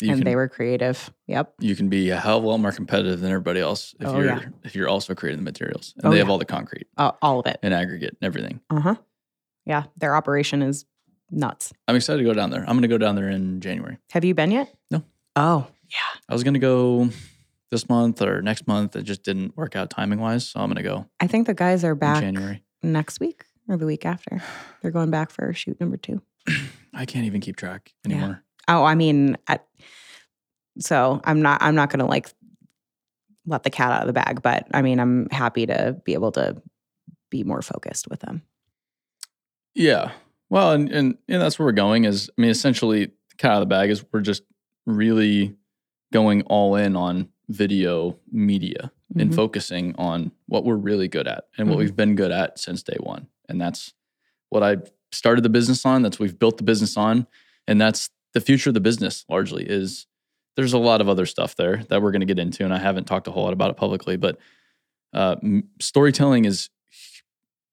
you 0.00 0.10
and 0.10 0.18
can 0.20 0.24
they 0.24 0.36
were 0.36 0.48
creative. 0.48 1.10
Yep. 1.26 1.54
you 1.60 1.74
can 1.74 1.88
be 1.88 2.10
a 2.10 2.16
hell 2.16 2.38
of 2.38 2.44
a 2.44 2.46
lot 2.46 2.58
more 2.58 2.70
competitive 2.72 3.20
than 3.20 3.30
everybody 3.30 3.60
else 3.60 3.94
if 3.98 4.06
Oh, 4.06 4.16
you're 4.18 4.26
yeah. 4.26 4.40
if 4.62 4.74
you're 4.76 4.88
also 4.88 5.14
creating 5.14 5.38
the 5.42 5.44
materials 5.50 5.94
and 5.96 6.06
Oh, 6.06 6.10
they 6.10 6.18
have 6.18 6.26
yeah. 6.28 6.32
all 6.32 6.38
the 6.38 6.44
concrete 6.44 6.86
Uh, 6.96 7.12
all 7.22 7.40
of 7.40 7.46
it. 7.46 7.58
and 7.62 7.72
aggregate 7.74 8.16
and 8.20 8.26
everything. 8.26 8.60
Uh 8.70 8.80
huh. 8.80 8.94
Yeah. 9.66 9.84
Their 9.96 10.14
operation 10.14 10.62
is 10.62 10.84
nuts. 11.30 11.72
I'm 11.88 11.96
excited 11.96 12.18
to 12.18 12.24
go 12.24 12.34
down 12.34 12.50
there. 12.50 12.60
I'm 12.60 12.68
going 12.76 12.82
to 12.82 12.88
go 12.88 12.98
down 12.98 13.14
there 13.14 13.28
in 13.28 13.60
January. 13.60 13.98
Have 14.12 14.24
you 14.24 14.34
been 14.34 14.50
yet? 14.50 14.74
No. 14.90 15.02
Oh, 15.36 15.66
yeah. 15.90 16.20
I 16.28 16.32
was 16.34 16.42
going 16.44 16.54
to 16.54 16.60
go 16.60 17.08
this 17.70 17.88
month 17.88 18.20
or 18.22 18.42
next 18.42 18.66
month. 18.66 18.96
It 18.96 19.02
just 19.04 19.22
didn't 19.22 19.56
work 19.56 19.76
out 19.76 19.90
timing 19.90 20.18
wise, 20.18 20.48
so 20.48 20.60
I'm 20.60 20.66
going 20.68 20.76
to 20.76 20.82
go 20.82 21.06
I 21.20 21.26
think 21.26 21.46
the 21.46 21.54
guys 21.54 21.84
are 21.84 21.92
in 21.92 21.98
back 21.98 22.20
January. 22.22 22.64
next 22.82 23.20
week 23.20 23.44
or 23.70 23.76
the 23.76 23.86
week 23.86 24.04
after. 24.04 24.42
They're 24.82 24.90
going 24.90 25.10
back 25.10 25.30
for 25.30 25.52
shoot 25.54 25.80
number 25.80 25.96
two. 25.96 26.20
I 26.94 27.06
can't 27.06 27.24
even 27.26 27.40
keep 27.40 27.56
track 27.56 27.92
Yeah. 28.06 28.16
anymore. 28.16 28.42
Oh, 28.68 28.84
I 28.84 28.94
mean, 28.94 29.36
I, 29.48 29.60
so 30.78 31.20
I'm 31.24 31.40
not. 31.42 31.62
I'm 31.62 31.74
not 31.74 31.90
going 31.90 32.00
to 32.00 32.06
like 32.06 32.28
let 33.46 33.62
the 33.62 33.70
cat 33.70 33.92
out 33.92 34.02
of 34.02 34.06
the 34.06 34.12
bag, 34.12 34.42
but 34.42 34.66
I 34.74 34.82
mean, 34.82 35.00
I'm 35.00 35.28
happy 35.30 35.66
to 35.66 35.96
be 36.04 36.14
able 36.14 36.32
to 36.32 36.60
be 37.30 37.42
more 37.44 37.62
focused 37.62 38.08
with 38.08 38.20
them. 38.20 38.42
Yeah. 39.74 40.12
Well, 40.50 40.72
and, 40.72 40.90
and 40.90 41.16
and 41.28 41.40
that's 41.40 41.58
where 41.58 41.66
we're 41.66 41.72
going. 41.72 42.04
Is 42.04 42.30
I 42.36 42.40
mean, 42.42 42.50
essentially, 42.50 43.06
the 43.06 43.36
cat 43.38 43.52
out 43.52 43.54
of 43.56 43.60
the 43.60 43.66
bag 43.66 43.90
is 43.90 44.04
we're 44.12 44.20
just 44.20 44.42
really 44.86 45.54
going 46.12 46.42
all 46.42 46.74
in 46.76 46.96
on 46.96 47.28
video 47.48 48.16
media 48.30 48.92
and 49.18 49.30
Mhm. 49.30 49.34
focusing 49.34 49.94
on 49.96 50.30
what 50.46 50.64
we're 50.64 50.76
really 50.76 51.08
good 51.08 51.26
at 51.26 51.44
and 51.58 51.68
what 51.68 51.76
Mhm. 51.76 51.78
we've 51.80 51.96
been 51.96 52.14
good 52.14 52.30
at 52.30 52.58
since 52.58 52.82
day 52.82 52.96
one. 53.00 53.26
And 53.50 53.60
that's 53.60 53.92
what 54.50 54.62
I 54.62 54.76
started 55.12 55.42
the 55.42 55.48
business 55.50 55.84
on. 55.84 56.02
That's 56.02 56.18
what 56.18 56.26
we've 56.28 56.38
built 56.38 56.56
the 56.56 56.62
business 56.64 56.96
on, 56.96 57.26
and 57.66 57.80
that's 57.80 58.10
the 58.32 58.40
future 58.40 58.70
of 58.70 58.74
the 58.74 58.80
business. 58.80 59.24
Largely 59.28 59.64
is 59.68 60.06
there's 60.56 60.72
a 60.72 60.78
lot 60.78 61.00
of 61.00 61.08
other 61.08 61.26
stuff 61.26 61.56
there 61.56 61.82
that 61.88 62.00
we're 62.02 62.10
going 62.12 62.20
to 62.20 62.26
get 62.26 62.38
into, 62.38 62.64
and 62.64 62.72
I 62.72 62.78
haven't 62.78 63.04
talked 63.04 63.26
a 63.28 63.30
whole 63.30 63.44
lot 63.44 63.52
about 63.52 63.70
it 63.70 63.76
publicly, 63.76 64.16
but 64.16 64.38
uh, 65.12 65.36
m- 65.42 65.68
storytelling 65.80 66.44
is 66.44 66.70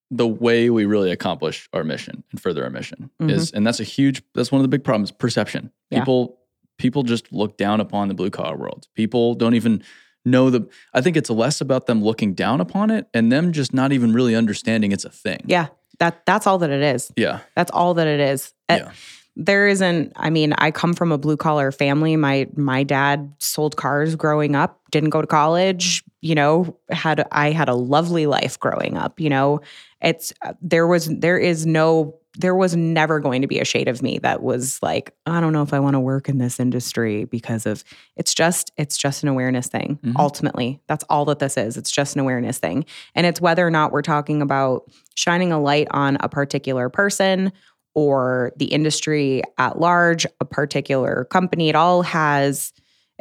the 0.09 0.27
way 0.27 0.69
we 0.69 0.85
really 0.85 1.11
accomplish 1.11 1.67
our 1.73 1.83
mission 1.83 2.23
and 2.31 2.41
further 2.41 2.63
our 2.63 2.69
mission 2.69 3.09
is 3.19 3.51
and 3.51 3.67
that's 3.67 3.81
a 3.81 3.83
huge 3.83 4.23
that's 4.33 4.51
one 4.53 4.59
of 4.59 4.63
the 4.63 4.69
big 4.69 4.81
problems 4.83 5.11
perception 5.11 5.69
Yeah. 5.91 5.99
people 5.99 6.39
people 6.77 7.03
just 7.03 7.29
look 7.33 7.57
down 7.57 7.81
upon 7.81 8.07
the 8.07 8.13
blue 8.13 8.29
collar 8.29 8.55
world 8.55 8.87
people 8.95 9.35
don't 9.35 9.53
even 9.53 9.83
know 10.31 10.49
the 10.49 10.67
i 10.93 11.01
think 11.01 11.15
it's 11.17 11.29
less 11.29 11.61
about 11.61 11.85
them 11.87 12.03
looking 12.03 12.33
down 12.33 12.61
upon 12.61 12.89
it 12.91 13.07
and 13.13 13.31
them 13.31 13.51
just 13.53 13.73
not 13.73 13.91
even 13.91 14.13
really 14.13 14.35
understanding 14.35 14.91
it's 14.91 15.05
a 15.05 15.09
thing 15.09 15.39
Yeah, 15.45 15.67
that 15.99 16.25
that's 16.25 16.45
all 16.47 16.57
that 16.59 16.69
it 16.69 16.81
is. 16.95 17.11
yeah 17.15 17.39
That's 17.55 17.71
all 17.71 17.93
that 17.95 18.07
it 18.07 18.19
is. 18.19 18.53
Uh, 18.69 18.79
Yeah. 18.81 18.91
There 19.39 19.67
isn't. 19.67 20.13
I 20.15 20.31
mean, 20.31 20.53
I 20.57 20.71
come 20.71 20.95
from 20.95 21.11
a 21.11 21.17
blue 21.19 21.37
collar 21.37 21.71
family. 21.71 22.15
My 22.15 22.47
my 22.55 22.81
dad 22.81 23.31
sold 23.37 23.75
cars 23.77 24.15
growing 24.15 24.55
up. 24.55 24.79
Didn't 24.89 25.11
go 25.11 25.21
to 25.21 25.27
college. 25.27 26.03
You 26.21 26.33
know, 26.33 26.75
had 26.89 27.23
I 27.31 27.51
had 27.51 27.69
a 27.69 27.75
lovely 27.75 28.25
life 28.25 28.59
growing 28.59 28.97
up. 28.97 29.19
You 29.19 29.29
know, 29.29 29.61
it's 30.01 30.33
uh, 30.41 30.53
there 30.59 30.87
was 30.87 31.05
there 31.05 31.37
is 31.37 31.67
no 31.67 32.15
there 32.37 32.55
was 32.55 32.75
never 32.75 33.19
going 33.19 33.41
to 33.41 33.47
be 33.47 33.59
a 33.59 33.65
shade 33.65 33.87
of 33.87 34.01
me 34.01 34.19
that 34.19 34.41
was 34.41 34.79
like 34.81 35.13
I 35.25 35.39
don't 35.41 35.53
know 35.53 35.63
if 35.63 35.73
I 35.73 35.79
want 35.79 35.95
to 35.95 35.99
work 35.99 36.29
in 36.29 36.37
this 36.37 36.59
industry 36.59 37.25
because 37.25 37.65
of 37.65 37.83
it's 38.15 38.33
just 38.33 38.71
it's 38.77 38.97
just 38.97 39.23
an 39.23 39.29
awareness 39.29 39.67
thing. 39.67 39.99
Mhm. 40.03 40.13
Ultimately, 40.17 40.81
that's 40.87 41.03
all 41.09 41.25
that 41.25 41.39
this 41.39 41.57
is. 41.57 41.77
It's 41.77 41.91
just 41.91 42.15
an 42.15 42.21
awareness 42.21 42.57
thing, 42.57 42.85
and 43.15 43.25
it's 43.25 43.41
whether 43.41 43.65
or 43.65 43.71
not 43.71 43.91
we're 43.91 44.01
talking 44.01 44.41
about 44.41 44.83
shining 45.15 45.51
a 45.51 45.59
light 45.59 45.87
on 45.91 46.17
a 46.21 46.29
particular 46.29 46.89
person 46.89 47.51
or 47.95 48.51
the 48.57 48.65
industry 48.65 49.41
at 49.57 49.79
large, 49.79 50.27
a 50.39 50.45
particular 50.45 51.25
company. 51.31 51.69
It 51.69 51.75
all 51.75 52.03
has 52.03 52.71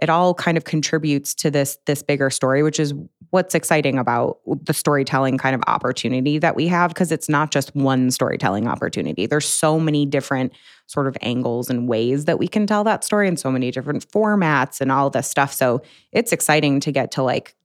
it 0.03 0.11
all 0.11 0.35
kind 0.35 0.57
of 0.57 0.65
contributes 0.65 1.35
to 1.35 1.51
this 1.51 1.79
this 1.87 2.03
bigger 2.03 2.31
story, 2.31 2.63
which 2.63 2.79
is 2.79 2.95
what's 3.31 3.55
exciting 3.55 3.99
about 3.99 4.39
the 4.65 4.75
storytelling 4.75 5.39
kind 5.39 5.55
of 5.55 5.63
opportunity 5.67 6.39
that 6.39 6.55
we 6.55 6.67
have 6.69 6.91
because 6.91 7.11
it's 7.11 7.29
not 7.29 7.51
just 7.51 7.75
one 7.75 8.11
storytelling 8.11 8.69
opportunity. 8.69 9.27
There's 9.27 9.49
so 9.49 9.81
many 9.81 10.07
different 10.07 10.53
sort 10.87 11.07
of 11.07 11.17
angles 11.21 11.69
and 11.69 11.89
ways 11.89 12.27
that 12.27 12.39
we 12.39 12.47
can 12.47 12.67
tell 12.67 12.85
that 12.85 13.05
story 13.05 13.27
and 13.27 13.39
so 13.39 13.51
many 13.51 13.71
different 13.71 14.09
formats 14.11 14.81
and 14.81 14.93
all 14.93 15.11
this 15.11 15.29
stuff. 15.29 15.53
So 15.53 15.83
it's 16.13 16.33
exciting 16.33 16.81
to 16.81 16.93
get 16.93 17.11
to 17.13 17.23
like 17.23 17.57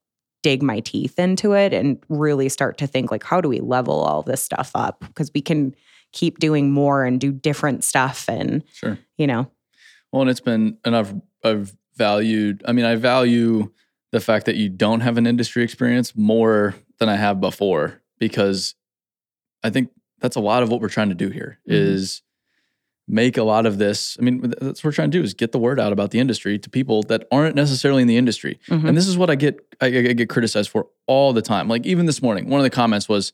dig 0.43 0.63
my 0.63 0.79
teeth 0.79 1.19
into 1.19 1.53
it 1.53 1.73
and 1.73 2.03
really 2.09 2.49
start 2.49 2.77
to 2.79 2.87
think 2.87 3.11
like 3.11 3.23
how 3.23 3.41
do 3.41 3.47
we 3.47 3.59
level 3.59 4.01
all 4.01 4.23
this 4.23 4.41
stuff 4.41 4.71
up 4.73 5.01
because 5.01 5.29
we 5.33 5.41
can 5.41 5.75
keep 6.13 6.39
doing 6.39 6.71
more 6.71 7.05
and 7.05 7.21
do 7.21 7.31
different 7.31 7.83
stuff 7.83 8.27
and 8.27 8.63
sure 8.73 8.97
you 9.17 9.27
know 9.27 9.49
well 10.11 10.21
and 10.21 10.31
it's 10.31 10.39
been 10.39 10.77
and 10.83 10.95
i've 10.95 11.13
i've 11.43 11.75
valued 11.95 12.63
i 12.67 12.71
mean 12.71 12.85
i 12.85 12.95
value 12.95 13.69
the 14.11 14.19
fact 14.19 14.45
that 14.45 14.55
you 14.55 14.69
don't 14.69 15.01
have 15.01 15.17
an 15.17 15.27
industry 15.27 15.63
experience 15.63 16.15
more 16.15 16.73
than 16.99 17.09
i 17.09 17.15
have 17.15 17.39
before 17.41 18.01
because 18.19 18.75
i 19.63 19.69
think 19.69 19.89
that's 20.19 20.35
a 20.35 20.39
lot 20.39 20.63
of 20.63 20.69
what 20.69 20.81
we're 20.81 20.89
trying 20.89 21.09
to 21.09 21.15
do 21.15 21.29
here 21.29 21.59
is 21.65 22.21
Mhm. 23.09 23.13
make 23.13 23.37
a 23.37 23.43
lot 23.43 23.65
of 23.65 23.77
this 23.77 24.15
i 24.19 24.23
mean 24.23 24.53
that's 24.61 24.83
what 24.83 24.85
we're 24.85 24.91
trying 24.93 25.11
to 25.11 25.17
do 25.17 25.23
is 25.23 25.33
get 25.33 25.51
the 25.51 25.59
word 25.59 25.79
out 25.79 25.91
about 25.91 26.11
the 26.11 26.19
industry 26.19 26.57
to 26.59 26.69
people 26.69 27.03
that 27.03 27.27
aren't 27.31 27.55
necessarily 27.55 28.01
in 28.01 28.07
the 28.07 28.17
industry 28.17 28.59
Mhm. 28.69 28.87
and 28.87 28.97
this 28.97 29.07
is 29.07 29.17
what 29.17 29.29
i 29.29 29.35
get 29.35 29.59
I, 29.81 29.87
I 29.87 30.13
get 30.13 30.29
criticized 30.29 30.69
for 30.69 30.87
all 31.07 31.33
the 31.33 31.41
time 31.41 31.67
like 31.67 31.85
even 31.85 32.05
this 32.05 32.21
morning 32.21 32.49
one 32.49 32.59
of 32.59 32.63
the 32.63 32.69
comments 32.69 33.09
was 33.09 33.33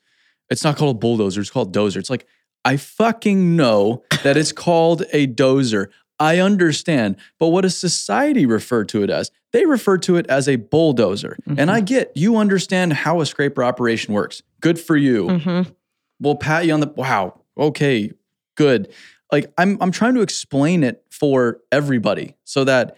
it's 0.50 0.63
not 0.63 0.78
called 0.78 0.96
a 0.96 1.00
bulldozer 1.00 1.41
it's 1.41 1.50
called 1.52 1.74
dozer 1.76 1.98
it's 1.98 2.10
like 2.10 2.26
i 2.65 2.76
fucking 2.78 3.56
know 3.56 4.04
that 4.24 4.36
it's 4.38 4.52
called 4.52 5.04
a 5.13 5.28
dozer 5.28 5.88
i 6.19 6.39
understand. 6.39 7.15
But 7.39 7.49
what 7.49 7.62
does 7.62 7.77
society 7.77 8.45
refer 8.45 8.84
to 8.86 9.03
it 9.03 9.10
as? 9.10 9.32
They 9.53 9.65
refer 9.65 9.97
to 9.99 10.17
it 10.17 10.27
as 10.27 10.47
a 10.47 10.56
bulldozer. 10.58 11.38
And 11.58 11.69
i 11.71 11.80
get 11.80 12.12
you 12.15 12.38
understand 12.38 12.93
how 12.93 13.21
a 13.21 13.25
scraper 13.25 13.63
operation 13.63 14.13
works. 14.13 14.41
Good 14.62 14.80
for 14.80 14.95
you. 14.97 15.27
Mhm. 15.27 15.75
we'll 16.19 16.36
pat 16.36 16.65
you 16.65 16.73
on 16.73 16.80
the 16.80 16.88
wow 16.95 17.39
okay 17.58 18.12
good. 18.56 18.91
Like 19.32 19.51
i'm 19.58 19.77
i'm 19.82 19.91
trying 19.91 20.15
to 20.15 20.21
explain 20.21 20.84
it 20.84 21.03
for 21.12 21.60
everybody 21.71 22.36
so 22.43 22.63
that 22.63 22.95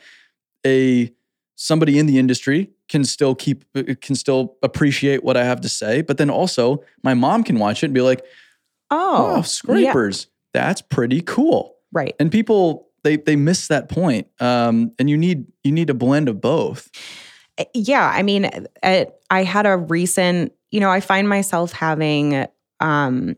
a 0.66 1.12
somebody 1.56 1.98
in 2.00 2.06
the 2.06 2.18
industry 2.20 2.70
can 2.88 3.04
still 3.04 3.36
keep 3.36 3.66
can 4.02 4.16
still 4.16 4.56
appreciate 4.64 5.24
what 5.24 5.38
i 5.38 5.44
have 5.44 5.62
to 5.62 5.70
say 5.70 6.02
but 6.02 6.18
then 6.18 6.30
also 6.30 6.84
my 7.04 7.14
mom 7.14 7.44
can 7.44 7.58
watch 7.60 7.84
it 7.84 7.88
and 7.88 7.94
be 7.94 8.02
like 8.02 8.24
oh, 8.92 9.32
oh, 9.32 9.36
yeah, 9.38 9.42
scrapers. 9.42 10.28
That's 10.54 10.82
pretty 10.82 11.22
cool. 11.22 11.76
Right. 11.92 12.16
And 12.20 12.32
people 12.32 12.89
they 13.04 13.18
they 13.18 13.36
miss 13.36 13.68
that 13.68 13.90
point 13.90 14.28
um 14.40 14.92
and 15.00 15.10
you 15.10 15.18
need 15.18 15.46
you 15.64 15.72
need 15.72 15.90
a 15.90 15.94
blend 15.94 16.30
of 16.30 16.40
both. 16.42 16.90
Uh, 17.58 17.66
yeah 17.74 18.12
i 18.14 18.24
mean 18.24 18.46
uh, 18.84 19.06
i 19.30 19.44
had 19.44 19.66
a 19.66 19.78
recent 19.78 20.54
you 20.72 20.80
know 20.80 20.90
i 20.90 21.00
find 21.00 21.28
myself 21.28 21.72
having 21.72 22.46
um 22.80 23.36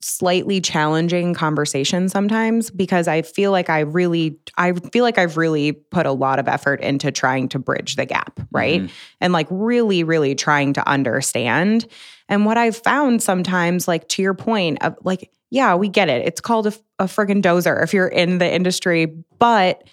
slightly 0.00 0.60
challenging 0.60 1.34
conversations 1.34 2.12
sometimes 2.12 2.70
because 2.70 3.06
i 3.08 3.22
feel 3.22 3.50
like 3.50 3.68
i 3.68 3.80
really 3.80 4.38
i 4.56 4.72
feel 4.72 5.04
like 5.04 5.18
i've 5.18 5.36
really 5.36 5.72
put 5.72 6.06
a 6.06 6.12
lot 6.12 6.38
of 6.38 6.48
effort 6.48 6.80
into 6.80 7.10
trying 7.12 7.48
to 7.48 7.58
bridge 7.58 7.96
the 7.96 8.06
gap 8.06 8.40
right? 8.52 8.82
Mhm. 8.82 8.90
and 9.20 9.32
like 9.32 9.46
really 9.50 10.02
really 10.02 10.34
trying 10.34 10.72
to 10.72 10.88
understand. 10.88 11.86
And 12.28 12.46
what 12.46 12.56
i've 12.56 12.76
found 12.76 13.22
sometimes 13.22 13.86
like 13.86 14.08
to 14.10 14.22
your 14.22 14.34
point 14.34 14.78
of 14.82 14.96
like 15.04 15.30
yeah 15.50 15.74
we 15.74 15.88
get 15.88 16.08
it. 16.08 16.26
It's 16.26 16.40
called 16.40 16.66
a, 16.66 16.72
a 16.98 17.04
friggin 17.04 17.42
dozer 17.42 17.82
if 17.82 17.92
you're 17.94 18.08
in 18.08 18.38
the 18.38 18.52
industry. 18.52 19.06
But 19.38 19.84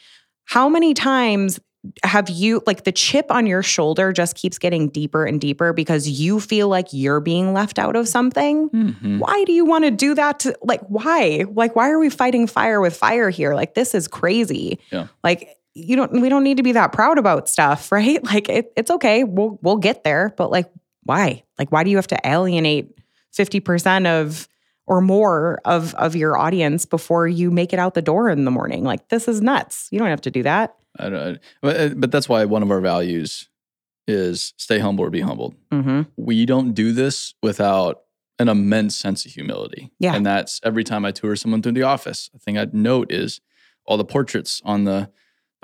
how 0.45 0.67
many 0.69 0.93
times 0.93 1.59
have 2.03 2.29
you 2.29 2.61
like 2.65 2.85
the 2.85 2.93
chip 2.93 3.25
on 3.29 3.45
your 3.45 3.61
shoulder 3.61 4.13
just 4.13 4.35
keeps 4.37 4.57
getting 4.57 4.87
deeper 4.87 5.25
and 5.25 5.41
deeper 5.41 5.73
because 5.73 6.07
you 6.07 6.39
feel 6.39 6.69
like 6.69 6.87
you're 6.91 7.19
being 7.19 7.53
left 7.53 7.77
out 7.77 7.95
of 7.97 8.07
something? 8.07 8.69
Mhm. 8.69 9.19
why 9.19 9.43
do 9.43 9.51
you 9.51 9.65
want 9.65 9.83
to 9.83 9.91
do 9.91 10.15
that 10.15 10.39
to 10.39 10.55
like 10.61 10.79
why? 10.87 11.43
Like 11.53 11.75
why 11.75 11.89
are 11.89 11.99
we 11.99 12.09
fighting 12.09 12.47
fire 12.47 12.79
with 12.79 12.95
fire 12.95 13.29
here? 13.29 13.53
Like 13.53 13.73
this 13.73 13.93
is 13.93 14.07
crazy. 14.07 14.79
Yeah. 14.91 15.07
like 15.25 15.57
you 15.75 15.95
don't 15.97 16.21
we 16.21 16.29
don't 16.29 16.43
need 16.43 16.57
to 16.57 16.63
be 16.63 16.71
that 16.73 16.93
proud 16.93 17.17
about 17.17 17.49
stuff 17.49 17.91
right? 17.91 18.23
Like 18.23 18.47
it, 18.47 18.71
it's 18.77 18.89
okay. 18.91 19.23
We'll 19.25 19.59
we'll 19.61 19.77
get 19.77 20.03
there. 20.05 20.33
But 20.37 20.51
like 20.51 20.71
why? 21.03 21.43
Like 21.59 21.69
why 21.71 21.83
do 21.83 21.89
you 21.89 21.97
have 21.97 22.07
to 22.07 22.19
alienate 22.23 22.97
50% 23.37 24.05
of 24.07 24.47
or 24.85 25.01
more 25.01 25.59
of 25.65 25.93
of 25.95 26.15
your 26.15 26.37
audience 26.37 26.85
before 26.85 27.27
you 27.27 27.51
make 27.51 27.73
it 27.73 27.79
out 27.79 27.93
the 27.93 28.01
door 28.01 28.29
in 28.29 28.45
the 28.45 28.51
morning 28.51 28.83
like 28.83 29.07
this 29.09 29.27
is 29.27 29.41
nuts 29.41 29.87
you 29.91 29.99
don't 29.99 30.09
have 30.09 30.21
to 30.21 30.31
do 30.31 30.43
that 30.43 30.75
I 30.99 31.09
don't, 31.09 31.39
but, 31.61 31.99
but 31.99 32.11
that's 32.11 32.29
why 32.29 32.45
one 32.45 32.61
of 32.61 32.69
our 32.69 32.79
values 32.79 33.49
is 34.07 34.53
stay 34.57 34.79
humble 34.79 35.05
or 35.05 35.09
be 35.09 35.21
humbled. 35.21 35.55
Mm-hmm. 35.71 36.01
We 36.17 36.45
don't 36.45 36.73
do 36.73 36.91
this 36.91 37.33
without 37.41 38.01
an 38.39 38.49
immense 38.49 38.95
sense 38.95 39.25
of 39.25 39.31
humility. 39.31 39.91
Yeah. 39.99 40.15
And 40.15 40.25
that's 40.25 40.59
every 40.63 40.83
time 40.83 41.05
I 41.05 41.11
tour 41.11 41.35
someone 41.35 41.61
through 41.61 41.73
the 41.73 41.83
office. 41.83 42.29
A 42.35 42.39
thing 42.39 42.57
I'd 42.57 42.73
note 42.73 43.11
is 43.11 43.39
all 43.85 43.97
the 43.97 44.05
portraits 44.05 44.61
on 44.65 44.83
the 44.83 45.09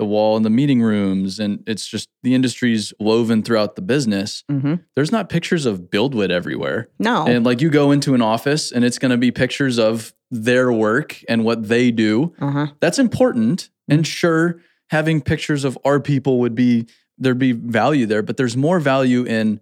the 0.00 0.06
wall 0.06 0.38
in 0.38 0.42
the 0.42 0.50
meeting 0.50 0.80
rooms. 0.80 1.38
And 1.38 1.62
it's 1.66 1.86
just 1.86 2.08
the 2.22 2.34
industry's 2.34 2.92
woven 2.98 3.42
throughout 3.42 3.76
the 3.76 3.82
business. 3.82 4.42
Mm-hmm. 4.50 4.76
There's 4.96 5.12
not 5.12 5.28
pictures 5.28 5.66
of 5.66 5.90
BuildWitt 5.90 6.30
everywhere. 6.30 6.88
No. 6.98 7.26
And 7.26 7.44
like 7.44 7.60
you 7.60 7.68
go 7.68 7.90
into 7.90 8.14
an 8.14 8.22
office 8.22 8.72
and 8.72 8.82
it's 8.82 8.98
going 8.98 9.10
to 9.10 9.18
be 9.18 9.30
pictures 9.30 9.78
of 9.78 10.14
their 10.30 10.72
work 10.72 11.22
and 11.28 11.44
what 11.44 11.68
they 11.68 11.90
do. 11.90 12.34
uh-huh. 12.40 12.68
That's 12.80 12.98
important. 12.98 13.68
And 13.90 14.06
sure, 14.06 14.62
having 14.88 15.20
pictures 15.20 15.64
of 15.64 15.76
our 15.84 16.00
people 16.00 16.38
would 16.38 16.54
be, 16.54 16.86
there'd 17.18 17.38
be 17.38 17.52
value 17.52 18.06
there, 18.06 18.22
but 18.22 18.38
there's 18.38 18.56
more 18.56 18.80
value 18.80 19.24
in 19.24 19.60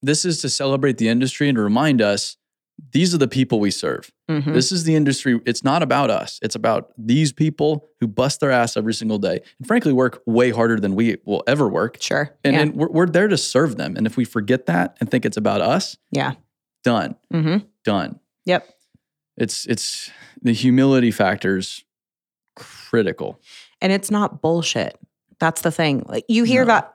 this 0.00 0.24
is 0.24 0.40
to 0.42 0.48
celebrate 0.48 0.98
the 0.98 1.08
industry 1.08 1.48
and 1.48 1.56
to 1.56 1.62
remind 1.62 2.00
us 2.00 2.36
these 2.92 3.14
are 3.14 3.18
the 3.18 3.28
people 3.28 3.58
we 3.60 3.70
serve. 3.70 4.12
Mhm. 4.30 4.52
This 4.52 4.70
is 4.72 4.84
the 4.84 4.94
industry. 4.94 5.40
It's 5.46 5.64
not 5.64 5.82
about 5.82 6.10
us. 6.10 6.38
It's 6.42 6.54
about 6.54 6.92
these 6.98 7.32
people 7.32 7.88
who 8.00 8.06
bust 8.06 8.40
their 8.40 8.50
ass 8.50 8.76
every 8.76 8.94
single 8.94 9.18
day 9.18 9.40
and 9.58 9.66
frankly 9.66 9.92
work 9.92 10.22
way 10.26 10.50
harder 10.50 10.78
than 10.78 10.94
we 10.94 11.16
will 11.24 11.42
ever 11.46 11.68
work. 11.68 11.96
Sure. 12.00 12.34
And, 12.44 12.54
yeah. 12.54 12.62
and 12.62 12.74
we're, 12.76 12.88
we're 12.88 13.06
there 13.06 13.28
to 13.28 13.36
serve 13.38 13.76
them. 13.76 13.96
And 13.96 14.06
if 14.06 14.16
we 14.16 14.24
forget 14.24 14.66
that 14.66 14.96
and 15.00 15.10
think 15.10 15.24
it's 15.24 15.36
about 15.36 15.60
us, 15.60 15.96
yeah. 16.10 16.34
done, 16.84 17.16
Mm-hmm. 17.32 17.66
done. 17.84 18.20
Yep. 18.44 18.68
It's 19.36 19.66
it's 19.66 20.10
the 20.42 20.52
humility 20.52 21.10
factors 21.10 21.84
critical. 22.56 23.40
and 23.80 23.92
it's 23.92 24.10
not 24.10 24.42
bullshit. 24.42 24.98
That's 25.40 25.62
the 25.62 25.70
thing. 25.72 26.04
Like 26.06 26.24
you 26.28 26.44
hear 26.44 26.64
No. 26.64 26.74
that 26.74 26.94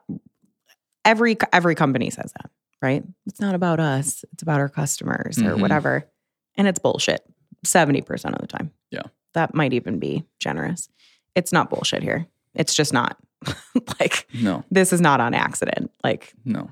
every 1.03 1.35
every 1.51 1.75
company 1.75 2.09
says 2.09 2.31
that, 2.37 2.51
right? 2.81 3.03
It's 3.25 3.39
not 3.39 3.55
about 3.55 3.79
us. 3.79 4.23
It's 4.33 4.43
about 4.43 4.59
our 4.59 4.69
customers 4.69 5.37
or 5.39 5.55
Mhm. 5.55 5.61
whatever. 5.61 6.09
And 6.55 6.67
it's 6.67 6.79
bullshit 6.79 7.21
70% 7.65 8.33
of 8.35 8.41
the 8.41 8.47
time. 8.47 8.71
Yeah. 8.91 9.03
That 9.33 9.53
might 9.53 9.73
even 9.73 9.99
be 9.99 10.25
generous. 10.39 10.89
It's 11.35 11.51
not 11.51 11.69
bullshit 11.69 12.01
here. 12.03 12.27
It's 12.55 12.73
just 12.73 12.93
not. 12.93 13.17
like 13.99 14.27
No, 14.33 14.63
this 14.71 14.91
is 14.91 14.99
not 14.99 15.21
on 15.21 15.33
accident. 15.35 15.91
Like 16.03 16.33
no. 16.43 16.71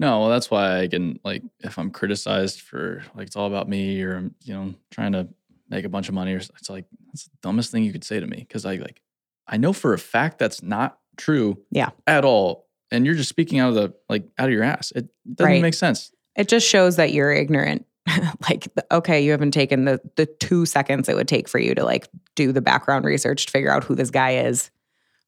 No, 0.00 0.20
well, 0.20 0.28
that's 0.28 0.50
why 0.50 0.80
I 0.80 0.88
can 0.88 1.20
like 1.24 1.42
if 1.60 1.78
I'm 1.78 1.90
criticized 1.92 2.60
for 2.60 3.04
like 3.14 3.28
it's 3.28 3.36
all 3.36 3.46
about 3.46 3.68
me 3.68 4.02
or 4.02 4.16
I'm 4.16 4.34
you 4.42 4.54
know 4.54 4.74
trying 4.90 5.12
to 5.12 5.28
make 5.70 5.84
a 5.84 5.88
bunch 5.88 6.08
of 6.08 6.14
money 6.14 6.32
or 6.34 6.38
it's 6.38 6.68
like 6.68 6.86
that's 7.06 7.24
the 7.24 7.36
dumbest 7.42 7.70
thing 7.70 7.84
you 7.84 7.92
could 7.92 8.02
say 8.04 8.18
to 8.18 8.26
me 8.26 8.38
because 8.38 8.66
I 8.66 8.74
like 8.76 9.00
I 9.46 9.56
know 9.56 9.72
for 9.72 9.92
a 9.94 9.98
fact 9.98 10.38
that's 10.38 10.62
not 10.62 10.98
true. 11.16 11.58
Yeah. 11.70 11.90
At 12.08 12.24
all, 12.24 12.63
and 12.94 13.04
you're 13.06 13.14
just 13.14 13.28
speaking 13.28 13.58
out 13.58 13.68
of 13.70 13.74
the 13.74 13.94
like 14.08 14.24
out 14.38 14.46
of 14.46 14.52
your 14.52 14.62
ass. 14.62 14.92
It 14.94 15.08
doesn't 15.34 15.52
Right. 15.52 15.62
make 15.62 15.74
sense. 15.74 16.10
it 16.36 16.48
just 16.48 16.66
shows 16.66 16.96
that 16.96 17.12
you're 17.12 17.32
ignorant. 17.32 17.86
like 18.50 18.68
okay, 18.92 19.22
you 19.24 19.30
haven't 19.30 19.52
taken 19.52 19.84
the 19.86 20.00
the 20.16 20.26
2 20.26 20.66
seconds 20.66 21.08
it 21.08 21.16
would 21.16 21.28
take 21.28 21.48
for 21.48 21.58
you 21.58 21.74
to 21.74 21.84
like 21.84 22.08
do 22.34 22.52
the 22.52 22.60
background 22.60 23.04
research 23.04 23.46
to 23.46 23.50
figure 23.52 23.70
out 23.72 23.84
who 23.84 23.94
this 23.94 24.10
guy 24.10 24.36
is. 24.46 24.70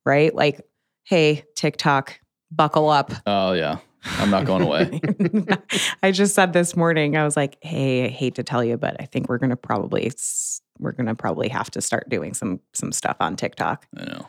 Right? 0.04 0.34
Like 0.34 0.60
hey, 1.04 1.44
TikTok, 1.54 2.18
buckle 2.50 2.88
up. 2.90 3.12
Oh 3.26 3.52
yeah, 3.52 3.78
I'm 4.18 4.30
not 4.30 4.44
going 4.44 4.62
away. 4.62 5.00
I 6.02 6.10
just 6.10 6.34
said 6.34 6.52
this 6.52 6.76
morning, 6.76 7.16
I 7.16 7.24
was 7.24 7.36
like, 7.36 7.56
hey, 7.62 8.04
I 8.04 8.08
hate 8.08 8.34
to 8.36 8.42
tell 8.42 8.62
you, 8.64 8.76
but 8.76 8.96
I 9.00 9.04
think 9.06 9.28
we're 9.28 9.38
gonna 9.38 9.56
probably 9.56 10.12
we're 10.78 10.92
gonna 10.92 11.14
probably 11.14 11.48
have 11.48 11.70
to 11.72 11.80
start 11.80 12.08
doing 12.10 12.34
some 12.34 12.60
some 12.74 12.92
stuff 12.92 13.16
on 13.20 13.36
TikTok. 13.36 13.86
I 13.96 14.04
know. 14.04 14.26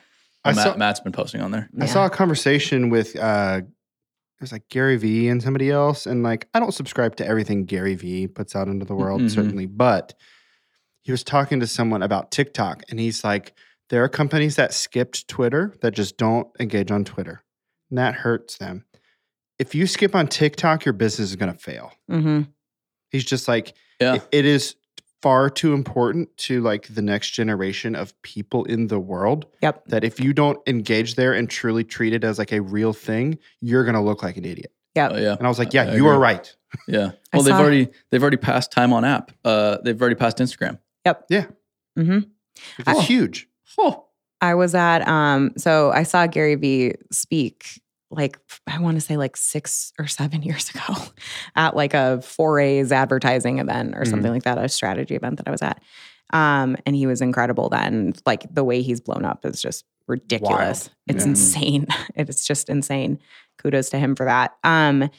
I 0.47 0.53
Matt, 0.53 0.63
saw- 0.63 0.77
Matt's 0.77 0.99
been 0.99 1.11
posting 1.11 1.41
on 1.41 1.51
there. 1.51 1.69
I 1.79 1.85
saw 1.85 2.05
a 2.05 2.09
conversation 2.09 2.89
with 2.89 3.15
uh 3.17 3.61
it 3.63 4.41
was 4.41 4.51
like 4.51 4.69
Gary 4.69 4.97
Vee 4.97 5.29
and 5.29 5.41
somebody 5.41 5.71
else. 5.71 6.05
And 6.05 6.21
like 6.23 6.47
I 6.53 6.59
don't 6.59 6.73
subscribe 6.73 7.15
to 7.17 7.25
everything 7.27 7.65
Gary 7.65 7.95
Vee 7.95 8.27
puts 8.27 8.55
out 8.55 8.67
into 8.67 8.85
the 8.85 8.95
world, 8.95 9.21
Mhm. 9.21 9.31
certainly, 9.31 9.65
but 9.65 10.13
he 11.01 11.11
was 11.11 11.23
talking 11.23 11.59
to 11.61 11.67
someone 11.67 12.03
about 12.03 12.31
TikTok 12.31 12.83
and 12.89 12.99
he's 12.99 13.23
like, 13.23 13.53
there 13.89 14.03
are 14.03 14.09
companies 14.09 14.57
that 14.57 14.73
skipped 14.73 15.27
Twitter 15.27 15.73
that 15.81 15.91
just 15.95 16.17
don't 16.17 16.47
engage 16.59 16.91
on 16.91 17.03
Twitter. 17.05 17.43
And 17.89 17.97
that 17.97 18.13
hurts 18.15 18.57
them. 18.57 18.85
If 19.57 19.73
you 19.73 19.87
skip 19.87 20.13
on 20.13 20.27
TikTok, 20.27 20.85
your 20.85 20.93
business 20.93 21.29
is 21.29 21.35
gonna 21.35 21.53
fail. 21.55 21.91
Mm-hmm. 22.11 22.41
He's 23.09 23.23
just 23.25 23.47
like, 23.47 23.73
Yeah. 24.01 24.15
it- 24.15 24.27
it 24.31 24.45
is 24.45 24.75
far 25.21 25.49
too 25.49 25.73
important 25.73 26.35
to 26.37 26.61
like 26.61 26.87
the 26.93 27.01
next 27.01 27.31
generation 27.31 27.95
of 27.95 28.19
people 28.21 28.63
in 28.65 28.87
the 28.87 28.99
world 28.99 29.45
Yep. 29.61 29.85
that 29.87 30.03
if 30.03 30.19
you 30.19 30.31
don't 30.33 30.59
engage 30.67 31.15
there 31.15 31.33
and 31.33 31.49
truly 31.49 31.83
treat 31.83 32.13
it 32.13 32.23
as 32.23 32.37
like 32.37 32.51
a 32.51 32.61
real 32.61 32.93
thing, 32.93 33.37
you're 33.61 33.83
gonna 33.83 34.03
look 34.03 34.21
like 34.23 34.37
an 34.37 34.45
idiot. 34.45 34.71
Yep. 34.95 35.11
Oh, 35.13 35.17
yeah. 35.17 35.35
And 35.37 35.45
I 35.45 35.49
was 35.49 35.59
like, 35.59 35.73
yeah, 35.73 35.83
I 35.83 35.95
you 35.95 36.07
are 36.07 36.19
right. 36.19 36.53
Yeah. 36.87 37.11
I 37.33 37.37
Well, 37.37 37.43
they've 37.43 37.53
saw- 37.53 37.59
already 37.61 37.87
they've 38.11 38.21
already 38.21 38.37
passed 38.37 38.71
time 38.71 38.91
on 38.93 39.05
app. 39.05 39.31
Uh, 39.45 39.77
they've 39.83 39.99
already 39.99 40.15
passed 40.15 40.37
Instagram. 40.37 40.79
Yep. 41.05 41.25
Yeah. 41.29 41.45
Mm 41.97 42.05
hmm 42.05 42.17
It's 42.79 42.87
Oh. 42.87 43.01
huge. 43.01 43.47
Oh, 43.79 44.05
I 44.41 44.53
was 44.55 44.75
at 44.75 45.07
um 45.07 45.53
so 45.57 45.91
I 45.91 46.03
saw 46.03 46.27
Gary 46.27 46.55
Vee 46.55 46.93
speak 47.11 47.81
like 48.09 48.39
I 48.67 48.79
want 48.79 48.95
to 48.95 49.01
say 49.01 49.17
like 49.17 49.35
6 49.37 49.93
or 49.99 50.07
7 50.07 50.41
years 50.43 50.69
ago 50.69 50.95
at 51.55 51.75
like 51.75 51.93
a 51.93 52.19
4A's 52.21 52.91
advertising 52.91 53.59
event 53.59 53.95
or 53.95 54.05
something 54.05 54.31
like 54.31 54.43
that, 54.43 54.57
a 54.57 54.69
strategy 54.69 55.15
event 55.15 55.37
that 55.37 55.47
I 55.47 55.51
was 55.51 55.61
at. 55.61 55.81
Um 56.31 56.75
and 56.85 56.95
he 56.95 57.05
was 57.07 57.21
incredible 57.21 57.69
then. 57.69 58.13
Like 58.25 58.45
the 58.53 58.63
way 58.63 58.81
he's 58.81 59.01
blown 59.01 59.25
up 59.25 59.45
is 59.45 59.61
just 59.61 59.85
ridiculous. 60.07 60.89
Wild. 60.89 60.91
It's 61.07 61.23
Yeah. 61.25 61.29
insane. 61.31 61.87
It's 62.15 62.45
just 62.45 62.69
insane. 62.69 63.19
Kudos 63.57 63.89
to 63.91 63.99
him 63.99 64.15
for 64.15 64.25
that. 64.25 64.55
Um 64.63 65.09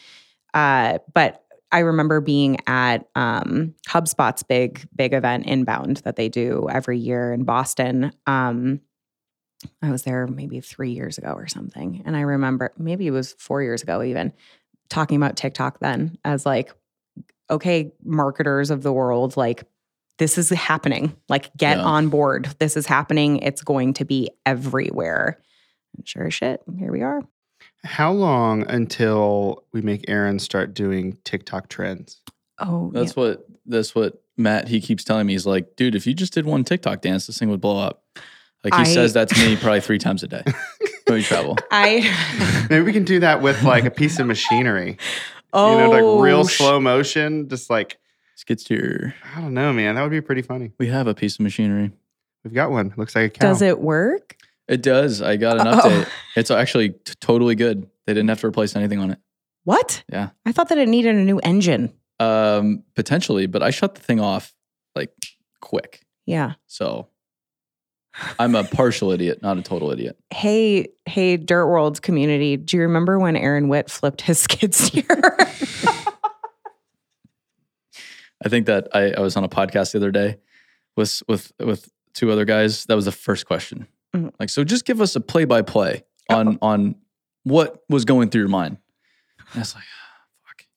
uh 0.54 0.98
but 1.14 1.42
I 1.70 1.80
remember 1.80 2.22
being 2.22 2.56
at 2.66 3.06
um, 3.14 3.74
HubSpot's 3.86 4.42
big, 4.42 4.88
big 4.96 5.12
event 5.12 5.44
inbound 5.44 5.98
that 5.98 6.16
they 6.16 6.30
do 6.30 6.66
every 6.70 6.96
year 6.98 7.30
in 7.34 7.44
Boston. 7.44 8.10
Um, 8.26 8.80
I 9.82 9.90
was 9.90 10.02
there 10.02 10.26
maybe 10.26 10.60
three 10.60 10.92
years 10.92 11.18
ago 11.18 11.32
or 11.32 11.46
something. 11.48 12.02
And 12.06 12.16
I 12.16 12.20
remember 12.20 12.72
maybe 12.78 13.06
it 13.06 13.10
was 13.10 13.34
four 13.38 13.62
years 13.62 13.82
ago, 13.82 14.02
even 14.02 14.32
talking 14.88 15.16
about 15.16 15.36
TikTok 15.36 15.80
then 15.80 16.16
as 16.24 16.46
like, 16.46 16.72
okay, 17.50 17.92
marketers 18.04 18.70
of 18.70 18.82
the 18.82 18.92
world, 18.92 19.36
like, 19.36 19.64
this 20.18 20.36
is 20.36 20.50
happening. 20.50 21.14
Like, 21.28 21.56
get 21.56 21.78
Yeah. 21.78 21.84
on 21.84 22.08
board. 22.08 22.48
This 22.58 22.76
is 22.76 22.86
happening. 22.86 23.38
It's 23.38 23.62
going 23.62 23.94
to 23.94 24.04
be 24.04 24.30
everywhere. 24.44 25.40
And 25.96 26.06
sure 26.08 26.26
as 26.26 26.34
shit, 26.34 26.60
here 26.76 26.90
we 26.90 27.02
are. 27.02 27.22
How 27.84 28.12
long 28.12 28.68
until 28.68 29.64
we 29.72 29.80
make 29.80 30.04
Aaron 30.08 30.38
start 30.40 30.74
doing 30.74 31.16
TikTok 31.24 31.68
trends? 31.68 32.20
Oh, 32.58 32.90
that's 32.92 33.14
what 33.14 33.46
that's 33.66 33.94
what 33.94 34.20
Matt 34.36 34.66
he 34.68 34.80
keeps 34.80 35.04
telling 35.04 35.26
me. 35.26 35.34
He's 35.34 35.46
like, 35.46 35.76
dude, 35.76 35.94
if 35.94 36.06
you 36.06 36.14
just 36.14 36.32
did 36.32 36.46
one 36.46 36.64
TikTok 36.64 37.00
dance, 37.00 37.26
this 37.28 37.38
thing 37.38 37.50
would 37.50 37.60
blow 37.60 37.78
up. 37.78 38.02
Like 38.64 38.74
he 38.74 38.80
I- 38.80 38.84
says 38.84 39.12
that 39.14 39.28
to 39.28 39.38
me 39.38 39.56
probably 39.56 39.80
three 39.80 39.98
times 39.98 40.22
a 40.22 40.28
day 40.28 40.42
when 41.06 41.16
we 41.18 41.22
travel. 41.22 41.56
I. 41.70 42.66
Maybe 42.70 42.82
we 42.84 42.92
can 42.92 43.04
do 43.04 43.20
that 43.20 43.40
with 43.42 43.62
like 43.62 43.84
a 43.84 43.90
piece 43.90 44.18
of 44.18 44.26
machinery. 44.26 44.98
oh, 45.52 45.72
you 45.72 45.78
know, 45.78 45.90
like 45.90 46.22
real 46.22 46.46
sh- 46.46 46.58
slow 46.58 46.80
motion. 46.80 47.48
Just 47.48 47.70
like, 47.70 47.98
Skid 48.36 48.60
steer. 48.60 49.14
I 49.34 49.40
don't 49.40 49.54
know, 49.54 49.72
man. 49.72 49.94
That 49.96 50.02
would 50.02 50.10
be 50.12 50.20
pretty 50.20 50.42
funny. 50.42 50.72
We 50.78 50.86
have 50.88 51.06
a 51.08 51.14
piece 51.14 51.34
of 51.34 51.40
machinery. 51.40 51.90
We've 52.44 52.54
got 52.54 52.70
one. 52.70 52.94
Looks 52.96 53.14
like 53.16 53.24
a 53.24 53.30
cow. 53.38 53.48
Does 53.48 53.62
it 53.62 53.80
work? 53.80 54.36
It 54.68 54.80
does. 54.82 55.20
I 55.22 55.36
got 55.36 55.60
an 55.60 55.66
Oh. 55.66 55.72
update. 55.80 56.08
It's 56.36 56.50
actually 56.50 56.90
t- 56.90 57.14
totally 57.20 57.54
good. 57.56 57.88
They 58.06 58.14
didn't 58.14 58.28
have 58.28 58.40
to 58.42 58.46
replace 58.46 58.76
anything 58.76 59.00
on 59.00 59.10
it. 59.10 59.18
What? 59.64 60.04
Yeah. 60.12 60.30
I 60.46 60.52
thought 60.52 60.68
that 60.68 60.78
it 60.78 60.88
needed 60.88 61.16
a 61.16 61.18
new 61.18 61.38
engine. 61.40 61.92
Um, 62.20 62.84
potentially, 62.94 63.46
but 63.46 63.62
I 63.62 63.70
shut 63.70 63.94
the 63.96 64.00
thing 64.02 64.20
off 64.20 64.54
like 64.94 65.10
quick. 65.60 66.02
Yeah. 66.26 66.54
So 66.68 67.08
I'm 68.38 68.54
a 68.54 68.64
partial 68.64 69.10
idiot, 69.12 69.42
not 69.42 69.58
a 69.58 69.62
total 69.62 69.90
idiot. 69.90 70.18
Hey, 70.30 70.88
hey, 71.06 71.36
Dirt 71.36 71.66
World 71.68 72.02
community. 72.02 72.56
Do 72.56 72.76
you 72.76 72.82
remember 72.84 73.18
when 73.18 73.36
Aaron 73.36 73.68
Witt 73.68 73.90
flipped 73.90 74.22
his 74.22 74.38
skid 74.42 74.74
steer? 74.74 75.04
I 78.44 78.48
think 78.48 78.66
that 78.66 78.88
I, 78.94 79.12
I 79.12 79.20
was 79.20 79.36
on 79.36 79.44
a 79.44 79.48
podcast 79.48 79.92
the 79.92 79.98
other 79.98 80.10
day 80.12 80.36
with 80.96 81.22
with 81.28 81.52
with 81.58 81.88
two 82.14 82.30
other 82.30 82.44
guys. 82.44 82.84
That 82.86 82.94
was 82.94 83.04
the 83.04 83.12
first 83.12 83.46
question. 83.46 83.86
Mhm. 84.14 84.32
Like, 84.38 84.48
so 84.50 84.64
just 84.64 84.84
give 84.84 85.00
us 85.00 85.16
a 85.16 85.20
play 85.20 85.44
by 85.44 85.62
play 85.62 86.04
on 86.28 86.58
on 86.62 86.94
what 87.44 87.82
was 87.88 88.04
going 88.04 88.30
through 88.30 88.42
your 88.42 88.48
mind. 88.48 88.78
And 89.52 89.56
I 89.56 89.58
was 89.60 89.74
like. 89.74 89.84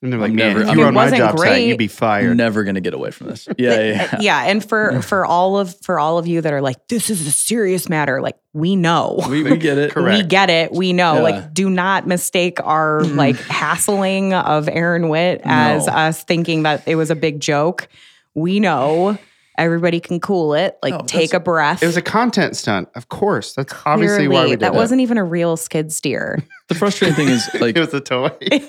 And 0.01 0.11
they're 0.11 0.19
like, 0.19 0.31
I'm 0.31 0.35
man, 0.35 0.47
never- 0.47 0.61
if 0.61 0.67
you 0.67 0.71
mean, 0.73 0.79
were 0.79 0.87
on 0.87 0.93
my 0.95 1.03
wasn't 1.03 1.19
job 1.19 1.37
site, 1.37 1.47
great. 1.47 1.67
you'd 1.67 1.77
be 1.77 1.85
I'm 1.85 1.89
fired. 1.89 2.37
never 2.37 2.63
gonna 2.63 2.81
get 2.81 2.95
away 2.95 3.11
from 3.11 3.27
this. 3.27 3.47
Yeah, 3.57 3.79
yeah. 3.79 3.83
yeah. 3.83 4.17
yeah. 4.19 4.43
And 4.45 4.67
for 4.67 5.01
for 5.03 5.25
all 5.25 5.59
of 5.59 5.75
for 5.83 5.99
all 5.99 6.17
of 6.17 6.25
you 6.25 6.41
that 6.41 6.53
are 6.53 6.61
like, 6.61 6.87
this 6.87 7.11
is 7.11 7.27
a 7.27 7.31
serious 7.31 7.87
matter. 7.87 8.19
Like 8.19 8.37
we 8.53 8.75
know. 8.75 9.19
We, 9.29 9.43
we 9.43 9.57
get 9.57 9.77
it. 9.77 9.91
Correct. 9.93 10.23
We 10.23 10.27
get 10.27 10.49
it. 10.49 10.71
We 10.71 10.91
know. 10.91 11.15
Yeah. 11.15 11.21
Like, 11.21 11.53
do 11.53 11.69
not 11.69 12.07
mistake 12.07 12.59
our 12.63 13.01
mm. 13.01 13.15
like 13.15 13.37
hassling 13.37 14.33
of 14.33 14.67
Aaron 14.67 15.09
Witt 15.09 15.41
as 15.43 15.85
No. 15.85 15.93
us 15.93 16.23
thinking 16.23 16.63
that 16.63 16.87
it 16.87 16.95
was 16.95 17.11
a 17.11 17.15
big 17.15 17.39
joke. 17.39 17.87
We 18.33 18.59
know 18.59 19.19
Everybody 19.57 19.99
can 19.99 20.19
cool 20.19 20.53
it. 20.53 20.77
Like 20.81 20.93
No, 20.93 21.01
take 21.05 21.33
a 21.33 21.39
breath. 21.39 21.83
It 21.83 21.85
was 21.87 21.97
a 21.97 22.01
content 22.01 22.55
stunt, 22.55 22.89
of 22.95 23.09
course. 23.09 23.53
That's 23.53 23.73
obviously 23.85 24.27
why 24.27 24.33
we 24.33 24.35
Clearly, 24.35 24.49
did 24.51 24.59
that 24.61 24.73
it. 24.73 24.77
wasn't 24.77 25.01
even 25.01 25.17
a 25.17 25.23
real 25.23 25.57
skid 25.57 25.91
steer. 25.91 26.43
The 26.69 26.75
frustrating 26.75 27.15
thing 27.17 27.27
is 27.27 27.49
like 27.59 27.75
it 27.75 27.81
was 27.81 27.93
a 27.93 27.99
toy. 27.99 28.31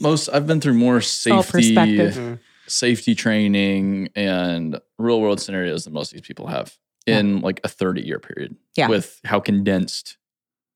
most 0.00 0.28
I've 0.28 0.46
been 0.46 0.60
through 0.60 0.74
more 0.74 0.96
all 0.96 1.00
safety 1.00 1.50
perspective. 1.50 2.14
Mm-hmm. 2.14 2.34
safety 2.68 3.16
training 3.16 4.10
and 4.14 4.80
real 4.96 5.20
world 5.20 5.40
scenarios 5.40 5.84
than 5.84 5.92
most 5.92 6.12
of 6.12 6.18
these 6.18 6.26
people 6.26 6.46
have 6.46 6.76
in 7.04 7.40
like 7.40 7.60
a 7.64 7.68
30 7.68 8.02
year 8.06 8.20
period. 8.20 8.54
Yeah. 8.76 8.88
With 8.88 9.20
how 9.24 9.40
condensed 9.40 10.18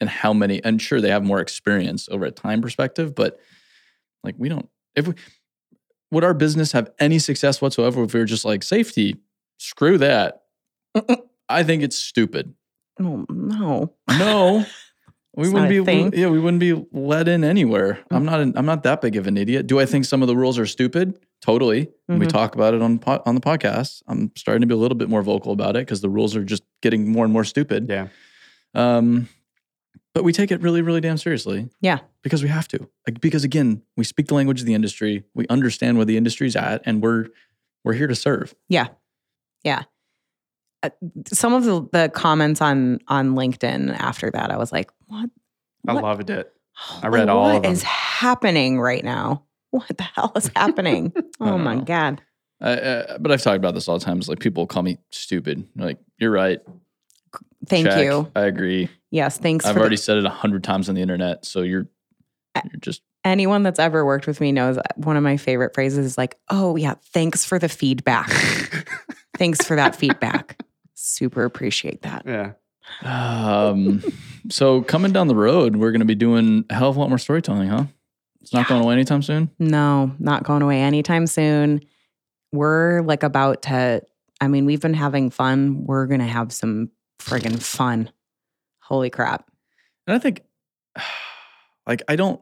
and 0.01 0.11
how 0.11 0.33
many 0.33 0.63
and 0.65 0.83
sure 0.83 1.01
they 1.01 1.11
have 1.11 1.23
more 1.23 1.41
experience 1.41 2.09
over 2.11 2.25
a 2.25 2.33
time 2.33 2.61
perspective, 2.61 3.15
but 3.15 3.39
like 4.25 4.35
we 4.37 4.49
don't 4.49 4.69
if 4.97 5.07
we 5.07 5.15
would 6.11 6.25
our 6.25 6.35
business 6.35 6.73
have 6.73 6.91
any 6.99 7.19
success 7.21 7.61
whatsoever 7.61 8.03
if 8.03 8.13
we 8.13 8.19
were 8.21 8.27
just 8.27 8.45
like 8.45 8.63
safety, 8.65 9.17
screw 9.59 9.99
that. 9.99 10.43
I 11.49 11.63
think 11.63 11.83
it's 11.83 11.97
stupid. 11.99 12.55
oh 13.01 13.27
no. 13.29 13.95
No. 14.09 14.65
We 15.39 15.51
wouldn't 15.51 15.69
be 15.69 15.85
thing. 15.85 16.15
yeah, 16.17 16.29
we 16.29 16.39
wouldn't 16.39 16.61
be 16.61 16.83
let 16.93 17.29
in 17.29 17.45
anywhere. 17.45 17.99
I'm 18.11 18.25
not 18.25 18.41
an, 18.41 18.55
I'm 18.57 18.65
not 18.65 18.85
that 18.85 19.03
big 19.03 19.17
of 19.17 19.27
an 19.27 19.37
idiot. 19.37 19.67
Do 19.67 19.79
I 19.79 19.85
think 19.85 20.07
some 20.07 20.23
of 20.23 20.29
the 20.29 20.35
rules 20.37 20.59
are 20.59 20.65
stupid? 20.65 21.19
Totally. 21.43 21.91
When 22.07 22.19
We 22.21 22.27
talk 22.27 22.55
about 22.55 22.73
it 22.73 22.81
on 22.81 22.99
on 23.05 23.35
the 23.35 23.43
podcast. 23.43 24.03
I'm 24.09 24.33
starting 24.35 24.63
to 24.63 24.67
be 24.67 24.73
a 24.73 24.79
little 24.79 24.97
bit 24.97 25.11
more 25.11 25.21
vocal 25.21 25.53
about 25.53 25.77
it 25.77 25.81
because 25.81 26.01
the 26.01 26.09
rules 26.09 26.35
are 26.37 26.43
just 26.43 26.63
getting 26.81 27.13
more 27.13 27.25
and 27.25 27.35
more 27.35 27.45
stupid. 27.45 27.87
yeah. 27.91 28.09
Um, 28.75 29.29
but 30.15 30.25
we 30.25 30.33
take 30.33 30.51
it 30.51 30.63
really, 30.63 30.81
really 30.81 31.03
damn 31.03 31.19
seriously. 31.19 31.69
Yeah. 31.83 31.99
Because 32.23 32.43
we 32.43 32.49
have 32.49 32.67
to. 32.69 32.89
Like, 33.07 33.21
because 33.21 33.45
again, 33.45 33.83
we 33.95 34.05
speak 34.05 34.29
the 34.29 34.35
language 34.35 34.61
of 34.61 34.67
the 34.67 34.73
industry. 34.73 35.25
We 35.35 35.47
understand 35.49 35.99
where 35.99 36.07
the 36.07 36.17
industry's 36.17 36.57
at, 36.57 36.81
and 36.87 37.03
we're 37.03 37.27
we're 37.85 37.93
here 37.93 38.07
to 38.07 38.15
serve. 38.15 38.55
Yeah. 38.71 38.87
Yeah. 39.67 39.83
Uh, 40.85 40.91
some 41.33 41.53
of 41.53 41.65
the, 41.65 41.89
the 41.93 42.09
comments 42.09 42.61
on 42.61 43.01
on 43.09 43.35
LinkedIn 43.35 43.99
after 43.99 44.31
that, 44.31 44.53
I 44.53 44.57
was 44.57 44.71
like, 44.71 44.91
what? 45.09 45.29
I 45.89 45.93
loved 45.95 46.31
it. 46.31 46.53
I 47.03 47.09
read 47.09 47.29
all 47.29 47.53
What 47.53 47.65
them. 47.65 47.75
happening 47.77 48.79
right 48.81 49.05
now? 49.05 49.43
What 49.71 49.89
the 49.89 50.05
hell 50.05 50.33
is 50.37 50.51
happening? 50.55 51.13
oh 51.41 51.59
my 51.59 51.75
know. 51.75 51.83
God. 51.83 52.23
Uh, 52.61 52.65
uh, 52.65 53.19
but 53.19 53.33
I've 53.33 53.43
talked 53.43 53.57
about 53.59 53.75
this 53.75 53.89
all 53.89 53.99
the 53.99 54.05
times. 54.05 54.29
Like 54.29 54.39
people 54.39 54.67
call 54.69 54.85
me 54.85 54.99
stupid. 55.11 55.67
Like 55.75 55.99
you're 56.19 56.31
right. 56.31 56.61
Thank 57.67 57.89
Check. 57.89 58.05
you. 58.05 58.31
I 58.37 58.43
agree. 58.43 58.89
Yes. 59.11 59.37
Thanks 59.39 59.65
I've 59.67 59.73
for 59.73 59.81
the- 59.81 59.81
already 59.81 59.97
said 59.97 60.17
it 60.19 60.25
a 60.25 60.31
hundred 60.31 60.63
times 60.63 60.89
on 60.89 60.95
the 60.95 61.03
internet. 61.03 61.45
So 61.45 61.63
you're 61.63 61.89
you're 62.55 62.81
just 62.81 63.03
anyone 63.25 63.63
that's 63.65 63.81
ever 63.81 64.07
worked 64.07 64.27
with 64.27 64.41
me 64.41 64.53
knows 64.53 64.79
one 64.95 65.17
of 65.17 65.23
my 65.23 65.37
favorite 65.37 65.75
phrases 65.75 66.07
is 66.07 66.17
like, 66.17 66.39
oh, 66.49 66.77
yeah, 66.77 66.95
thanks 67.13 67.45
for 67.45 67.59
the 67.59 67.69
feedback. 67.69 68.31
thanks 69.37 69.65
for 69.65 69.77
that 69.77 69.97
feedback. 69.97 70.59
Super 70.95 71.45
appreciate 71.45 72.03
that. 72.03 72.25
Yeah. 72.27 72.53
um 73.03 74.03
so 74.49 74.83
coming 74.83 75.13
down 75.13 75.29
the 75.29 75.35
road, 75.35 75.77
we're 75.77 75.93
gonna 75.93 76.05
be 76.05 76.15
doing 76.15 76.65
a 76.71 76.75
hell 76.75 76.89
of 76.91 76.97
a 76.97 77.01
lot 77.01 77.09
more 77.09 77.19
storytelling, 77.19 77.69
huh? 77.69 77.85
It's 78.47 78.53
not 78.53 78.69
going 78.69 78.81
away 78.81 78.95
anytime 78.95 79.23
soon. 79.23 79.51
No, 79.59 80.15
not 80.21 80.45
going 80.45 80.63
away 80.63 80.81
anytime 80.81 81.27
soon. 81.27 81.81
We're 82.53 83.03
like 83.03 83.25
about 83.25 83.63
to, 83.63 84.03
I 84.41 84.47
mean, 84.47 84.67
we've 84.67 84.81
been 84.81 84.95
having 84.95 85.31
fun. 85.31 85.85
We're 85.85 86.07
going 86.07 86.21
to 86.21 86.27
have 86.27 86.53
some 86.53 86.93
friggin' 87.19 87.61
fun. 87.61 88.09
Holy 88.83 89.11
crap. 89.11 89.51
And 90.07 90.15
I 90.15 90.21
think 90.21 90.43
like 91.89 92.03
I 92.07 92.15
don't 92.15 92.41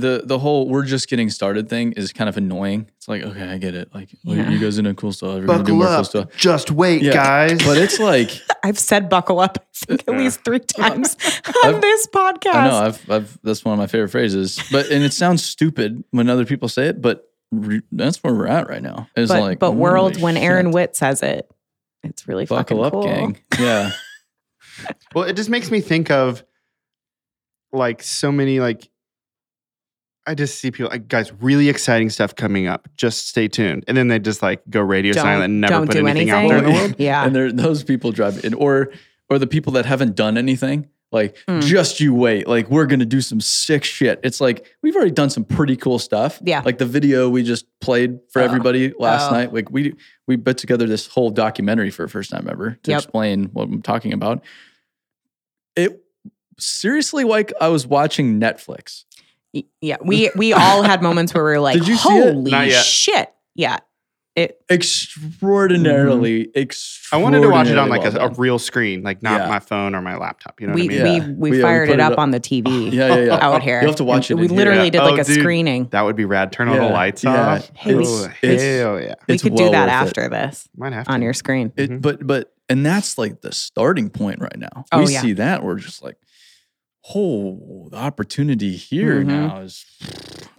the 0.00 0.22
the 0.24 0.38
whole 0.38 0.68
we're 0.68 0.84
just 0.84 1.08
getting 1.08 1.30
started 1.30 1.68
thing 1.68 1.92
is 1.92 2.12
kind 2.12 2.28
of 2.28 2.36
annoying. 2.36 2.88
It's 2.96 3.06
like, 3.08 3.22
okay, 3.22 3.42
I 3.48 3.58
get 3.58 3.74
it. 3.74 3.94
Like 3.94 4.10
well, 4.24 4.36
Yeah. 4.36 4.50
you 4.50 4.58
guys 4.58 4.78
are 4.78 4.82
doing 4.82 4.94
cool 4.96 5.12
stuff. 5.12 5.34
We're 5.40 5.46
gonna 5.46 5.58
do 5.58 5.62
Buckle 5.64 5.74
more 5.76 5.86
cool 5.86 5.94
up. 5.96 6.06
stuff. 6.06 6.28
Just 6.36 6.70
wait, 6.70 7.02
Yeah. 7.02 7.12
guys. 7.12 7.58
But 7.64 7.78
it's 7.78 7.98
like 8.00 8.30
I've 8.64 8.78
said 8.78 9.08
buckle 9.08 9.40
up 9.40 9.58
I 9.58 9.86
think, 9.86 10.04
at 10.08 10.12
Yeah. 10.14 10.18
least 10.20 10.44
three 10.44 10.58
times 10.78 11.16
on 11.64 11.74
I've- 11.74 11.80
this 11.80 12.06
podcast. 12.08 12.54
I 12.54 12.68
know 12.68 12.76
I've, 12.76 13.10
I've 13.10 13.38
that's 13.42 13.64
one 13.64 13.72
of 13.74 13.78
my 13.78 13.86
favorite 13.86 14.08
phrases. 14.10 14.60
But 14.72 14.90
and 14.90 15.04
it 15.04 15.12
sounds 15.12 15.44
stupid 15.44 16.02
when 16.10 16.28
other 16.28 16.44
people 16.44 16.68
say 16.68 16.86
it, 16.88 17.00
but 17.00 17.30
re, 17.52 17.80
that's 17.92 18.22
where 18.22 18.34
we're 18.34 18.46
at 18.48 18.68
right 18.68 18.82
now. 18.82 19.08
It's 19.16 19.30
but 19.30 19.40
like 19.40 19.58
but 19.58 19.68
holy 19.68 19.78
world, 19.78 20.20
when 20.20 20.36
Aaron 20.36 20.66
shit. 20.66 20.74
Witt 20.74 20.96
says 20.96 21.22
it, 21.22 21.50
it's 22.02 22.26
really 22.28 22.46
buckle 22.46 22.82
fucking 22.82 22.84
up, 22.84 22.92
cool. 22.92 23.02
gang. 23.04 23.38
Yeah, 23.58 23.92
Well, 25.14 25.24
it 25.24 25.34
just 25.34 25.50
makes 25.50 25.70
me 25.70 25.80
think 25.80 26.10
of 26.10 26.42
like 27.72 28.02
so 28.02 28.32
many 28.32 28.58
like 28.60 28.88
I 30.26 30.34
just 30.34 30.58
see 30.60 30.70
people 30.70 30.90
like 30.90 31.08
guys 31.08 31.32
really 31.40 31.68
exciting 31.68 32.10
stuff 32.10 32.34
coming 32.36 32.66
up. 32.66 32.88
Just 32.96 33.28
stay 33.28 33.48
tuned, 33.48 33.84
and 33.88 33.96
then 33.96 34.08
they 34.08 34.18
just 34.18 34.42
like 34.42 34.62
go 34.68 34.80
radio 34.80 35.12
Don't- 35.12 35.22
silent 35.22 35.44
and 35.44 35.60
never 35.60 35.72
don't 35.72 35.86
put 35.86 35.96
do 35.96 36.06
anything, 36.06 36.30
anything. 36.30 36.44
out 36.44 36.48
there 36.48 36.58
in 36.58 36.64
the 36.64 36.70
world. 36.80 36.94
Yeah. 36.98 37.24
and 37.24 37.34
there 37.34 37.50
those 37.52 37.82
people 37.82 38.12
drive 38.12 38.44
in, 38.44 38.54
or 38.54 38.90
or 39.28 39.38
the 39.38 39.46
people 39.46 39.72
that 39.74 39.86
haven't 39.86 40.14
done 40.16 40.36
anything. 40.36 40.88
Like, 41.12 41.36
Mm. 41.48 41.60
just 41.62 41.98
you 41.98 42.14
wait. 42.14 42.46
Like, 42.46 42.70
we're 42.70 42.86
gonna 42.86 43.04
do 43.04 43.20
some 43.20 43.40
sick 43.40 43.82
shit. 43.82 44.20
It's 44.22 44.40
like 44.40 44.64
we've 44.82 44.94
already 44.94 45.10
done 45.10 45.28
some 45.30 45.44
pretty 45.44 45.74
cool 45.76 45.98
stuff. 45.98 46.38
Yeah. 46.44 46.62
Like 46.64 46.78
the 46.78 46.86
video 46.86 47.28
we 47.28 47.42
just 47.42 47.66
played 47.80 48.20
for 48.32 48.40
Oh. 48.42 48.44
everybody 48.44 48.92
last 48.98 49.30
Oh. 49.30 49.34
night. 49.34 49.52
Like 49.52 49.70
we 49.72 49.94
we 50.28 50.36
put 50.36 50.56
together 50.58 50.86
this 50.86 51.08
whole 51.08 51.30
documentary 51.30 51.90
for 51.90 52.02
the 52.04 52.08
first 52.08 52.30
time 52.30 52.46
ever 52.48 52.78
to 52.84 52.90
Yep. 52.92 52.98
explain 52.98 53.44
what 53.52 53.64
I'm 53.68 53.82
talking 53.82 54.12
about. 54.12 54.44
It 55.76 56.00
seriously 56.58 57.24
like 57.24 57.52
I 57.60 57.68
was 57.68 57.86
watching 57.86 58.38
Netflix. 58.38 59.04
Y- 59.54 59.64
Yeah, 59.80 59.96
we 60.04 60.30
we 60.36 60.52
all 60.52 60.82
had 60.82 61.02
moments 61.02 61.34
where 61.34 61.44
we 61.44 61.50
were 61.52 61.60
like, 61.68 61.78
Did 61.78 61.88
you 61.88 61.96
see 61.96 62.08
it? 62.10 62.34
"Holy 62.34 62.70
shit!" 62.70 63.32
Yeah, 63.54 63.78
it. 64.36 64.60
Extraordinarily, 64.70 66.50
I 66.54 66.60
extraordinarily. 66.60 67.22
wanted 67.22 67.40
to 67.46 67.50
watch 67.50 67.66
it 67.68 67.78
on 67.78 67.88
like 67.88 68.02
well 68.02 68.16
a, 68.28 68.30
a 68.30 68.34
real 68.34 68.58
screen, 68.58 69.02
like 69.02 69.22
not 69.22 69.40
Yeah. 69.42 69.48
my 69.48 69.58
phone 69.58 69.94
or 69.94 70.02
my 70.02 70.16
laptop. 70.16 70.60
You 70.60 70.68
know 70.68 70.74
we, 70.74 70.86
what 70.88 71.00
I 71.00 71.02
mean? 71.02 71.22
Yeah. 71.22 71.26
we 71.26 71.32
we 71.34 71.50
We- 71.50 71.50
yeah, 71.50 71.56
we 71.56 71.62
fired 71.62 71.88
put 71.88 71.94
it 71.94 72.00
it 72.00 72.00
up 72.00 72.12
up- 72.12 72.18
on 72.20 72.30
the 72.30 72.40
TV 72.40 72.66
Yeah, 72.92 73.08
yeah, 73.08 73.24
yeah. 73.24 73.38
out 73.40 73.62
here. 73.62 73.80
You'll 73.80 73.90
have 73.90 73.96
to 73.96 74.04
watch 74.04 74.30
And 74.30 74.38
it 74.38 74.42
We 74.42 74.44
in 74.46 74.50
here. 74.50 74.58
literally 74.58 74.84
Yeah. 74.84 74.90
did 74.90 75.02
like 75.02 75.18
Oh, 75.18 75.20
a 75.22 75.24
dude. 75.24 75.40
screening. 75.40 75.88
That 75.90 76.02
would 76.02 76.16
be 76.16 76.24
rad. 76.24 76.52
Turn 76.52 76.68
all 76.68 76.76
the 76.76 76.82
lights 76.84 77.24
Yeah. 77.24 77.54
off. 77.56 77.70
Hey, 77.74 77.94
we- 77.94 78.04
Oh, 78.06 78.28
it's- 78.42 78.62
hell 78.62 79.00
yeah. 79.00 79.14
We 79.26 79.34
It's 79.34 79.42
could 79.42 79.52
well 79.54 79.66
do 79.66 79.72
that 79.72 79.86
worth 79.88 80.06
it. 80.06 80.08
after 80.18 80.28
this 80.28 80.68
Might 80.76 80.92
have 80.92 81.06
to. 81.06 81.12
on 81.12 81.22
your 81.22 81.32
screen. 81.34 81.72
It, 81.76 81.90
Mhm. 81.90 82.02
But 82.02 82.26
but 82.26 82.52
and 82.68 82.86
that's 82.86 83.18
like 83.18 83.40
the 83.40 83.52
starting 83.52 84.10
point 84.10 84.40
right 84.40 84.56
now. 84.58 84.84
Oh, 84.92 85.00
we 85.00 85.06
see 85.08 85.32
that 85.34 85.64
we're 85.64 85.74
just 85.80 86.04
like, 86.04 86.16
oh, 87.14 87.88
the 87.90 87.96
opportunity 87.96 88.76
here 88.76 89.22
Mhm. 89.22 89.26
now 89.26 89.60
is, 89.60 89.84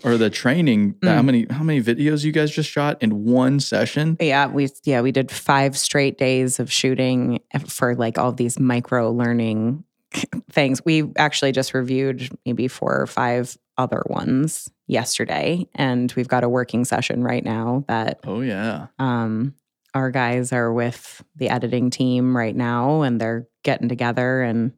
or 0.03 0.17
the 0.17 0.29
training. 0.29 0.95
that- 1.01 1.15
How 1.15 1.21
Mm. 1.21 1.25
many 1.25 1.45
how 1.49 1.63
many 1.63 1.81
videos 1.81 2.23
you 2.23 2.31
guys 2.31 2.51
just 2.51 2.69
shot 2.69 2.97
in 3.01 3.23
one 3.23 3.59
session? 3.59 4.17
Yeah, 4.19 4.47
we 4.47 4.69
yeah 4.83 5.01
we 5.01 5.11
did 5.11 5.31
five 5.31 5.77
straight 5.77 6.17
days 6.17 6.59
of 6.59 6.71
shooting 6.71 7.39
for 7.67 7.95
like 7.95 8.17
all 8.17 8.31
these 8.31 8.59
micro 8.59 9.11
learning 9.11 9.83
things. 10.51 10.83
We 10.83 11.11
actually 11.17 11.51
just 11.51 11.73
reviewed 11.73 12.29
maybe 12.45 12.67
four 12.67 12.99
or 12.99 13.07
five 13.07 13.57
other 13.77 14.03
ones 14.07 14.69
yesterday, 14.87 15.67
and 15.75 16.11
we've 16.17 16.27
got 16.27 16.43
a 16.43 16.49
working 16.49 16.83
session 16.85 17.23
right 17.23 17.43
now 17.45 17.85
that 17.87 18.19
Oh 18.25 18.41
yeah, 18.41 18.87
um, 18.99 19.53
our 19.93 20.11
guys 20.11 20.51
are 20.53 20.71
with 20.73 21.23
the 21.35 21.49
editing 21.49 21.89
team 21.89 22.35
right 22.35 22.55
now 22.55 23.01
and 23.01 23.19
they're 23.21 23.47
getting 23.63 23.87
together 23.89 24.41
and 24.41 24.71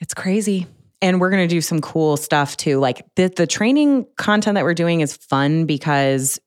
it's 0.00 0.14
crazy 0.14 0.66
and 1.00 1.20
we're 1.20 1.30
going 1.30 1.46
to 1.48 1.54
do 1.54 1.60
some 1.60 1.80
cool 1.80 2.16
stuff 2.16 2.56
too 2.56 2.78
like 2.78 3.04
the, 3.16 3.28
the 3.28 3.46
training 3.46 4.06
content 4.16 4.54
that 4.56 4.64
we're 4.64 4.74
doing 4.74 5.00
is 5.00 5.16
fun 5.16 5.64
because 5.66 6.40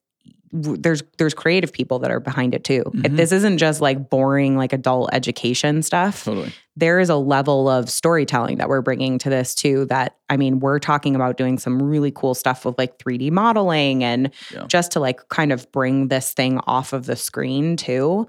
there's 0.53 1.01
there's 1.17 1.33
creative 1.33 1.71
people 1.71 1.99
that 1.99 2.11
are 2.11 2.19
behind 2.19 2.53
it 2.53 2.65
too 2.65 2.83
Mhm. 2.93 3.15
this 3.15 3.31
isn't 3.31 3.57
just 3.57 3.79
like 3.79 4.09
boring 4.09 4.57
like 4.57 4.73
adult 4.73 5.09
education 5.13 5.81
stuff 5.81 6.25
totally. 6.25 6.51
there 6.75 6.99
is 6.99 7.09
a 7.09 7.15
level 7.15 7.69
of 7.69 7.89
storytelling 7.89 8.57
that 8.57 8.67
we're 8.67 8.81
bringing 8.81 9.17
to 9.19 9.29
this 9.29 9.55
too 9.55 9.85
that 9.85 10.17
i 10.29 10.35
mean 10.35 10.59
we're 10.59 10.79
talking 10.79 11.15
about 11.15 11.37
doing 11.37 11.57
some 11.57 11.81
really 11.81 12.11
cool 12.11 12.33
stuff 12.33 12.65
with 12.65 12.77
like 12.77 12.97
3d 12.99 13.31
modeling 13.31 14.03
and 14.03 14.29
Yeah. 14.53 14.65
just 14.67 14.91
to 14.91 14.99
like 14.99 15.29
kind 15.29 15.53
of 15.53 15.71
bring 15.71 16.09
this 16.09 16.33
thing 16.33 16.59
off 16.67 16.91
of 16.91 17.05
the 17.05 17.15
screen 17.15 17.77
too 17.77 18.27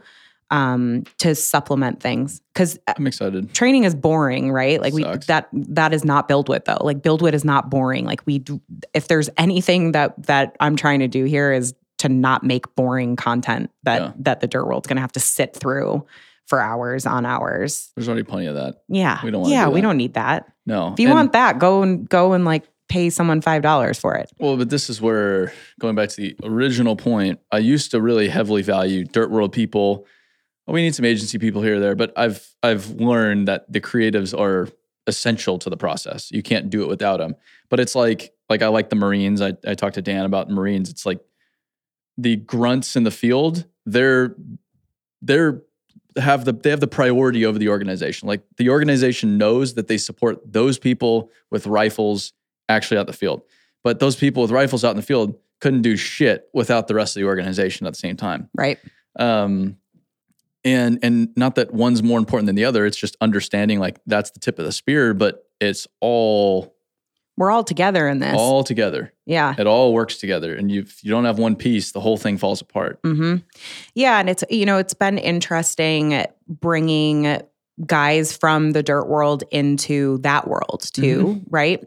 um 0.52 1.02
to 1.18 1.34
supplement 1.34 2.00
things 2.00 2.40
because 2.54 2.78
I'm 2.96 3.06
excited. 3.08 3.52
training 3.54 3.82
is 3.84 3.94
boring 3.94 4.52
right 4.52 4.80
like 4.80 4.92
we 4.92 5.02
Sucks. 5.02 5.26
that 5.26 5.48
that 5.52 5.92
is 5.92 6.04
not 6.04 6.28
BuildWitt 6.28 6.66
though 6.66 6.78
like 6.82 6.98
BuildWitt 7.00 7.32
is 7.32 7.44
not 7.44 7.70
boring 7.70 8.04
like 8.04 8.20
we 8.26 8.38
do 8.38 8.60
if 8.94 9.08
there's 9.08 9.28
anything 9.38 9.92
that 9.92 10.22
that 10.26 10.54
i'm 10.60 10.76
trying 10.76 11.00
to 11.00 11.08
do 11.08 11.24
here 11.24 11.52
is 11.52 11.74
to 11.98 12.08
not 12.10 12.44
make 12.44 12.72
boring 12.76 13.16
content 13.16 13.70
that 13.84 14.00
Yeah. 14.02 14.12
that 14.20 14.40
the 14.40 14.46
dirt 14.46 14.66
world's 14.66 14.86
gonna 14.86 15.00
have 15.00 15.12
to 15.12 15.20
sit 15.20 15.54
through 15.56 16.06
for 16.46 16.60
hours 16.60 17.06
on 17.06 17.24
hours 17.24 17.90
There's 17.96 18.08
already 18.08 18.24
plenty 18.24 18.46
of 18.46 18.56
that. 18.56 18.82
yeah. 18.88 19.20
We 19.24 19.30
don't 19.30 19.48
yeah, 19.48 19.64
do 19.66 19.70
we 19.70 19.80
don't 19.80 19.96
need 19.96 20.14
that. 20.14 20.52
No, 20.66 20.92
If 20.92 21.00
you 21.00 21.08
And- 21.08 21.14
want 21.16 21.32
that, 21.32 21.58
go 21.58 21.82
and 21.82 22.06
go 22.08 22.34
and 22.34 22.44
like 22.44 22.64
pay 22.88 23.08
someone 23.08 23.40
five 23.40 23.62
dollars 23.62 23.98
for 23.98 24.14
it. 24.16 24.30
Well, 24.38 24.58
but 24.58 24.68
this 24.68 24.90
is 24.90 25.00
where 25.00 25.50
going 25.80 25.94
back 25.94 26.10
to 26.10 26.16
the 26.16 26.36
original 26.42 26.94
point, 26.94 27.38
I 27.50 27.58
used 27.58 27.92
to 27.92 28.02
really 28.02 28.28
heavily 28.28 28.60
value 28.60 29.04
dirt 29.04 29.30
world 29.30 29.52
people. 29.52 30.04
We 30.66 30.82
need 30.82 30.94
some 30.94 31.04
agency 31.04 31.38
people 31.38 31.60
here 31.62 31.76
or 31.76 31.80
there, 31.80 31.94
but 31.94 32.12
I've 32.16 32.48
I've 32.62 32.88
learned 32.90 33.48
that 33.48 33.70
the 33.70 33.80
creatives 33.80 34.38
are 34.38 34.68
essential 35.06 35.58
to 35.58 35.68
the 35.68 35.76
process. 35.76 36.30
You 36.30 36.42
can't 36.42 36.70
do 36.70 36.82
it 36.82 36.88
without 36.88 37.18
them. 37.18 37.34
But 37.68 37.80
it's 37.80 37.94
like 37.94 38.32
like 38.48 38.62
I 38.62 38.68
like 38.68 38.90
the 38.90 38.96
Marines. 38.96 39.40
I, 39.40 39.54
I 39.66 39.74
talked 39.74 39.94
to 39.94 40.02
Dan 40.02 40.24
about 40.24 40.48
the 40.48 40.54
Marines. 40.54 40.88
It's 40.90 41.04
like 41.04 41.20
the 42.16 42.36
grunts 42.36 42.96
in 42.96 43.04
the 43.04 43.10
field, 43.10 43.66
they're 43.86 44.36
they're 45.20 45.62
have 46.16 46.44
the 46.44 46.52
they 46.52 46.70
have 46.70 46.80
the 46.80 46.86
priority 46.86 47.46
over 47.46 47.58
the 47.58 47.68
organization. 47.68 48.28
Like 48.28 48.42
the 48.56 48.70
organization 48.70 49.38
knows 49.38 49.74
that 49.74 49.88
they 49.88 49.98
support 49.98 50.40
those 50.52 50.78
people 50.78 51.30
with 51.50 51.66
rifles 51.66 52.32
actually 52.68 52.98
out 52.98 53.06
the 53.06 53.12
field. 53.12 53.42
But 53.82 53.98
those 53.98 54.16
people 54.16 54.42
with 54.42 54.50
rifles 54.50 54.84
out 54.84 54.90
in 54.90 54.96
the 54.96 55.02
field 55.02 55.36
couldn't 55.60 55.82
do 55.82 55.96
shit 55.96 56.48
without 56.52 56.86
the 56.88 56.94
rest 56.94 57.16
of 57.16 57.20
the 57.20 57.26
organization 57.26 57.86
at 57.86 57.94
the 57.94 57.98
same 57.98 58.16
time. 58.16 58.48
Right. 58.54 58.78
Um, 59.18 59.78
and 60.64 60.98
and 61.02 61.28
not 61.36 61.54
that 61.56 61.72
one's 61.72 62.02
more 62.02 62.18
important 62.18 62.46
than 62.46 62.56
the 62.56 62.64
other. 62.64 62.86
It's 62.86 62.96
just 62.96 63.16
understanding 63.20 63.78
like 63.80 63.98
that's 64.06 64.30
the 64.30 64.40
tip 64.40 64.58
of 64.58 64.64
the 64.64 64.72
spear, 64.72 65.14
but 65.14 65.44
it's 65.60 65.86
all 66.00 66.74
We're 67.36 67.50
all 67.50 67.64
together 67.64 68.08
in 68.08 68.18
this. 68.20 68.34
all 68.38 68.62
together. 68.64 69.12
yeah. 69.26 69.54
It 69.58 69.66
all 69.66 69.92
works 69.92 70.18
together. 70.18 70.54
And 70.54 70.70
you 70.70 70.84
you 71.02 71.10
don't 71.10 71.24
have 71.24 71.38
one 71.38 71.56
piece, 71.56 71.92
the 71.92 72.00
whole 72.00 72.16
thing 72.16 72.38
falls 72.38 72.60
apart. 72.60 72.98
hmm 73.04 73.36
Yeah, 73.94 74.20
and 74.20 74.28
it's 74.30 74.44
you 74.50 74.66
know 74.66 74.78
it's 74.78 74.94
been 74.94 75.18
interesting 75.18 76.24
bringing 76.48 77.40
guys 77.86 78.36
from 78.36 78.72
the 78.72 78.82
dirt 78.82 79.06
world 79.08 79.44
into 79.50 80.18
that 80.18 80.46
world 80.46 80.88
too, 80.92 81.40
right? 81.48 81.82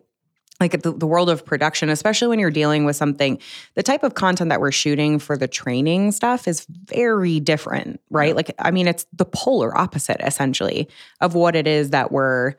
Like 0.60 0.82
the, 0.84 0.92
the 0.94 1.06
world 1.06 1.30
of 1.30 1.46
production, 1.46 1.90
especially 1.90 2.30
when 2.30 2.40
you're 2.40 2.50
dealing 2.50 2.86
with 2.86 2.96
something, 2.96 3.40
the 3.74 3.84
type 3.84 4.04
of 4.04 4.14
content 4.14 4.50
that 4.50 4.62
we're 4.62 4.72
shooting 4.72 5.20
for 5.20 5.38
the 5.38 5.50
training 5.50 6.14
stuff 6.14 6.48
is 6.48 6.66
very 6.70 7.42
different, 7.42 8.00
right? 8.10 8.36
Like, 8.36 8.56
I 8.60 8.72
mean, 8.72 8.88
it's 8.88 9.06
the 9.12 9.26
polar 9.26 9.78
opposite 9.78 10.22
essentially 10.22 10.88
of 11.20 11.36
what 11.36 11.56
it 11.56 11.68
is 11.68 11.90
that 11.90 12.12
we're 12.12 12.56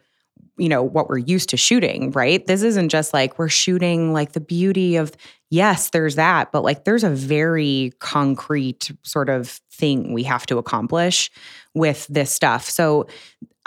you 0.58 0.68
know 0.68 0.82
what 0.82 1.08
we're 1.08 1.18
used 1.18 1.50
to 1.50 1.56
shooting 1.56 2.10
right 2.12 2.46
this 2.46 2.62
isn't 2.62 2.88
just 2.88 3.12
like 3.12 3.38
we're 3.38 3.48
shooting 3.48 4.12
like 4.14 4.32
the 4.32 4.40
beauty 4.40 4.96
of 4.96 5.12
yes 5.50 5.90
there's 5.90 6.16
that 6.16 6.50
but 6.52 6.62
like 6.64 6.84
there's 6.84 7.04
a 7.04 7.10
very 7.10 7.92
concrete 8.00 8.90
sort 9.02 9.28
of 9.28 9.60
thing 9.70 10.12
we 10.12 10.22
have 10.22 10.46
to 10.46 10.58
accomplish 10.58 11.30
with 11.74 12.06
this 12.08 12.30
stuff 12.30 12.64
so 12.68 13.06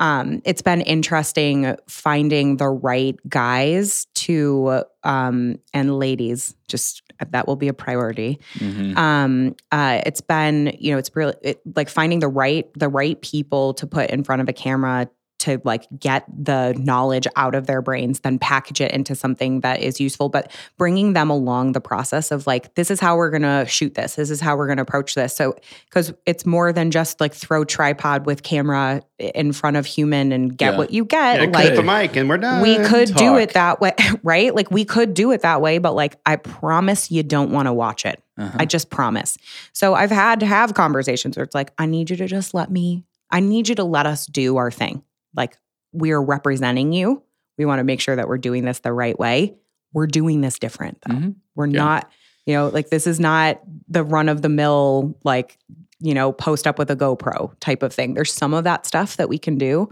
um, 0.01 0.41
it's 0.45 0.61
been 0.61 0.79
interesting 0.81 1.75
finding 1.89 2.55
the 2.55 2.69
right 2.69 3.17
guys 3.27 4.07
to 4.15 4.83
um, 5.03 5.57
and 5.73 5.99
ladies 5.99 6.55
just 6.69 7.01
that 7.31 7.47
will 7.47 7.57
be 7.57 7.67
a 7.67 7.73
priority 7.73 8.39
Mhm. 8.59 8.95
um 8.97 9.55
uh 9.71 10.01
it's 10.05 10.21
been 10.21 10.75
you 10.79 10.91
know 10.93 10.97
it's 10.97 11.13
really 11.15 11.33
it, 11.41 11.59
like 11.75 11.89
finding 11.89 12.19
the 12.19 12.29
right 12.29 12.65
the 12.79 12.87
right 12.87 13.21
people 13.21 13.73
to 13.73 13.85
put 13.85 14.09
in 14.09 14.23
front 14.23 14.41
of 14.41 14.47
a 14.47 14.53
camera 14.53 15.09
to 15.39 15.59
like 15.63 15.87
get 15.99 16.23
the 16.27 16.73
knowledge 16.77 17.27
out 17.35 17.55
of 17.55 17.65
their 17.67 17.81
brains 17.81 18.19
then 18.21 18.37
package 18.39 18.81
it 18.81 18.91
into 18.91 19.15
something 19.15 19.61
that 19.61 19.79
is 19.81 19.99
useful 19.99 20.29
but 20.29 20.51
bringing 20.77 21.13
them 21.13 21.29
along 21.29 21.71
the 21.71 21.81
process 21.81 22.31
of 22.31 22.45
like 22.45 22.75
this 22.75 22.91
is 22.91 22.99
how 22.99 23.15
we're 23.17 23.29
going 23.29 23.41
to 23.41 23.65
shoot 23.67 23.95
this 23.95 24.15
this 24.15 24.29
is 24.29 24.39
how 24.41 24.55
we're 24.55 24.67
going 24.67 24.77
to 24.77 24.81
approach 24.83 25.15
this 25.15 25.35
so 25.35 25.55
cuz 25.89 26.13
it's 26.25 26.45
more 26.45 26.71
than 26.73 26.91
just 26.91 27.19
like 27.19 27.33
throw 27.33 27.63
tripod 27.65 28.25
with 28.25 28.43
camera 28.43 29.01
in 29.17 29.51
front 29.51 29.75
of 29.77 29.85
human 29.85 30.31
and 30.31 30.57
get 30.57 30.73
Yeah. 30.73 30.77
what 30.77 30.91
you 30.91 31.03
get 31.05 31.41
Yeah, 31.41 31.47
like 31.57 31.75
the 31.75 31.83
mic 31.83 32.15
and 32.15 32.29
we're 32.29 32.37
done. 32.37 32.61
we 32.61 32.77
could 32.79 33.13
do 33.15 33.37
it 33.37 33.53
that 33.53 33.81
way 33.81 33.93
right 34.23 34.53
like 34.53 34.69
we 34.71 34.85
could 34.85 35.13
do 35.13 35.31
it 35.31 35.41
that 35.41 35.61
way 35.61 35.77
but 35.77 35.93
like 35.95 36.17
i 36.25 36.35
promise 36.35 37.11
you 37.11 37.23
don't 37.23 37.51
want 37.51 37.67
to 37.67 37.73
watch 37.73 38.05
it 38.05 38.21
Uh-huh. 38.37 38.57
I 38.57 38.65
just 38.65 38.89
promise. 38.89 39.37
So 39.73 39.95
I've 39.95 40.11
had 40.11 40.39
to 40.39 40.45
have 40.45 40.73
conversations 40.73 41.35
where 41.35 41.43
it's 41.43 41.53
like, 41.53 41.71
I 41.77 41.85
need 41.87 42.09
you 42.09 42.15
to 42.15 42.25
just 42.25 42.53
let 42.53 42.71
me, 42.71 43.03
I 43.29 43.41
need 43.41 43.67
you 43.67 43.75
to 43.75 43.83
let 43.83 44.05
us 44.05 44.25
do 44.25 44.55
our 44.55 44.71
thing. 44.71 45.03
Like, 45.35 45.57
we 45.91 46.11
are 46.11 46.21
representing 46.21 46.91
you. 46.93 47.23
We 47.57 47.65
want 47.65 47.79
to 47.79 47.83
make 47.83 48.01
sure 48.01 48.15
that 48.15 48.27
we're 48.27 48.37
doing 48.37 48.63
this 48.65 48.79
the 48.79 48.93
right 48.93 49.17
way. 49.17 49.55
We're 49.93 50.07
doing 50.07 50.41
this 50.41 50.59
different, 50.59 50.99
though. 51.07 51.15
Mhm. 51.15 51.35
We're 51.55 51.67
Yeah. 51.67 51.77
not, 51.83 52.11
you 52.45 52.53
know, 52.53 52.67
like 52.69 52.89
this 52.89 53.07
is 53.07 53.19
not 53.19 53.59
the 53.87 54.03
run 54.03 54.29
of 54.29 54.41
the 54.41 54.49
mill, 54.49 55.17
like, 55.23 55.57
you 55.99 56.13
know, 56.13 56.31
post 56.31 56.65
up 56.67 56.77
with 56.79 56.89
a 56.91 56.95
GoPro 56.95 57.51
type 57.59 57.83
of 57.83 57.91
thing. 57.93 58.13
There's 58.13 58.33
some 58.33 58.53
of 58.53 58.63
that 58.63 58.85
stuff 58.85 59.17
that 59.17 59.27
we 59.29 59.37
can 59.37 59.57
do, 59.57 59.89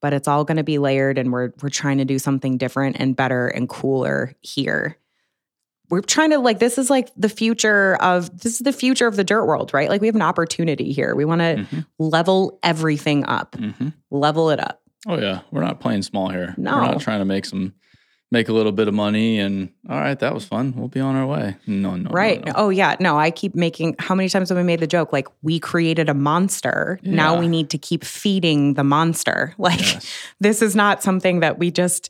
but 0.00 0.12
it's 0.14 0.26
all 0.28 0.44
going 0.44 0.56
to 0.56 0.64
be 0.64 0.78
layered 0.78 1.18
and 1.18 1.30
we're 1.32 1.52
we're 1.62 1.68
trying 1.68 1.98
to 1.98 2.04
do 2.06 2.18
something 2.18 2.56
different 2.56 2.96
and 2.98 3.14
better 3.16 3.48
and 3.48 3.68
cooler 3.68 4.34
here 4.40 4.96
we're 5.90 6.00
trying 6.00 6.30
to 6.30 6.38
like 6.38 6.60
this 6.60 6.78
is 6.78 6.88
like 6.88 7.10
the 7.16 7.28
future 7.28 7.96
of 8.00 8.30
this 8.40 8.52
is 8.54 8.58
the 8.60 8.72
future 8.72 9.08
of 9.08 9.16
the 9.16 9.24
dirt 9.24 9.44
world 9.44 9.74
right 9.74 9.88
like 9.90 10.00
we 10.00 10.06
have 10.06 10.14
an 10.14 10.22
opportunity 10.22 10.92
here 10.92 11.14
we 11.16 11.24
want 11.24 11.40
to 11.40 11.56
Mhm. 11.70 11.86
level 11.98 12.58
everything 12.62 13.24
up 13.26 13.56
Mhm. 13.56 13.92
level 14.10 14.50
it 14.50 14.60
up 14.60 14.79
Oh 15.08 15.18
yeah, 15.18 15.40
we're 15.50 15.62
not 15.62 15.80
playing 15.80 16.02
small 16.02 16.28
here. 16.28 16.54
No. 16.58 16.74
we're 16.76 16.80
not 16.82 17.00
trying 17.00 17.20
to 17.20 17.24
make 17.24 17.44
some 17.46 17.74
make 18.32 18.48
a 18.48 18.52
little 18.52 18.70
bit 18.70 18.86
of 18.86 18.94
money 18.94 19.40
and 19.40 19.70
all 19.88 19.98
right, 19.98 20.18
that 20.20 20.32
was 20.32 20.44
fun. 20.44 20.72
We'll 20.76 20.86
be 20.88 21.00
on 21.00 21.16
our 21.16 21.26
way. 21.26 21.56
No, 21.66 21.90
no, 21.96 21.96
no, 21.96 22.10
right 22.10 22.44
no. 22.44 22.52
oh 22.54 22.68
yeah 22.68 22.94
no 23.00 23.18
i 23.18 23.30
keep 23.30 23.54
making 23.56 23.96
how 23.98 24.14
many 24.14 24.28
times 24.28 24.50
have 24.50 24.58
we 24.58 24.62
made 24.64 24.78
the 24.80 24.86
joke 24.86 25.12
like 25.12 25.26
we 25.42 25.58
created 25.58 26.08
a 26.08 26.14
monster 26.14 27.00
now 27.02 27.36
we 27.38 27.48
need 27.48 27.70
to 27.70 27.78
keep 27.78 28.04
feeding 28.04 28.74
the 28.74 28.84
monster 28.84 29.52
like 29.58 29.80
Yes. 29.80 30.06
this 30.38 30.62
is 30.62 30.76
not 30.76 31.02
something 31.02 31.40
that 31.40 31.58
we 31.58 31.70
just 31.72 32.08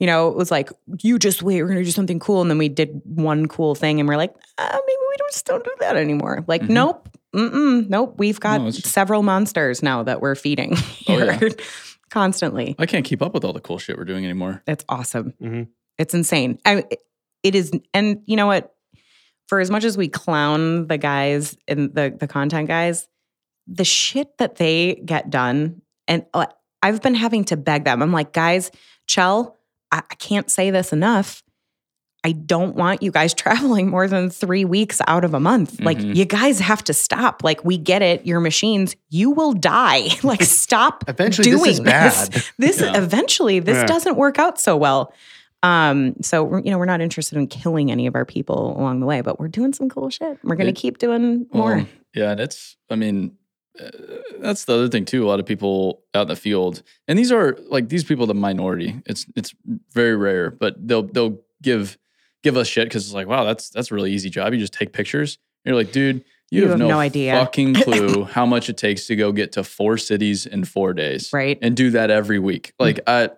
you 0.00 0.06
know 0.06 0.28
it 0.28 0.36
was 0.36 0.50
like 0.50 0.70
you 1.02 1.18
just 1.18 1.42
wait 1.42 1.60
we're 1.62 1.68
gonna 1.68 1.84
do 1.84 1.90
something 1.90 2.18
cool 2.18 2.40
and 2.40 2.50
then 2.50 2.56
we 2.58 2.68
did 2.70 3.02
one 3.04 3.46
cool 3.46 3.74
thing 3.74 4.00
and 4.00 4.08
we're 4.08 4.16
like 4.16 4.34
uh, 4.56 4.70
maybe 4.72 4.96
we 5.10 5.16
don't 5.18 5.32
just 5.32 5.44
don't 5.44 5.64
do 5.64 5.74
that 5.80 5.96
anymore 5.96 6.44
like 6.46 6.62
Mhm. 6.62 6.70
nope 6.70 7.08
mm-mm, 7.34 7.88
nope 7.90 8.14
we've 8.16 8.40
got 8.40 8.60
No, 8.62 8.70
several 8.70 9.22
monsters 9.22 9.82
now 9.82 10.02
that 10.04 10.22
we're 10.22 10.34
feeding 10.36 10.76
Oh, 11.08 11.18
yeah. 11.18 11.38
constantly. 12.10 12.74
I 12.78 12.86
can't 12.86 13.04
keep 13.04 13.22
up 13.22 13.34
with 13.34 13.44
all 13.44 13.52
the 13.52 13.60
cool 13.60 13.78
shit 13.78 13.96
we're 13.96 14.04
doing 14.04 14.24
anymore. 14.24 14.62
it's 14.66 14.84
awesome. 14.88 15.34
Mhm. 15.40 15.68
it's 15.98 16.14
insane. 16.14 16.58
I, 16.64 16.84
it 17.42 17.54
is 17.54 17.70
and 17.94 18.22
you 18.26 18.36
know 18.36 18.46
what? 18.46 18.74
For 19.48 19.60
as 19.60 19.70
much 19.70 19.84
as 19.84 19.96
we 19.96 20.08
clown 20.08 20.88
the 20.88 20.98
guys 20.98 21.56
and 21.66 21.94
the 21.94 22.14
the 22.18 22.26
content 22.26 22.68
guys 22.68 23.08
the 23.66 23.84
shit 23.84 24.36
that 24.38 24.56
they 24.56 24.94
get 25.04 25.28
done 25.30 25.82
and 26.06 26.24
uh, 26.32 26.46
i've 26.82 27.02
been 27.02 27.14
having 27.14 27.44
to 27.44 27.56
beg 27.56 27.84
them. 27.84 28.02
I'm 28.02 28.12
like 28.12 28.32
guys 28.32 28.70
chell 29.06 29.56
I, 29.92 29.98
I 30.10 30.14
can't 30.16 30.50
say 30.50 30.70
this 30.70 30.92
enough 30.92 31.42
i 32.28 32.32
don't 32.32 32.74
want 32.76 33.02
you 33.02 33.10
guys 33.18 33.32
traveling 33.44 33.86
more 33.88 34.06
than 34.08 34.28
three 34.30 34.64
weeks 34.76 35.00
out 35.06 35.24
of 35.24 35.32
a 35.34 35.40
month 35.50 35.70
like 35.80 35.98
Mhm. 35.98 36.14
you 36.18 36.24
guys 36.24 36.56
have 36.70 36.82
to 36.84 36.92
stop 37.06 37.34
like 37.48 37.64
we 37.64 37.76
get 37.90 38.00
it 38.10 38.26
your 38.30 38.40
machines 38.40 38.88
you 39.18 39.30
will 39.38 39.52
die 39.54 40.02
like 40.22 40.42
stop 40.42 40.94
Eventually, 41.14 41.50
doing 41.50 41.64
this 41.64 41.78
is 41.78 41.80
bad. 41.80 42.44
this 42.58 42.80
Yeah. 42.80 42.96
eventually 43.04 43.58
this 43.60 43.76
Yeah. 43.78 43.86
doesn't 43.86 44.16
work 44.16 44.38
out 44.38 44.60
so 44.60 44.76
well 44.76 45.12
um 45.64 46.14
so 46.22 46.44
we're, 46.44 46.60
you 46.64 46.70
know 46.70 46.78
we're 46.78 46.84
not 46.94 47.00
interested 47.00 47.36
in 47.38 47.46
killing 47.48 47.90
any 47.90 48.06
of 48.06 48.14
our 48.14 48.24
people 48.24 48.76
along 48.78 49.00
the 49.00 49.06
way 49.06 49.20
but 49.22 49.40
we're 49.40 49.48
doing 49.58 49.72
some 49.72 49.88
cool 49.88 50.08
shit 50.10 50.38
we're 50.44 50.54
gonna 50.56 50.70
It- 50.70 50.76
keep 50.84 50.98
doing 50.98 51.46
more 51.52 51.76
Well, 51.76 51.86
yeah, 52.14 52.30
and 52.32 52.40
it's, 52.40 52.76
I 52.90 52.96
mean, 52.96 53.32
uh, 53.78 53.90
that's 54.40 54.64
the 54.64 54.72
other 54.74 54.88
thing 54.88 55.04
too. 55.04 55.24
A 55.24 55.28
lot 55.28 55.40
of 55.40 55.46
people 55.46 56.02
out 56.14 56.22
in 56.22 56.28
the 56.28 56.36
field, 56.36 56.82
and 57.06 57.18
these 57.18 57.30
are 57.30 57.56
like 57.68 57.90
these 57.90 58.02
people, 58.02 58.26
the 58.26 58.34
minority. 58.34 58.90
It's 59.06 59.26
it's 59.36 59.54
very 59.92 60.16
rare, 60.16 60.50
but 60.50 60.74
they'll 60.88 61.02
they'll 61.04 61.38
give 61.62 61.98
give 62.42 62.56
us 62.56 62.66
shit 62.68 62.86
because 62.88 63.04
it's 63.04 63.14
like, 63.14 63.26
wow, 63.26 63.44
that's 63.44 63.70
that's 63.70 63.90
a 63.90 63.94
really 63.94 64.12
easy 64.12 64.30
job. 64.30 64.52
You 64.52 64.58
just 64.60 64.72
take 64.72 64.92
pictures. 64.92 65.38
And 65.64 65.70
you're 65.72 65.82
like, 65.82 65.92
dude, 65.92 66.24
you, 66.50 66.68
have, 66.68 66.78
no, 66.78 66.98
idea. 66.98 67.32
fucking 67.32 67.74
clue 67.84 68.24
how 68.24 68.46
much 68.46 68.70
it 68.70 68.76
takes 68.76 69.06
to 69.08 69.16
go 69.16 69.32
get 69.32 69.52
to 69.52 69.64
four 69.64 69.98
cities 69.98 70.46
in 70.46 70.64
four 70.64 70.94
days, 70.94 71.30
right 71.32 71.58
and 71.60 71.76
do 71.76 71.90
that 71.90 72.10
every 72.10 72.38
week. 72.38 72.72
Like 72.78 73.00
I, 73.06 73.30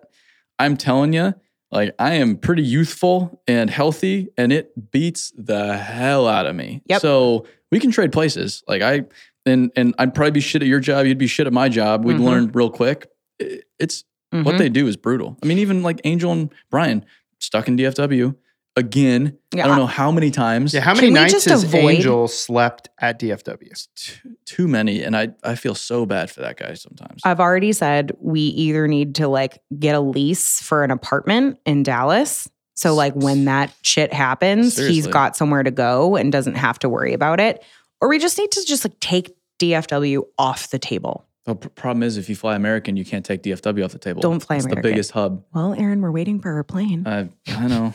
I'm 0.59 0.77
telling 0.77 1.11
you, 1.13 1.33
like 1.71 1.93
I 1.99 2.13
am 2.15 2.37
pretty 2.37 2.63
youthful 2.63 3.41
and 3.47 3.69
healthy, 3.69 4.29
and 4.37 4.53
it 4.53 4.91
beats 4.91 5.33
the 5.37 5.75
hell 5.77 6.27
out 6.27 6.45
of 6.45 6.55
me. 6.55 6.81
Yep. 6.85 7.01
So 7.01 7.47
we 7.71 7.79
can 7.79 7.91
trade 7.91 8.11
places. 8.13 8.63
Like 8.67 8.81
I, 8.81 9.03
and 9.45 9.71
and 9.75 9.93
I'd 9.97 10.13
probably 10.13 10.31
be 10.31 10.39
shit 10.41 10.61
at 10.61 10.67
your 10.67 10.79
job. 10.79 11.05
You'd 11.05 11.17
be 11.17 11.27
shit 11.27 11.47
at 11.47 11.53
my 11.53 11.67
job. 11.67 12.05
We'd 12.05 12.17
Mhm. 12.17 12.23
learn 12.23 12.51
real 12.53 12.69
quick. 12.69 13.07
It's 13.39 14.03
what 14.29 14.55
Mhm. 14.55 14.57
they 14.57 14.69
do 14.69 14.87
is 14.87 14.95
brutal. 14.95 15.37
I 15.43 15.47
mean, 15.47 15.57
even 15.57 15.81
like 15.83 15.99
Angel 16.05 16.31
and 16.31 16.53
Brian 16.69 17.03
stuck 17.39 17.67
in 17.67 17.75
DFW 17.75 18.35
again. 18.75 19.37
I 19.53 19.57
don't 19.57 19.77
know 19.77 19.85
how 19.85 20.11
many 20.11 20.31
times. 20.31 20.73
Yeah, 20.73 20.81
how 20.81 20.93
many 20.93 21.09
nights 21.09 21.45
has 21.45 21.63
avoid- 21.63 21.95
Angel 21.95 22.27
slept 22.27 22.89
at 22.99 23.19
DFW? 23.19 23.87
Too, 23.95 24.35
too 24.45 24.67
many, 24.67 25.03
and 25.03 25.15
I 25.15 25.29
I 25.43 25.55
feel 25.55 25.75
so 25.75 26.05
bad 26.05 26.31
for 26.31 26.41
that 26.41 26.57
guy 26.57 26.73
sometimes. 26.73 27.21
I've 27.23 27.39
already 27.39 27.73
said 27.73 28.11
we 28.19 28.41
either 28.41 28.87
need 28.87 29.15
to 29.15 29.27
like 29.27 29.61
get 29.77 29.95
a 29.95 29.99
lease 29.99 30.61
for 30.61 30.83
an 30.83 30.91
apartment 30.91 31.59
in 31.65 31.83
Dallas. 31.83 32.49
So 32.73 32.95
like 32.95 33.13
when 33.13 33.45
that 33.45 33.73
shit 33.83 34.11
happens, 34.13 34.77
he's 34.77 35.05
got 35.05 35.35
somewhere 35.35 35.61
to 35.61 35.71
go 35.71 36.15
and 36.15 36.31
doesn't 36.31 36.55
have 36.55 36.79
to 36.79 36.89
worry 36.89 37.13
about 37.13 37.39
it. 37.39 37.63
Or 37.99 38.09
we 38.09 38.17
just 38.17 38.37
need 38.39 38.51
to 38.51 38.65
just 38.65 38.83
like 38.85 38.99
take 38.99 39.35
DFW 39.59 40.23
off 40.39 40.71
the 40.71 40.79
table. 40.79 41.27
the 41.45 41.53
problem 41.55 42.01
is, 42.01 42.17
if 42.17 42.29
you 42.29 42.35
fly 42.35 42.55
American, 42.55 42.97
you 42.97 43.05
can't 43.05 43.23
take 43.25 43.43
DFW 43.43 43.85
off 43.85 43.91
the 43.91 43.99
table. 43.99 44.21
Don't 44.21 44.39
fly 44.39 44.55
it's 44.55 44.65
American. 44.65 44.81
the 44.81 44.89
biggest 44.89 45.11
hub. 45.11 45.43
Well, 45.53 45.75
Aaron, 45.75 46.01
we're 46.01 46.11
waiting 46.11 46.39
for 46.39 46.53
our 46.53 46.63
plane. 46.63 47.05
I 47.05 47.29
I 47.47 47.67
know 47.67 47.93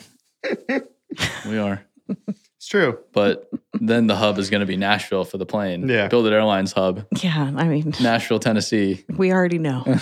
we 1.48 1.58
are. 1.58 1.84
It's 2.56 2.66
true. 2.68 2.98
but 3.12 3.48
then 3.74 4.06
the 4.06 4.16
hub 4.16 4.38
is 4.38 4.50
going 4.50 4.60
to 4.60 4.66
be 4.66 4.76
Nashville 4.76 5.24
for 5.24 5.38
the 5.38 5.46
plane. 5.46 5.88
Yeah. 5.88 6.08
BuildWitt 6.08 6.32
Airlines 6.32 6.72
hub, 6.72 7.06
yeah, 7.22 7.52
I 7.56 7.64
mean, 7.68 7.92
Nashville, 8.00 8.38
Tennessee. 8.40 9.04
we 9.16 9.32
already 9.32 9.58
know. 9.58 9.82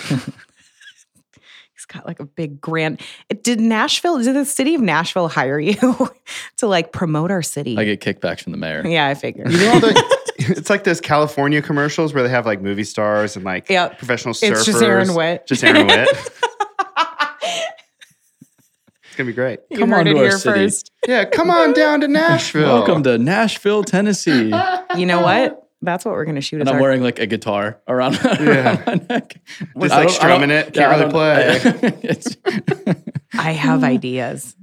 He's 1.73 1.85
got 1.87 2.05
like 2.07 2.19
a 2.21 2.25
big 2.25 2.61
grand. 2.61 3.01
It, 3.29 3.43
did 3.43 3.59
Nashville? 3.59 4.17
Did 4.19 4.33
the 4.35 4.45
city 4.45 4.75
of 4.75 4.81
Nashville 4.81 5.27
hire 5.27 5.59
you 5.59 5.75
to 6.57 6.67
like 6.67 6.91
promote 6.93 7.31
our 7.31 7.41
city? 7.43 7.77
I 7.77 7.83
get 7.83 7.99
kickbacks 8.01 8.41
from 8.41 8.53
the 8.53 8.57
mayor. 8.57 8.81
yeah, 8.87 9.07
I 9.07 9.13
figured. 9.13 9.51
You 9.51 9.57
know, 9.59 9.73
all 9.73 9.79
the, 9.81 10.19
it's 10.37 10.69
like 10.69 10.85
those 10.85 11.01
California 11.01 11.61
commercials 11.61 12.13
where 12.13 12.23
they 12.23 12.29
have 12.29 12.45
like 12.45 12.61
movie 12.61 12.85
stars 12.85 13.35
and 13.35 13.43
like 13.43 13.69
Yep. 13.69 13.97
professional 13.97 14.33
surfers. 14.33 14.51
It's 14.51 14.65
just 14.65 14.81
Aaron 14.81 15.13
Witt. 15.13 15.45
Just 15.47 15.63
Aaron 15.65 15.85
Witt. 15.87 16.07
It's 19.15 19.17
gonna 19.17 19.27
be 19.27 19.33
great. 19.33 19.59
You 19.69 19.77
Come 19.79 19.91
heard 19.91 19.99
on 20.01 20.07
it 20.07 20.13
to 20.13 20.17
our 20.19 20.23
here 20.25 20.37
city. 20.37 20.59
first. 20.65 20.91
Yeah, 21.07 21.23
come 21.23 21.49
on 21.49 21.71
down 21.73 22.01
to 22.01 22.07
Nashville. 22.09 22.67
Welcome 22.79 23.03
to 23.03 23.17
Nashville, 23.17 23.83
Tennessee. 23.83 24.51
You 24.97 25.05
know 25.05 25.21
what? 25.21 25.61
That's 25.81 26.03
what 26.05 26.13
we're 26.15 26.25
gonna 26.25 26.41
shoot. 26.41 26.59
and 26.61 26.69
I'm 26.69 26.75
our- 26.75 26.81
wearing 26.81 27.01
like 27.03 27.19
a 27.19 27.25
guitar 27.27 27.79
around, 27.87 28.13
Yeah. 28.23 28.75
around 28.83 28.85
my 28.87 29.15
neck. 29.15 29.39
Just 29.45 29.71
I 29.73 29.77
like 29.77 29.89
don't- 29.89 29.93
I 29.93 30.03
don't- 30.03 30.09
strumming 30.09 30.49
it. 30.49 30.73
Can't 30.73 30.75
yeah, 30.75 30.89
I 30.89 30.99
really 30.99 31.11
play. 31.11 32.85
don't- 32.85 32.97
I 33.33 33.51
have 33.51 33.83
ideas. 33.83 34.55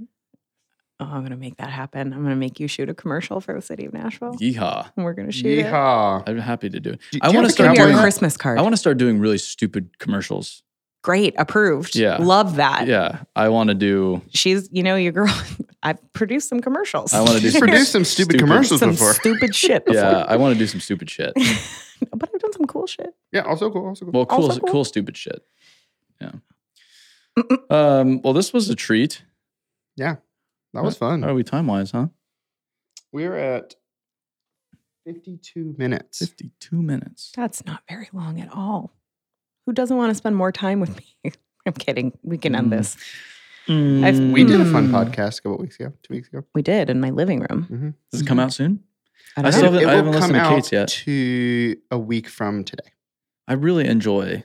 Oh, 1.00 1.05
I'm 1.07 1.22
gonna 1.22 1.36
make 1.36 1.57
that 1.59 1.70
happen. 1.70 2.12
I'm 2.12 2.22
gonna 2.22 2.36
make 2.36 2.61
you 2.61 2.68
shoot 2.68 2.88
a 2.88 2.94
commercial 2.94 3.40
for 3.40 3.55
the 3.55 3.62
city 3.62 3.84
of 3.86 3.92
Nashville. 3.92 4.34
Yeehaw! 4.34 4.90
And 4.96 5.05
we're 5.05 5.14
gonna 5.14 5.32
shoot 5.32 5.46
it. 5.59 5.66
Yeehaw. 5.66 6.28
I'm 6.28 6.38
happy 6.38 6.68
to 6.70 6.80
do 6.80 6.90
it. 6.90 7.00
Do- 7.12 7.18
I 7.22 7.30
want 7.30 7.46
to 7.46 7.53
start 7.53 7.74
Give 7.76 7.86
doing. 7.86 7.98
Christmas 7.98 8.36
card. 8.36 8.59
I 8.59 8.62
want 8.62 8.72
to 8.72 8.76
start 8.78 8.98
doing 8.98 9.18
really 9.18 9.38
stupid 9.38 9.98
commercials. 9.98 10.62
Great, 11.03 11.34
approved. 11.36 11.96
Yeah. 11.96 12.18
love 12.18 12.57
that. 12.57 12.86
Yeah, 12.86 13.22
I 13.34 13.48
want 13.48 13.68
to 13.68 13.74
do. 13.74 14.22
She's, 14.30 14.68
you 14.72 14.82
know, 14.84 14.94
your 14.96 15.12
girl. 15.12 15.34
I've 15.82 15.98
produced 16.12 16.48
some 16.48 16.61
commercials. 16.61 17.12
I 17.12 17.18
want 17.20 17.32
to 17.32 17.38
do 17.40 17.46
You've 17.46 17.53
some, 17.59 17.61
produced 17.62 17.90
some 17.92 18.05
stupid, 18.05 18.34
Stupid. 18.36 18.38
commercials 18.40 18.78
some 18.80 18.90
before. 18.90 19.12
stupid 19.14 19.53
shit. 19.55 19.84
Before. 19.84 20.00
Yeah, 20.00 20.24
I 20.28 20.36
want 20.36 20.55
to 20.55 20.59
do 20.59 20.66
some 20.68 20.78
stupid 20.78 21.11
shit. 21.11 21.32
but 22.14 22.30
I've 22.32 22.40
done 22.40 22.53
some 22.53 22.66
cool 22.66 22.86
shit. 22.86 23.12
yeah, 23.32 23.40
also 23.40 23.68
cool. 23.70 23.86
Also 23.88 24.05
cool. 24.05 24.12
Well, 24.12 24.26
cool, 24.26 24.44
Also 24.44 24.61
cool, 24.61 24.72
cool. 24.72 24.84
stupid 24.84 25.16
shit. 25.16 25.42
Yeah. 26.20 26.32
Um. 27.70 28.20
Well, 28.22 28.32
this 28.32 28.53
was 28.53 28.68
a 28.70 28.74
treat. 28.76 29.22
Yeah. 29.96 30.16
That 30.74 30.84
was 30.84 30.94
How 30.98 31.09
fun. 31.11 31.24
are 31.24 31.34
we 31.34 31.42
time 31.42 31.66
wise, 31.66 31.90
huh? 31.90 32.07
We're 33.11 33.36
at 33.36 33.74
52 35.05 35.74
minutes. 35.76 36.18
Fifty-two 36.18 36.80
minutes. 36.80 37.32
That's 37.34 37.64
not 37.66 37.82
very 37.88 38.09
long 38.12 38.40
at 38.40 38.50
all. 38.53 38.94
Who 39.66 39.72
doesn't 39.72 39.96
want 39.96 40.10
to 40.10 40.14
spend 40.14 40.36
more 40.36 40.52
time 40.52 40.80
with 40.80 40.96
me? 40.96 41.32
I'm 41.66 41.72
kidding. 41.72 42.12
We 42.22 42.38
can 42.38 42.54
end 42.54 42.68
Mm. 42.72 42.76
this. 42.76 42.96
We 43.68 44.42
did 44.44 44.60
a 44.60 44.64
fun 44.64 44.88
Mm. 44.88 44.90
podcast 44.90 45.38
a 45.38 45.42
couple 45.42 45.58
weeks 45.58 45.78
ago, 45.78 45.92
two 46.02 46.14
weeks 46.14 46.28
ago. 46.28 46.42
We 46.54 46.62
did 46.62 46.90
in 46.90 47.00
my 47.00 47.10
living 47.10 47.46
room. 47.48 47.94
Does 48.10 48.22
it 48.22 48.26
come 48.26 48.40
out 48.40 48.52
soon? 48.52 48.80
I 49.36 49.40
I 49.40 49.42
don't 49.44 49.52
still 49.52 49.62
know. 49.72 49.78
haven't- 49.78 49.88
it 49.88 49.92
I 49.92 49.94
haven't 49.96 50.12
come 50.12 50.20
listened 50.20 50.34
to 50.34 50.40
out 50.40 50.54
Kate's 50.56 50.72
yet. 50.72 50.88
to 50.88 51.76
a 51.92 51.98
week 51.98 52.28
from 52.28 52.64
today. 52.64 52.90
I 53.46 53.52
really 53.54 53.86
enjoy 53.86 54.42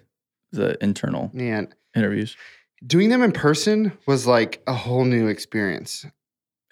the 0.51 0.82
internal 0.84 1.32
Man, 1.34 1.70
interviews. 1.95 2.38
doing 2.86 3.09
them 3.09 3.24
in 3.24 3.32
person 3.32 3.91
was 4.05 4.28
like 4.28 4.61
a 4.68 4.74
whole 4.74 5.03
new 5.03 5.28
experience. 5.28 6.05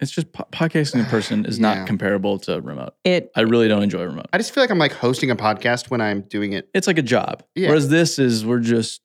It's 0.00 0.10
just 0.10 0.32
po- 0.32 0.46
podcasting 0.52 1.00
in 1.00 1.04
person 1.06 1.44
is 1.46 1.58
Yeah. 1.58 1.74
not 1.74 1.86
comparable 1.86 2.38
to 2.40 2.60
remote. 2.60 2.94
It 3.04 3.30
I 3.34 3.42
really 3.42 3.68
don't 3.68 3.82
enjoy 3.82 4.02
remote. 4.04 4.26
I 4.32 4.38
just 4.38 4.52
feel 4.52 4.62
like 4.62 4.70
I'm 4.70 4.78
like 4.78 4.92
hosting 4.92 5.30
a 5.30 5.36
podcast 5.36 5.90
when 5.90 6.00
I'm 6.00 6.22
doing 6.22 6.52
it. 6.52 6.68
It's 6.74 6.86
like 6.86 6.98
a 6.98 7.02
job. 7.02 7.42
Yeah. 7.54 7.68
Whereas 7.68 7.88
this 7.88 8.18
is 8.18 8.44
we're 8.44 8.60
just 8.60 9.00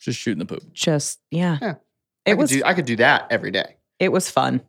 just 0.00 0.18
shooting 0.18 0.38
the 0.38 0.46
poop. 0.46 0.72
just 0.72 1.20
yeah. 1.30 1.58
Yeah. 1.60 1.74
It 2.24 2.32
I 2.32 2.34
was 2.34 2.50
could 2.50 2.58
do 2.58 2.64
I 2.64 2.74
could 2.74 2.84
do 2.86 2.96
that 2.96 3.26
every 3.30 3.50
day. 3.50 3.76
it 3.98 4.10
was 4.12 4.30
fun. 4.30 4.62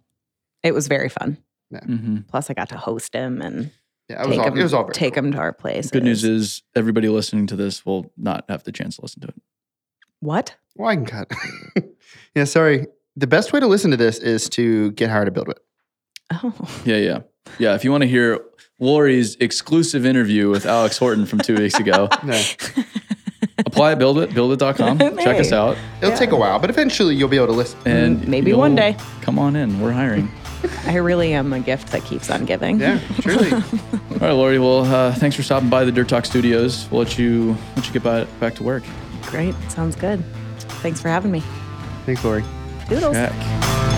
It 0.64 0.74
was 0.74 0.88
very 0.88 1.10
fun. 1.10 1.38
hmm 1.72 2.18
Plus, 2.30 2.50
I 2.50 2.54
got 2.54 2.70
to 2.70 2.78
host 2.78 3.14
him 3.14 3.42
and 3.42 3.70
Yeah, 4.10 4.24
it 4.24 4.28
was 4.28 4.38
take 4.38 4.40
all 4.46 4.52
him. 4.54 4.58
it 4.60 4.64
was 4.64 4.74
all 4.74 4.84
very 4.84 4.94
take 4.94 5.14
cool. 5.16 5.26
him 5.26 5.32
to 5.34 5.38
our 5.40 5.54
place. 5.54 5.92
Good 5.92 6.04
news 6.04 6.24
is 6.24 6.64
everybody 6.76 7.10
listening 7.10 7.46
to 7.48 7.56
this 7.56 7.86
will 7.86 8.12
not 8.18 8.46
have 8.50 8.64
the 8.64 8.72
chance 8.72 8.96
to 8.96 9.02
listen 9.04 9.22
to 9.22 9.28
it. 9.28 9.36
what? 10.20 10.56
Well, 10.76 10.90
I 10.90 10.96
can 10.96 11.06
cut. 11.06 11.32
yeah, 12.36 12.46
sorry. 12.46 12.88
The 13.16 13.28
best 13.28 13.54
way 13.54 13.60
to 13.60 13.68
listen 13.68 13.92
to 13.92 13.98
this 13.98 14.18
is 14.18 14.50
to 14.50 14.92
get 14.94 15.10
hired 15.10 15.28
to 15.28 15.32
build 15.32 15.50
it. 15.50 15.60
Oh, 16.32 16.54
Yeah, 16.86 16.98
yeah. 16.98 17.20
Yeah. 17.60 17.76
If 17.76 17.84
you 17.84 17.92
want 17.92 18.02
to 18.04 18.08
hear 18.08 18.40
Lori's 18.80 19.36
exclusive 19.36 20.06
interview 20.06 20.50
with 20.50 20.66
Alex 20.66 20.98
Horton 20.98 21.26
from 21.26 21.40
two 21.40 21.56
weeks 21.56 21.78
ago, 21.80 22.08
No, 22.24 22.42
apply 23.66 23.92
at 23.92 24.00
build 24.00 24.18
buildwitt, 24.18 24.34
buildwitt.com. 24.34 24.98
Check 25.20 25.40
us 25.40 25.52
out. 25.52 25.78
it'll 26.02 26.18
take 26.18 26.32
a 26.32 26.36
while, 26.36 26.58
but 26.60 26.70
eventually 26.70 27.16
you'll 27.16 27.30
be 27.30 27.38
able 27.38 27.48
to 27.48 27.54
listen. 27.54 27.80
And 27.86 28.28
Maybe 28.28 28.50
you'll 28.52 28.60
one 28.60 28.76
day. 28.76 28.96
Come 29.22 29.38
on 29.38 29.56
in. 29.56 29.80
We're 29.80 29.92
hiring. 29.92 30.32
I 30.88 30.96
really 30.96 31.34
am 31.34 31.52
a 31.52 31.60
gift 31.60 31.90
that 31.92 32.04
keeps 32.06 32.30
on 32.32 32.46
giving. 32.46 32.80
Yeah, 32.80 33.00
truly. 33.20 33.52
All 33.54 33.62
right, 34.22 34.32
Lori. 34.32 34.60
Well, 34.60 34.86
uh, 34.86 35.14
thanks 35.14 35.36
for 35.36 35.44
stopping 35.44 35.70
by 35.70 35.84
the 35.84 35.92
Dirt 35.92 36.08
Talk 36.08 36.26
Studios. 36.26 36.90
We'll 36.90 37.02
let 37.04 37.18
you 37.20 37.58
let 37.76 37.86
you 37.86 37.92
get 37.94 38.02
by, 38.04 38.24
back 38.40 38.56
to 38.56 38.64
work. 38.64 38.84
Great. 39.24 39.54
Sounds 39.70 39.96
good. 39.98 40.24
Thanks 40.82 41.02
for 41.02 41.10
having 41.10 41.32
me. 41.32 41.44
Thanks, 42.06 42.24
Lori. 42.24 42.44
Doodles. 42.90 43.14
Check. 43.16 43.93